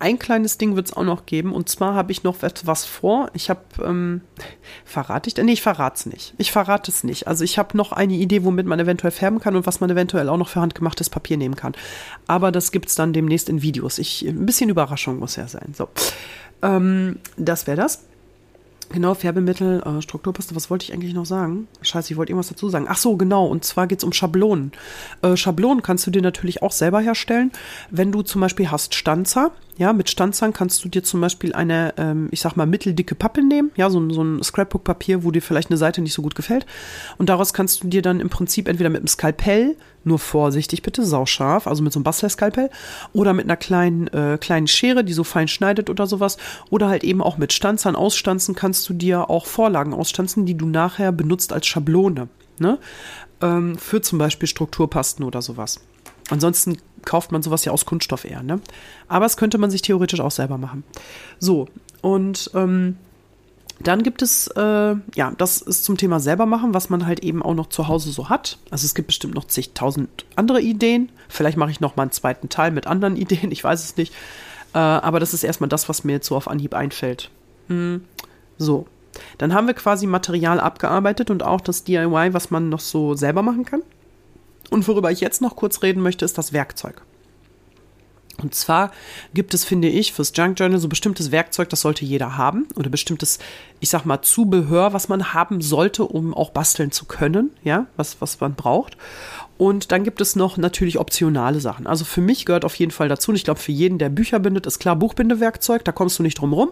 ein 0.03 0.19
kleines 0.19 0.57
Ding 0.57 0.75
wird 0.75 0.87
es 0.87 0.93
auch 0.93 1.05
noch 1.05 1.25
geben. 1.25 1.53
Und 1.53 1.69
zwar 1.69 1.93
habe 1.93 2.11
ich 2.11 2.23
noch 2.23 2.43
etwas 2.43 2.83
vor. 2.83 3.29
Ich 3.33 3.49
habe, 3.49 3.61
ähm, 3.81 4.19
verrate 4.85 5.29
ich? 5.29 5.37
Nee, 5.37 5.53
ich 5.53 5.61
verrate 5.61 5.95
es 5.95 6.05
nicht. 6.05 6.33
Ich 6.37 6.51
verrate 6.51 6.91
es 6.91 7.05
nicht. 7.05 7.27
Also 7.27 7.45
ich 7.45 7.57
habe 7.57 7.77
noch 7.77 7.93
eine 7.93 8.13
Idee, 8.13 8.43
womit 8.43 8.65
man 8.65 8.81
eventuell 8.81 9.11
färben 9.11 9.39
kann 9.39 9.55
und 9.55 9.65
was 9.65 9.79
man 9.79 9.89
eventuell 9.89 10.27
auch 10.27 10.35
noch 10.35 10.49
für 10.49 10.59
handgemachtes 10.59 11.09
Papier 11.09 11.37
nehmen 11.37 11.55
kann. 11.55 11.73
Aber 12.27 12.51
das 12.51 12.73
gibt 12.73 12.89
es 12.89 12.95
dann 12.95 13.13
demnächst 13.13 13.47
in 13.47 13.61
Videos. 13.61 13.97
Ich, 13.97 14.23
ein 14.23 14.45
bisschen 14.45 14.69
Überraschung 14.69 15.19
muss 15.19 15.37
ja 15.37 15.47
sein. 15.47 15.73
So, 15.73 15.87
ähm, 16.61 17.19
das 17.37 17.65
wäre 17.65 17.77
das. 17.77 18.03
Genau, 18.93 19.15
Färbemittel, 19.15 19.81
äh, 19.81 20.03
Strukturpaste, 20.03 20.55
was 20.55 20.69
wollte 20.69 20.85
ich 20.85 20.93
eigentlich 20.93 21.15
noch 21.15 21.25
sagen? 21.25 21.67
Scheiße, 21.81 22.13
ich 22.13 22.17
wollte 22.17 22.31
irgendwas 22.31 22.49
dazu 22.49 22.69
sagen. 22.69 22.85
Ach 22.87 22.97
so, 22.97 23.17
genau, 23.17 23.47
und 23.47 23.65
zwar 23.65 23.87
geht 23.87 23.97
es 23.97 24.03
um 24.03 24.13
Schablonen. 24.13 24.71
Äh, 25.23 25.35
Schablonen 25.35 25.81
kannst 25.81 26.05
du 26.05 26.11
dir 26.11 26.21
natürlich 26.21 26.61
auch 26.61 26.71
selber 26.71 27.01
herstellen. 27.01 27.51
Wenn 27.89 28.11
du 28.11 28.21
zum 28.21 28.41
Beispiel 28.41 28.69
hast 28.69 28.93
Stanzer, 28.93 29.51
ja, 29.79 29.93
mit 29.93 30.11
Stanzern 30.11 30.53
kannst 30.53 30.85
du 30.85 30.89
dir 30.89 31.03
zum 31.03 31.21
Beispiel 31.21 31.53
eine, 31.53 31.95
ähm, 31.97 32.27
ich 32.29 32.41
sag 32.41 32.55
mal, 32.55 32.67
mitteldicke 32.67 33.15
Pappe 33.15 33.43
nehmen, 33.43 33.71
ja, 33.75 33.89
so, 33.89 34.07
so 34.11 34.23
ein 34.23 34.43
Scrapbook-Papier, 34.43 35.23
wo 35.23 35.31
dir 35.31 35.41
vielleicht 35.41 35.71
eine 35.71 35.77
Seite 35.77 36.01
nicht 36.03 36.13
so 36.13 36.21
gut 36.21 36.35
gefällt. 36.35 36.67
Und 37.17 37.29
daraus 37.29 37.51
kannst 37.51 37.83
du 37.83 37.87
dir 37.87 38.03
dann 38.03 38.19
im 38.19 38.29
Prinzip 38.29 38.67
entweder 38.67 38.91
mit 38.91 38.99
einem 38.99 39.07
Skalpell, 39.07 39.75
nur 40.03 40.19
vorsichtig 40.19 40.81
bitte, 40.81 41.05
sauscharf, 41.05 41.67
also 41.67 41.83
mit 41.83 41.93
so 41.93 41.99
einem 41.99 42.03
Bastler-Skalpell, 42.03 42.69
oder 43.13 43.33
mit 43.33 43.45
einer 43.45 43.57
kleinen, 43.57 44.07
äh, 44.07 44.37
kleinen 44.39 44.67
Schere, 44.67 45.03
die 45.03 45.13
so 45.13 45.23
fein 45.23 45.47
schneidet 45.47 45.89
oder 45.89 46.07
sowas, 46.07 46.37
oder 46.69 46.89
halt 46.89 47.03
eben 47.03 47.21
auch 47.21 47.37
mit 47.37 47.53
Stanzern 47.53 47.95
ausstanzen, 47.95 48.55
kannst 48.55 48.87
du 48.89 48.93
dir 48.93 49.29
auch 49.29 49.45
Vorlagen 49.45 49.93
ausstanzen, 49.93 50.45
die 50.45 50.55
du 50.55 50.65
nachher 50.67 51.11
benutzt 51.11 51.53
als 51.53 51.67
Schablone, 51.67 52.27
ne? 52.59 52.79
Ähm, 53.41 53.77
für 53.77 54.01
zum 54.01 54.19
Beispiel 54.19 54.47
Strukturpasten 54.47 55.25
oder 55.25 55.41
sowas. 55.41 55.79
Ansonsten 56.29 56.77
kauft 57.03 57.31
man 57.31 57.43
sowas 57.43 57.65
ja 57.65 57.71
aus 57.71 57.85
Kunststoff 57.85 58.25
eher, 58.25 58.43
ne? 58.43 58.59
Aber 59.07 59.25
es 59.25 59.37
könnte 59.37 59.57
man 59.57 59.71
sich 59.71 59.81
theoretisch 59.81 60.21
auch 60.21 60.31
selber 60.31 60.57
machen. 60.57 60.83
So, 61.39 61.67
und 62.01 62.51
ähm, 62.53 62.97
dann 63.83 64.03
gibt 64.03 64.21
es, 64.21 64.47
äh, 64.47 64.95
ja, 65.15 65.33
das 65.37 65.61
ist 65.61 65.85
zum 65.85 65.97
Thema 65.97 66.19
selber 66.19 66.45
machen, 66.45 66.73
was 66.73 66.89
man 66.89 67.05
halt 67.05 67.21
eben 67.21 67.41
auch 67.41 67.53
noch 67.53 67.67
zu 67.67 67.87
Hause 67.87 68.11
so 68.11 68.29
hat. 68.29 68.57
Also 68.69 68.85
es 68.85 68.95
gibt 68.95 69.07
bestimmt 69.07 69.35
noch 69.35 69.45
zigtausend 69.45 70.25
andere 70.35 70.61
Ideen. 70.61 71.11
Vielleicht 71.29 71.57
mache 71.57 71.71
ich 71.71 71.79
noch 71.79 71.95
mal 71.95 72.03
einen 72.03 72.11
zweiten 72.11 72.49
Teil 72.49 72.71
mit 72.71 72.87
anderen 72.87 73.15
Ideen, 73.17 73.51
ich 73.51 73.63
weiß 73.63 73.83
es 73.83 73.97
nicht. 73.97 74.13
Äh, 74.73 74.79
aber 74.79 75.19
das 75.19 75.33
ist 75.33 75.43
erstmal 75.43 75.69
das, 75.69 75.89
was 75.89 76.03
mir 76.03 76.13
jetzt 76.13 76.27
so 76.27 76.35
auf 76.35 76.47
Anhieb 76.47 76.73
einfällt. 76.73 77.29
Hm, 77.67 78.03
so, 78.57 78.87
dann 79.37 79.53
haben 79.53 79.67
wir 79.67 79.73
quasi 79.73 80.07
Material 80.07 80.59
abgearbeitet 80.59 81.29
und 81.29 81.43
auch 81.43 81.61
das 81.61 81.83
DIY, 81.83 82.33
was 82.33 82.51
man 82.51 82.69
noch 82.69 82.79
so 82.79 83.15
selber 83.15 83.41
machen 83.41 83.65
kann. 83.65 83.83
Und 84.69 84.87
worüber 84.87 85.11
ich 85.11 85.21
jetzt 85.21 85.41
noch 85.41 85.55
kurz 85.55 85.83
reden 85.83 86.01
möchte, 86.01 86.25
ist 86.25 86.37
das 86.37 86.53
Werkzeug. 86.53 87.03
Und 88.41 88.55
zwar 88.55 88.91
gibt 89.33 89.53
es, 89.53 89.63
finde 89.63 89.87
ich, 89.87 90.11
fürs 90.11 90.33
Junk 90.35 90.59
Journal 90.59 90.79
so 90.79 90.89
bestimmtes 90.89 91.31
Werkzeug, 91.31 91.69
das 91.69 91.81
sollte 91.81 92.03
jeder 92.03 92.35
haben. 92.35 92.67
Oder 92.75 92.89
bestimmtes, 92.89 93.37
ich 93.79 93.89
sag 93.89 94.05
mal, 94.05 94.21
Zubehör, 94.21 94.91
was 94.93 95.07
man 95.07 95.33
haben 95.33 95.61
sollte, 95.61 96.03
um 96.03 96.33
auch 96.33 96.49
basteln 96.49 96.91
zu 96.91 97.05
können, 97.05 97.51
ja, 97.63 97.85
was, 97.95 98.19
was 98.21 98.39
man 98.39 98.55
braucht. 98.55 98.97
Und 99.57 99.91
dann 99.91 100.03
gibt 100.03 100.19
es 100.19 100.35
noch 100.35 100.57
natürlich 100.57 100.99
optionale 100.99 101.59
Sachen. 101.59 101.85
Also 101.85 102.05
für 102.05 102.21
mich 102.21 102.45
gehört 102.45 102.65
auf 102.65 102.75
jeden 102.75 102.91
Fall 102.91 103.07
dazu, 103.07 103.31
und 103.31 103.35
ich 103.35 103.43
glaube 103.43 103.59
für 103.59 103.71
jeden, 103.71 103.99
der 103.99 104.09
Bücher 104.09 104.39
bindet, 104.39 104.65
ist 104.65 104.79
klar 104.79 104.95
Buchbindewerkzeug, 104.95 105.85
da 105.85 105.91
kommst 105.91 106.17
du 106.17 106.23
nicht 106.23 106.39
drum 106.39 106.53
rum. 106.53 106.71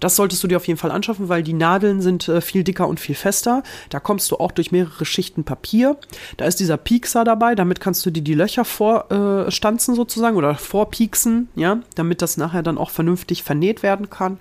Das 0.00 0.16
solltest 0.16 0.42
du 0.42 0.48
dir 0.48 0.56
auf 0.56 0.66
jeden 0.66 0.78
Fall 0.78 0.90
anschaffen, 0.90 1.28
weil 1.28 1.42
die 1.42 1.52
Nadeln 1.52 2.00
sind 2.00 2.28
äh, 2.28 2.40
viel 2.40 2.64
dicker 2.64 2.88
und 2.88 2.98
viel 2.98 3.14
fester. 3.14 3.62
Da 3.90 4.00
kommst 4.00 4.30
du 4.30 4.36
auch 4.36 4.52
durch 4.52 4.72
mehrere 4.72 5.04
Schichten 5.04 5.44
Papier. 5.44 5.96
Da 6.36 6.46
ist 6.46 6.58
dieser 6.58 6.76
Piekser 6.76 7.24
dabei, 7.24 7.54
damit 7.54 7.80
kannst 7.80 8.04
du 8.04 8.10
dir 8.10 8.22
die 8.22 8.34
Löcher 8.34 8.64
vorstanzen 8.64 9.94
äh, 9.94 9.96
sozusagen 9.96 10.36
oder 10.36 10.56
vorpieksen, 10.56 11.48
ja, 11.54 11.80
damit 11.94 12.22
das 12.22 12.36
nachher 12.36 12.62
dann 12.62 12.78
auch 12.78 12.90
vernünftig 12.90 13.44
vernäht 13.44 13.82
werden 13.82 14.10
kann. 14.10 14.38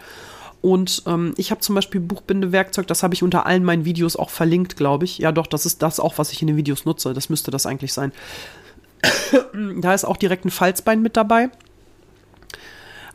Und 0.65 1.03
ähm, 1.05 1.35
ich 1.37 1.51
habe 1.51 1.61
zum 1.61 1.75
Beispiel 1.75 2.01
Buchbindewerkzeug, 2.01 2.87
das 2.87 3.03
habe 3.03 3.13
ich 3.13 3.21
unter 3.21 3.45
allen 3.45 3.63
meinen 3.63 3.85
Videos 3.85 4.15
auch 4.15 4.31
verlinkt, 4.31 4.75
glaube 4.77 5.05
ich. 5.05 5.19
Ja, 5.19 5.31
doch, 5.31 5.45
das 5.45 5.67
ist 5.67 5.83
das 5.83 5.99
auch, 5.99 6.17
was 6.17 6.31
ich 6.31 6.41
in 6.41 6.47
den 6.47 6.57
Videos 6.57 6.85
nutze. 6.85 7.13
Das 7.13 7.29
müsste 7.29 7.51
das 7.51 7.67
eigentlich 7.67 7.93
sein. 7.93 8.11
da 9.79 9.93
ist 9.93 10.05
auch 10.05 10.17
direkt 10.17 10.43
ein 10.43 10.49
Falzbein 10.49 11.03
mit 11.03 11.17
dabei. 11.17 11.51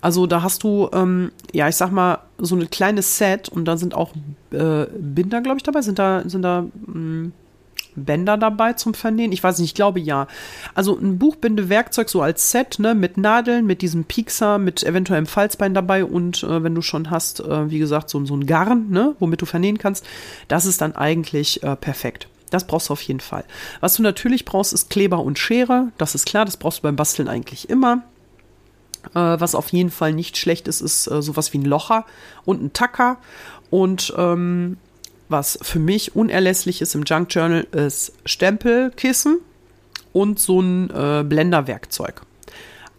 Also 0.00 0.28
da 0.28 0.44
hast 0.44 0.62
du, 0.62 0.90
ähm, 0.92 1.32
ja, 1.52 1.68
ich 1.68 1.74
sag 1.74 1.90
mal, 1.90 2.18
so 2.38 2.54
ein 2.54 2.70
kleines 2.70 3.18
Set 3.18 3.48
und 3.48 3.64
da 3.64 3.76
sind 3.76 3.94
auch 3.94 4.12
äh, 4.52 4.86
Binder, 4.96 5.40
glaube 5.40 5.56
ich, 5.56 5.64
dabei. 5.64 5.82
Sind 5.82 5.98
da, 5.98 6.22
sind 6.26 6.42
da 6.42 6.62
mh, 6.62 6.70
hm, 6.86 7.32
Bänder 7.96 8.36
dabei 8.36 8.74
zum 8.74 8.94
Vernähen? 8.94 9.32
Ich 9.32 9.42
weiß 9.42 9.58
nicht, 9.58 9.70
ich 9.70 9.74
glaube 9.74 10.00
ja. 10.00 10.26
Also 10.74 10.96
ein 10.96 11.18
Buchbindewerkzeug 11.18 12.08
so 12.08 12.22
als 12.22 12.50
Set, 12.50 12.78
ne, 12.78 12.94
mit 12.94 13.16
Nadeln, 13.16 13.66
mit 13.66 13.82
diesem 13.82 14.04
Piekser, 14.04 14.58
mit 14.58 14.82
eventuellem 14.82 15.26
Falzbein 15.26 15.74
dabei 15.74 16.04
und 16.04 16.42
äh, 16.42 16.62
wenn 16.62 16.74
du 16.74 16.82
schon 16.82 17.10
hast, 17.10 17.40
äh, 17.40 17.70
wie 17.70 17.78
gesagt, 17.78 18.10
so, 18.10 18.24
so 18.24 18.34
ein 18.34 18.46
Garn, 18.46 18.90
ne, 18.90 19.14
womit 19.18 19.42
du 19.42 19.46
vernähen 19.46 19.78
kannst, 19.78 20.06
das 20.48 20.66
ist 20.66 20.80
dann 20.80 20.94
eigentlich 20.94 21.62
äh, 21.62 21.76
perfekt. 21.76 22.28
Das 22.50 22.66
brauchst 22.66 22.88
du 22.88 22.92
auf 22.92 23.02
jeden 23.02 23.20
Fall. 23.20 23.44
Was 23.80 23.94
du 23.94 24.02
natürlich 24.02 24.44
brauchst, 24.44 24.72
ist 24.72 24.90
Kleber 24.90 25.20
und 25.20 25.38
Schere. 25.38 25.92
Das 25.98 26.14
ist 26.14 26.26
klar, 26.26 26.44
das 26.44 26.56
brauchst 26.56 26.78
du 26.78 26.82
beim 26.82 26.96
Basteln 26.96 27.28
eigentlich 27.28 27.70
immer. 27.70 28.02
Äh, 29.14 29.40
was 29.40 29.54
auf 29.54 29.72
jeden 29.72 29.90
Fall 29.90 30.12
nicht 30.12 30.36
schlecht 30.36 30.68
ist, 30.68 30.80
ist 30.80 31.06
äh, 31.06 31.22
sowas 31.22 31.52
wie 31.52 31.58
ein 31.58 31.64
Locher 31.64 32.04
und 32.44 32.62
ein 32.62 32.72
Tacker. 32.72 33.18
Und 33.70 34.12
ähm, 34.16 34.76
was 35.30 35.58
für 35.62 35.78
mich 35.78 36.16
unerlässlich 36.16 36.82
ist 36.82 36.94
im 36.94 37.04
Junk 37.04 37.34
Journal, 37.34 37.66
ist 37.72 38.12
Stempelkissen 38.24 39.38
und 40.12 40.38
so 40.38 40.60
ein 40.60 40.90
äh, 40.90 41.24
Blenderwerkzeug. 41.24 42.22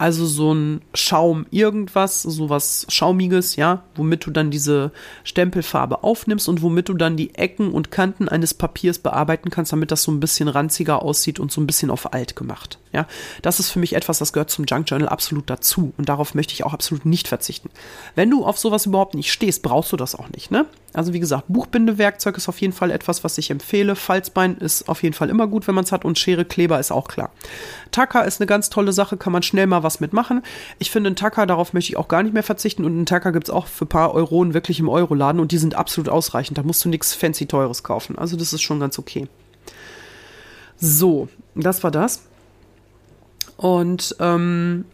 Also 0.01 0.25
so 0.25 0.51
ein 0.51 0.81
Schaum 0.95 1.45
irgendwas, 1.51 2.23
sowas 2.23 2.87
Schaumiges, 2.89 3.55
ja, 3.55 3.83
womit 3.93 4.25
du 4.25 4.31
dann 4.31 4.49
diese 4.49 4.91
Stempelfarbe 5.23 6.03
aufnimmst 6.03 6.49
und 6.49 6.63
womit 6.63 6.89
du 6.89 6.95
dann 6.95 7.17
die 7.17 7.35
Ecken 7.35 7.71
und 7.71 7.91
Kanten 7.91 8.27
eines 8.27 8.55
Papiers 8.55 8.97
bearbeiten 8.97 9.51
kannst, 9.51 9.73
damit 9.73 9.91
das 9.91 10.01
so 10.01 10.11
ein 10.11 10.19
bisschen 10.19 10.47
ranziger 10.47 11.03
aussieht 11.03 11.39
und 11.39 11.51
so 11.51 11.61
ein 11.61 11.67
bisschen 11.67 11.91
auf 11.91 12.13
alt 12.13 12.35
gemacht. 12.35 12.79
Ja, 12.93 13.05
das 13.43 13.59
ist 13.59 13.69
für 13.69 13.77
mich 13.77 13.93
etwas, 13.93 14.17
das 14.17 14.33
gehört 14.33 14.49
zum 14.49 14.65
Junk 14.65 14.89
Journal 14.89 15.07
absolut 15.07 15.47
dazu 15.51 15.93
und 15.97 16.09
darauf 16.09 16.33
möchte 16.33 16.53
ich 16.53 16.63
auch 16.63 16.73
absolut 16.73 17.05
nicht 17.05 17.27
verzichten. 17.27 17.69
Wenn 18.15 18.31
du 18.31 18.43
auf 18.43 18.57
sowas 18.57 18.87
überhaupt 18.87 19.13
nicht 19.13 19.31
stehst, 19.31 19.61
brauchst 19.61 19.91
du 19.91 19.97
das 19.97 20.15
auch 20.15 20.29
nicht, 20.29 20.49
ne? 20.49 20.65
Also 20.93 21.13
wie 21.13 21.21
gesagt, 21.21 21.45
Buchbindewerkzeug 21.47 22.35
ist 22.35 22.49
auf 22.49 22.59
jeden 22.59 22.73
Fall 22.73 22.91
etwas, 22.91 23.23
was 23.23 23.37
ich 23.37 23.49
empfehle. 23.49 23.95
Falzbein 23.95 24.57
ist 24.57 24.89
auf 24.89 25.03
jeden 25.03 25.13
Fall 25.13 25.29
immer 25.29 25.47
gut, 25.47 25.67
wenn 25.67 25.75
man 25.75 25.85
es 25.85 25.93
hat 25.93 26.03
und 26.03 26.19
Schere, 26.19 26.43
Kleber 26.43 26.79
ist 26.81 26.91
auch 26.91 27.07
klar. 27.07 27.31
Tacker 27.91 28.25
ist 28.25 28.41
eine 28.41 28.47
ganz 28.47 28.69
tolle 28.69 28.91
Sache, 28.91 29.15
kann 29.15 29.31
man 29.31 29.43
schnell 29.43 29.67
mal 29.67 29.83
was 29.83 29.90
mitmachen. 29.99 30.41
Ich 30.79 30.91
finde 30.91 31.09
einen 31.09 31.15
Tacker, 31.15 31.45
darauf 31.45 31.73
möchte 31.73 31.91
ich 31.91 31.97
auch 31.97 32.07
gar 32.07 32.23
nicht 32.23 32.33
mehr 32.33 32.43
verzichten 32.43 32.85
und 32.85 32.93
einen 32.93 33.05
Tacker 33.05 33.31
gibt 33.31 33.47
es 33.47 33.53
auch 33.53 33.67
für 33.67 33.85
ein 33.85 33.89
paar 33.89 34.13
Euronen 34.13 34.53
wirklich 34.53 34.79
im 34.79 34.89
Euroladen 34.89 35.41
und 35.41 35.51
die 35.51 35.57
sind 35.57 35.75
absolut 35.75 36.09
ausreichend. 36.09 36.57
Da 36.57 36.63
musst 36.63 36.83
du 36.85 36.89
nichts 36.89 37.13
fancy 37.13 37.45
teures 37.45 37.83
kaufen. 37.83 38.17
Also 38.17 38.37
das 38.37 38.53
ist 38.53 38.61
schon 38.61 38.79
ganz 38.79 38.97
okay. 38.97 39.27
So, 40.77 41.27
das 41.55 41.83
war 41.83 41.91
das. 41.91 42.23
Und 43.57 44.15
ähm, 44.19 44.85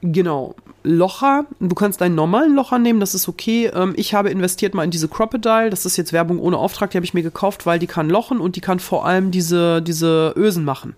genau, 0.00 0.54
Locher, 0.84 1.46
du 1.60 1.74
kannst 1.74 2.00
deinen 2.00 2.14
normalen 2.14 2.54
Locher 2.54 2.78
nehmen, 2.78 2.98
das 2.98 3.14
ist 3.14 3.28
okay. 3.28 3.70
Ähm, 3.72 3.92
ich 3.96 4.14
habe 4.14 4.30
investiert 4.30 4.74
mal 4.74 4.84
in 4.84 4.90
diese 4.90 5.08
Crocodile, 5.08 5.70
das 5.70 5.86
ist 5.86 5.96
jetzt 5.96 6.12
Werbung 6.12 6.40
ohne 6.40 6.58
Auftrag, 6.58 6.90
die 6.90 6.96
habe 6.96 7.04
ich 7.04 7.14
mir 7.14 7.22
gekauft, 7.22 7.66
weil 7.66 7.78
die 7.78 7.86
kann 7.86 8.10
lochen 8.10 8.40
und 8.40 8.56
die 8.56 8.60
kann 8.60 8.80
vor 8.80 9.06
allem 9.06 9.30
diese, 9.30 9.80
diese 9.82 10.32
Ösen 10.36 10.64
machen. 10.64 10.94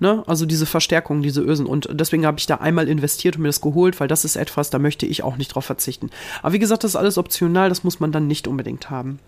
Ne? 0.00 0.22
Also 0.26 0.46
diese 0.46 0.66
Verstärkung, 0.66 1.22
diese 1.22 1.40
Ösen. 1.40 1.66
Und 1.66 1.88
deswegen 1.92 2.24
habe 2.24 2.38
ich 2.38 2.46
da 2.46 2.56
einmal 2.56 2.88
investiert 2.88 3.36
und 3.36 3.42
mir 3.42 3.48
das 3.48 3.60
geholt, 3.60 3.98
weil 3.98 4.08
das 4.08 4.24
ist 4.24 4.36
etwas, 4.36 4.70
da 4.70 4.78
möchte 4.78 5.06
ich 5.06 5.22
auch 5.22 5.36
nicht 5.36 5.48
drauf 5.48 5.64
verzichten. 5.64 6.10
Aber 6.42 6.52
wie 6.52 6.58
gesagt, 6.58 6.84
das 6.84 6.92
ist 6.92 6.96
alles 6.96 7.18
optional, 7.18 7.68
das 7.68 7.84
muss 7.84 8.00
man 8.00 8.12
dann 8.12 8.26
nicht 8.26 8.46
unbedingt 8.46 8.90
haben. 8.90 9.18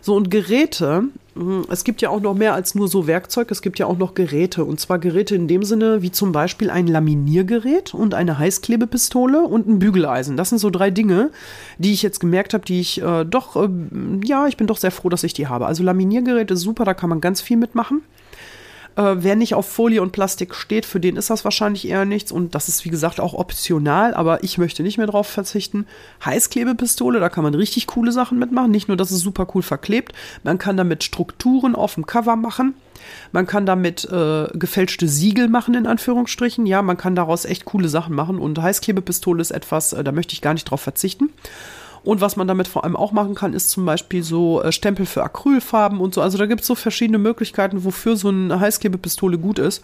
So, 0.00 0.14
und 0.14 0.30
Geräte, 0.30 1.04
hm, 1.34 1.64
es 1.70 1.84
gibt 1.84 2.02
ja 2.02 2.10
auch 2.10 2.20
noch 2.20 2.34
mehr 2.34 2.54
als 2.54 2.74
nur 2.74 2.88
so 2.88 3.06
Werkzeug, 3.06 3.50
es 3.50 3.62
gibt 3.62 3.78
ja 3.78 3.86
auch 3.86 3.98
noch 3.98 4.14
Geräte. 4.14 4.64
Und 4.64 4.80
zwar 4.80 4.98
Geräte 4.98 5.34
in 5.34 5.48
dem 5.48 5.62
Sinne, 5.62 6.02
wie 6.02 6.10
zum 6.10 6.32
Beispiel 6.32 6.70
ein 6.70 6.86
Laminiergerät 6.86 7.94
und 7.94 8.14
eine 8.14 8.38
Heißklebepistole 8.38 9.42
und 9.42 9.68
ein 9.68 9.78
Bügeleisen. 9.78 10.36
Das 10.36 10.48
sind 10.48 10.58
so 10.58 10.70
drei 10.70 10.90
Dinge, 10.90 11.30
die 11.78 11.92
ich 11.92 12.02
jetzt 12.02 12.20
gemerkt 12.20 12.54
habe, 12.54 12.64
die 12.64 12.80
ich 12.80 13.02
äh, 13.02 13.24
doch, 13.24 13.56
äh, 13.56 13.68
ja, 14.24 14.46
ich 14.46 14.56
bin 14.56 14.66
doch 14.66 14.78
sehr 14.78 14.90
froh, 14.90 15.08
dass 15.08 15.24
ich 15.24 15.32
die 15.32 15.46
habe. 15.46 15.66
Also 15.66 15.82
Laminiergeräte 15.82 16.54
ist 16.54 16.60
super, 16.60 16.84
da 16.84 16.94
kann 16.94 17.10
man 17.10 17.20
ganz 17.20 17.40
viel 17.40 17.56
mitmachen. 17.56 18.02
Äh, 18.98 19.22
wer 19.22 19.36
nicht 19.36 19.54
auf 19.54 19.68
Folie 19.68 20.02
und 20.02 20.10
Plastik 20.10 20.56
steht, 20.56 20.84
für 20.84 20.98
den 20.98 21.16
ist 21.16 21.30
das 21.30 21.44
wahrscheinlich 21.44 21.86
eher 21.86 22.04
nichts. 22.04 22.32
Und 22.32 22.56
das 22.56 22.68
ist, 22.68 22.84
wie 22.84 22.88
gesagt, 22.88 23.20
auch 23.20 23.32
optional, 23.32 24.12
aber 24.12 24.42
ich 24.42 24.58
möchte 24.58 24.82
nicht 24.82 24.98
mehr 24.98 25.06
drauf 25.06 25.28
verzichten. 25.28 25.86
Heißklebepistole, 26.24 27.20
da 27.20 27.28
kann 27.28 27.44
man 27.44 27.54
richtig 27.54 27.86
coole 27.86 28.10
Sachen 28.10 28.40
mitmachen. 28.40 28.72
Nicht 28.72 28.88
nur, 28.88 28.96
dass 28.96 29.12
es 29.12 29.20
super 29.20 29.46
cool 29.54 29.62
verklebt, 29.62 30.12
man 30.42 30.58
kann 30.58 30.76
damit 30.76 31.04
Strukturen 31.04 31.76
auf 31.76 31.94
dem 31.94 32.06
Cover 32.06 32.34
machen. 32.34 32.74
Man 33.30 33.46
kann 33.46 33.66
damit 33.66 34.04
äh, 34.10 34.48
gefälschte 34.54 35.06
Siegel 35.06 35.46
machen, 35.46 35.74
in 35.74 35.86
Anführungsstrichen. 35.86 36.66
Ja, 36.66 36.82
man 36.82 36.96
kann 36.96 37.14
daraus 37.14 37.44
echt 37.44 37.64
coole 37.64 37.88
Sachen 37.88 38.16
machen. 38.16 38.40
Und 38.40 38.60
Heißklebepistole 38.60 39.40
ist 39.40 39.52
etwas, 39.52 39.92
äh, 39.92 40.02
da 40.02 40.10
möchte 40.10 40.32
ich 40.32 40.40
gar 40.40 40.54
nicht 40.54 40.64
drauf 40.64 40.80
verzichten. 40.80 41.30
Und 42.02 42.20
was 42.20 42.36
man 42.36 42.48
damit 42.48 42.68
vor 42.68 42.84
allem 42.84 42.96
auch 42.96 43.12
machen 43.12 43.34
kann, 43.34 43.52
ist 43.52 43.70
zum 43.70 43.84
Beispiel 43.84 44.22
so 44.22 44.62
äh, 44.62 44.72
Stempel 44.72 45.06
für 45.06 45.22
Acrylfarben 45.22 46.00
und 46.00 46.14
so. 46.14 46.22
Also 46.22 46.38
da 46.38 46.46
gibt 46.46 46.62
es 46.62 46.66
so 46.66 46.74
verschiedene 46.74 47.18
Möglichkeiten, 47.18 47.84
wofür 47.84 48.16
so 48.16 48.28
eine 48.28 48.60
Heißklebepistole 48.60 49.38
gut 49.38 49.58
ist. 49.58 49.82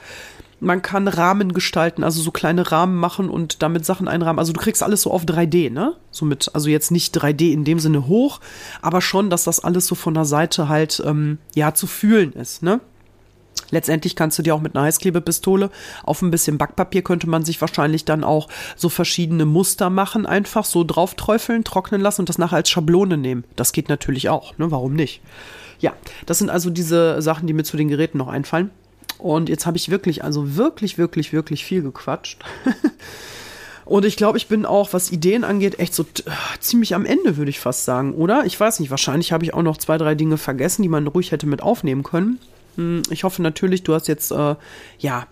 Man 0.61 0.83
kann 0.83 1.09
Rahmen 1.09 1.53
gestalten, 1.53 2.05
also 2.05 2.23
so 2.23 2.31
kleine 2.31 2.71
Rahmen 2.71 2.97
machen 2.97 3.29
und 3.29 3.63
damit 3.63 3.85
Sachen 3.85 4.09
einrahmen. 4.09 4.39
Also 4.39 4.53
du 4.53 4.61
kriegst 4.61 4.83
alles 4.83 5.03
so 5.03 5.11
auf 5.11 5.25
3D, 5.25 5.71
ne? 5.71 5.95
Somit, 6.11 6.51
also 6.55 6.71
jetzt 6.71 6.91
nicht 6.91 7.17
3D 7.17 7.53
in 7.53 7.65
dem 7.65 7.79
Sinne 7.81 8.07
hoch, 8.07 8.41
aber 8.81 9.01
schon, 9.01 9.29
dass 9.31 9.45
das 9.45 9.61
alles 9.61 9.87
so 9.87 9.95
von 9.95 10.15
der 10.15 10.25
Seite 10.25 10.69
halt 10.69 11.03
ähm, 11.05 11.39
ja 11.55 11.75
zu 11.75 11.87
fühlen 11.87 12.33
ist, 12.33 12.63
ne? 12.63 12.81
Letztendlich 13.75 14.15
kannst 14.15 14.39
du 14.39 14.43
dir 14.45 14.55
auch 14.55 14.61
mit 14.61 14.77
einer 14.77 14.85
Heißklebepistole 14.85 15.69
auf 16.05 16.23
ein 16.23 16.31
bisschen 16.31 16.59
Backpapier 16.59 17.03
könnte 17.03 17.29
man 17.29 17.45
sich 17.45 17.61
wahrscheinlich 17.61 18.05
dann 18.05 18.23
auch 18.23 18.49
so 18.77 18.89
verschiedene 18.89 19.47
Muster 19.47 19.91
machen, 19.91 20.27
einfach 20.27 20.65
so 20.65 20.85
drauf 20.85 21.17
träufeln, 21.17 21.65
trocknen 21.65 22.01
lassen 22.01 22.23
und 22.23 22.29
das 22.29 22.39
nachher 22.39 22.59
als 22.59 22.71
Schablone 22.71 23.17
nehmen. 23.17 23.43
Das 23.57 23.73
geht 23.73 23.89
natürlich 23.89 24.29
auch, 24.29 24.57
ne? 24.59 24.71
Warum 24.71 24.95
nicht? 24.95 25.23
Ja, 25.81 25.93
das 26.25 26.39
sind 26.39 26.51
also 26.51 26.71
diese 26.71 27.21
Sachen, 27.21 27.49
die 27.49 27.53
mir 27.53 27.65
zu 27.65 27.77
den 27.77 27.89
Geräten 27.89 28.17
noch 28.17 28.29
einfallen. 28.29 28.71
Und 29.19 29.49
jetzt 29.49 29.67
habe 29.67 29.77
ich 29.77 29.91
wirklich, 29.91 30.23
also 30.23 30.55
wirklich, 30.55 30.97
wirklich, 30.97 31.33
wirklich 31.33 31.65
viel 31.65 31.83
gequatscht. 31.83 32.45
Und 33.85 34.05
ich 34.05 34.17
glaube, 34.17 34.39
ich 34.39 34.47
bin 34.47 34.67
auch, 34.67 34.93
was 34.93 35.11
Ideen 35.11 35.43
angeht, 35.43 35.81
echt 35.81 35.95
so 35.95 36.07
ziemlich 36.61 36.95
am 36.95 37.05
Ende, 37.05 37.37
würde 37.37 37.51
ich 37.51 37.59
fast 37.59 37.85
sagen, 37.85 38.15
oder? 38.15 38.47
Ich 38.47 38.59
weiß 38.59 38.79
nicht, 38.79 38.91
wahrscheinlich 38.91 39.33
habe 39.33 39.45
ich 39.45 39.53
auch 39.53 39.63
noch 39.63 39.79
zwei, 39.79 39.99
drei 39.99 40.15
Dinge 40.15 40.39
vergessen, 40.39 40.83
die 40.83 40.89
man 40.89 41.09
ruhig 41.09 41.33
hätte 41.33 41.47
mit 41.47 41.61
aufnehmen 41.61 42.05
können. 42.05 42.39
Hm, 42.77 43.03
ich 43.11 43.25
hoffe 43.25 43.43
natürlich, 43.43 43.83
du 43.83 43.95
hast 43.95 44.09
jetzt, 44.09 44.31
äh, 44.31 44.57
ja, 44.99 45.27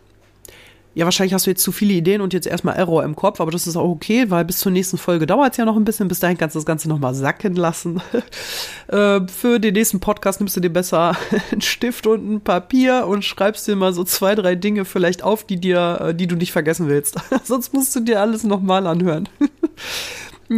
ja, 0.94 1.07
wahrscheinlich 1.07 1.33
hast 1.33 1.46
du 1.46 1.50
jetzt 1.50 1.62
zu 1.62 1.72
viele 1.72 1.94
Ideen 1.94 2.20
und 2.20 2.35
jetzt 2.35 2.46
erstmal 2.46 2.76
Error 2.76 3.02
im 3.02 3.16
Kopf, 3.16 3.40
aber 3.40 3.50
das 3.50 3.66
ist 3.66 3.76
auch 3.76 3.88
okay, 3.88 4.26
weil 4.28 4.44
bis 4.44 4.59
zur 4.59 4.70
nächsten 4.72 4.98
Folge 4.98 5.24
dauert 5.26 5.52
es 5.52 5.57
ja 5.57 5.64
noch 5.64 5.76
ein 5.76 5.87
bisschen. 5.87 6.07
Bis 6.07 6.20
dahin 6.20 6.37
kannst 6.37 6.55
du 6.55 6.59
das 6.59 6.66
Ganze 6.66 6.88
nochmal 6.88 7.14
sacken 7.14 7.55
lassen. 7.55 8.02
äh, 8.88 9.20
für 9.26 9.59
den 9.59 9.72
nächsten 9.72 10.00
Podcast 10.00 10.40
nimmst 10.40 10.55
du 10.57 10.61
dir 10.61 10.70
besser 10.70 11.16
einen 11.50 11.62
Stift 11.62 12.07
und 12.07 12.31
ein 12.31 12.40
Papier 12.42 13.07
und 13.07 13.24
schreibst 13.24 13.66
dir 13.66 13.76
mal 13.76 13.95
so 13.95 14.05
zwei, 14.05 14.34
drei 14.34 14.55
Dinge 14.55 14.84
vielleicht 14.84 15.22
auf, 15.22 15.45
die 15.45 15.59
dir, 15.59 16.09
äh, 16.09 16.14
die 16.14 16.26
du 16.26 16.36
nicht 16.36 16.53
vergessen 16.53 16.88
willst. 16.88 17.16
Sonst 17.45 17.72
musst 17.72 17.97
du 17.97 18.01
dir 18.01 18.20
alles 18.20 18.45
nochmal 18.45 18.86
anhören. 18.86 19.30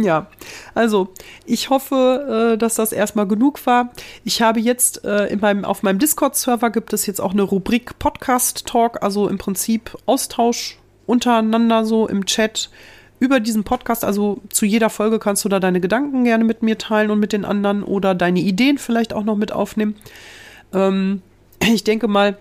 Ja, 0.03 0.27
also 0.73 1.09
ich 1.45 1.69
hoffe, 1.69 2.53
äh, 2.53 2.57
dass 2.57 2.75
das 2.75 2.91
erstmal 2.91 3.27
genug 3.27 3.65
war. 3.65 3.91
Ich 4.23 4.41
habe 4.41 4.59
jetzt 4.59 5.05
äh, 5.05 5.27
in 5.27 5.39
meinem, 5.39 5.63
auf 5.63 5.83
meinem 5.83 5.99
Discord-Server 5.99 6.69
gibt 6.69 6.91
es 6.91 7.05
jetzt 7.05 7.21
auch 7.21 7.31
eine 7.31 7.43
Rubrik 7.43 7.97
Podcast-Talk, 7.97 9.01
also 9.03 9.29
im 9.29 9.37
Prinzip 9.37 9.97
Austausch 10.05 10.77
untereinander 11.05 11.85
so 11.85 12.07
im 12.07 12.25
Chat 12.25 12.69
über 13.19 13.39
diesen 13.39 13.63
Podcast. 13.63 14.03
Also 14.03 14.41
zu 14.49 14.65
jeder 14.65 14.89
Folge 14.89 15.19
kannst 15.19 15.45
du 15.45 15.49
da 15.49 15.59
deine 15.59 15.79
Gedanken 15.79 16.25
gerne 16.25 16.43
mit 16.43 16.61
mir 16.61 16.77
teilen 16.77 17.11
und 17.11 17.19
mit 17.19 17.31
den 17.31 17.45
anderen 17.45 17.83
oder 17.83 18.15
deine 18.15 18.39
Ideen 18.39 18.77
vielleicht 18.77 19.13
auch 19.13 19.23
noch 19.23 19.37
mit 19.37 19.51
aufnehmen. 19.51 19.95
Ähm, 20.73 21.21
ich 21.61 21.83
denke 21.83 22.07
mal, 22.07 22.37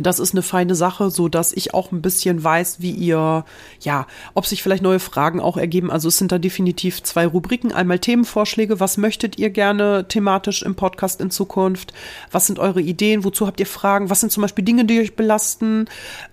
Das 0.00 0.18
ist 0.18 0.32
eine 0.32 0.42
feine 0.42 0.74
Sache, 0.74 1.10
so 1.10 1.28
dass 1.28 1.52
ich 1.52 1.74
auch 1.74 1.92
ein 1.92 2.02
bisschen 2.02 2.42
weiß, 2.42 2.80
wie 2.80 2.92
ihr, 2.92 3.44
ja, 3.80 4.06
ob 4.34 4.46
sich 4.46 4.62
vielleicht 4.62 4.82
neue 4.82 5.00
Fragen 5.00 5.40
auch 5.40 5.56
ergeben. 5.56 5.90
Also 5.90 6.08
es 6.08 6.18
sind 6.18 6.32
da 6.32 6.38
definitiv 6.38 7.02
zwei 7.02 7.26
Rubriken. 7.26 7.72
Einmal 7.72 7.98
Themenvorschläge. 7.98 8.80
Was 8.80 8.96
möchtet 8.96 9.38
ihr 9.38 9.50
gerne 9.50 10.06
thematisch 10.08 10.62
im 10.62 10.74
Podcast 10.74 11.20
in 11.20 11.30
Zukunft? 11.30 11.92
Was 12.30 12.46
sind 12.46 12.58
eure 12.58 12.80
Ideen? 12.80 13.24
Wozu 13.24 13.46
habt 13.46 13.60
ihr 13.60 13.66
Fragen? 13.66 14.08
Was 14.08 14.20
sind 14.20 14.32
zum 14.32 14.42
Beispiel 14.42 14.64
Dinge, 14.64 14.84
die 14.84 15.00
euch 15.00 15.14
belasten? 15.14 15.86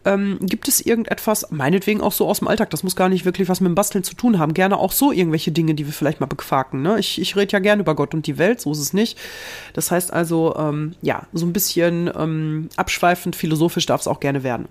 Ähm, 0.05 0.37
gibt 0.41 0.67
es 0.67 0.79
irgendetwas, 0.79 1.47
meinetwegen 1.51 2.01
auch 2.01 2.13
so 2.13 2.27
aus 2.27 2.39
dem 2.39 2.47
Alltag? 2.47 2.69
Das 2.69 2.83
muss 2.83 2.95
gar 2.95 3.09
nicht 3.09 3.25
wirklich 3.25 3.49
was 3.49 3.59
mit 3.59 3.69
dem 3.69 3.75
Basteln 3.75 4.03
zu 4.03 4.15
tun 4.15 4.39
haben. 4.39 4.53
Gerne 4.53 4.77
auch 4.77 4.93
so 4.93 5.11
irgendwelche 5.11 5.51
Dinge, 5.51 5.75
die 5.75 5.85
wir 5.85 5.93
vielleicht 5.93 6.21
mal 6.21 6.27
bequaken. 6.27 6.81
Ne? 6.81 6.99
Ich, 6.99 7.19
ich 7.19 7.35
rede 7.35 7.51
ja 7.51 7.59
gerne 7.59 7.81
über 7.81 7.95
Gott 7.95 8.13
und 8.13 8.25
die 8.25 8.37
Welt, 8.37 8.61
so 8.61 8.71
ist 8.71 8.79
es 8.79 8.93
nicht. 8.93 9.17
Das 9.73 9.91
heißt 9.91 10.13
also, 10.13 10.55
ähm, 10.57 10.95
ja, 11.01 11.27
so 11.33 11.45
ein 11.45 11.53
bisschen 11.53 12.09
ähm, 12.15 12.69
abschweifend, 12.75 13.35
philosophisch 13.49 13.87
darf 13.87 14.01
es 14.01 14.07
auch 14.07 14.19
gerne 14.19 14.43
werden. 14.43 14.67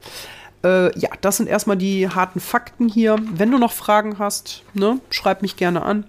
Äh, 0.64 0.96
ja, 0.98 1.10
das 1.20 1.36
sind 1.36 1.48
erstmal 1.48 1.76
die 1.76 2.08
harten 2.08 2.40
Fakten 2.40 2.88
hier. 2.88 3.16
Wenn 3.34 3.50
du 3.50 3.58
noch 3.58 3.72
Fragen 3.72 4.18
hast, 4.18 4.62
ne, 4.74 5.00
schreib 5.10 5.42
mich 5.42 5.56
gerne 5.56 5.82
an. 5.82 6.04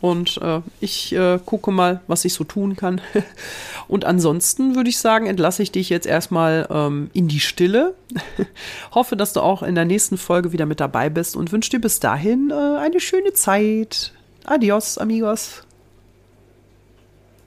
Und 0.00 0.38
äh, 0.42 0.60
ich 0.80 1.14
äh, 1.14 1.38
gucke 1.46 1.70
mal, 1.70 2.02
was 2.06 2.26
ich 2.26 2.34
so 2.34 2.44
tun 2.44 2.76
kann. 2.76 3.00
Und 3.88 4.04
ansonsten 4.04 4.76
würde 4.76 4.90
ich 4.90 4.98
sagen, 4.98 5.26
entlasse 5.26 5.62
ich 5.62 5.72
dich 5.72 5.88
jetzt 5.88 6.06
erstmal 6.06 6.66
ähm, 6.70 7.10
in 7.14 7.26
die 7.26 7.40
Stille. 7.40 7.94
Hoffe, 8.94 9.16
dass 9.16 9.32
du 9.32 9.40
auch 9.40 9.62
in 9.62 9.74
der 9.74 9.86
nächsten 9.86 10.18
Folge 10.18 10.52
wieder 10.52 10.66
mit 10.66 10.80
dabei 10.80 11.08
bist 11.08 11.36
und 11.36 11.52
wünsche 11.52 11.70
dir 11.70 11.80
bis 11.80 12.00
dahin 12.00 12.50
äh, 12.50 12.78
eine 12.80 13.00
schöne 13.00 13.32
Zeit. 13.32 14.12
Adios, 14.44 14.98
amigos. 14.98 15.62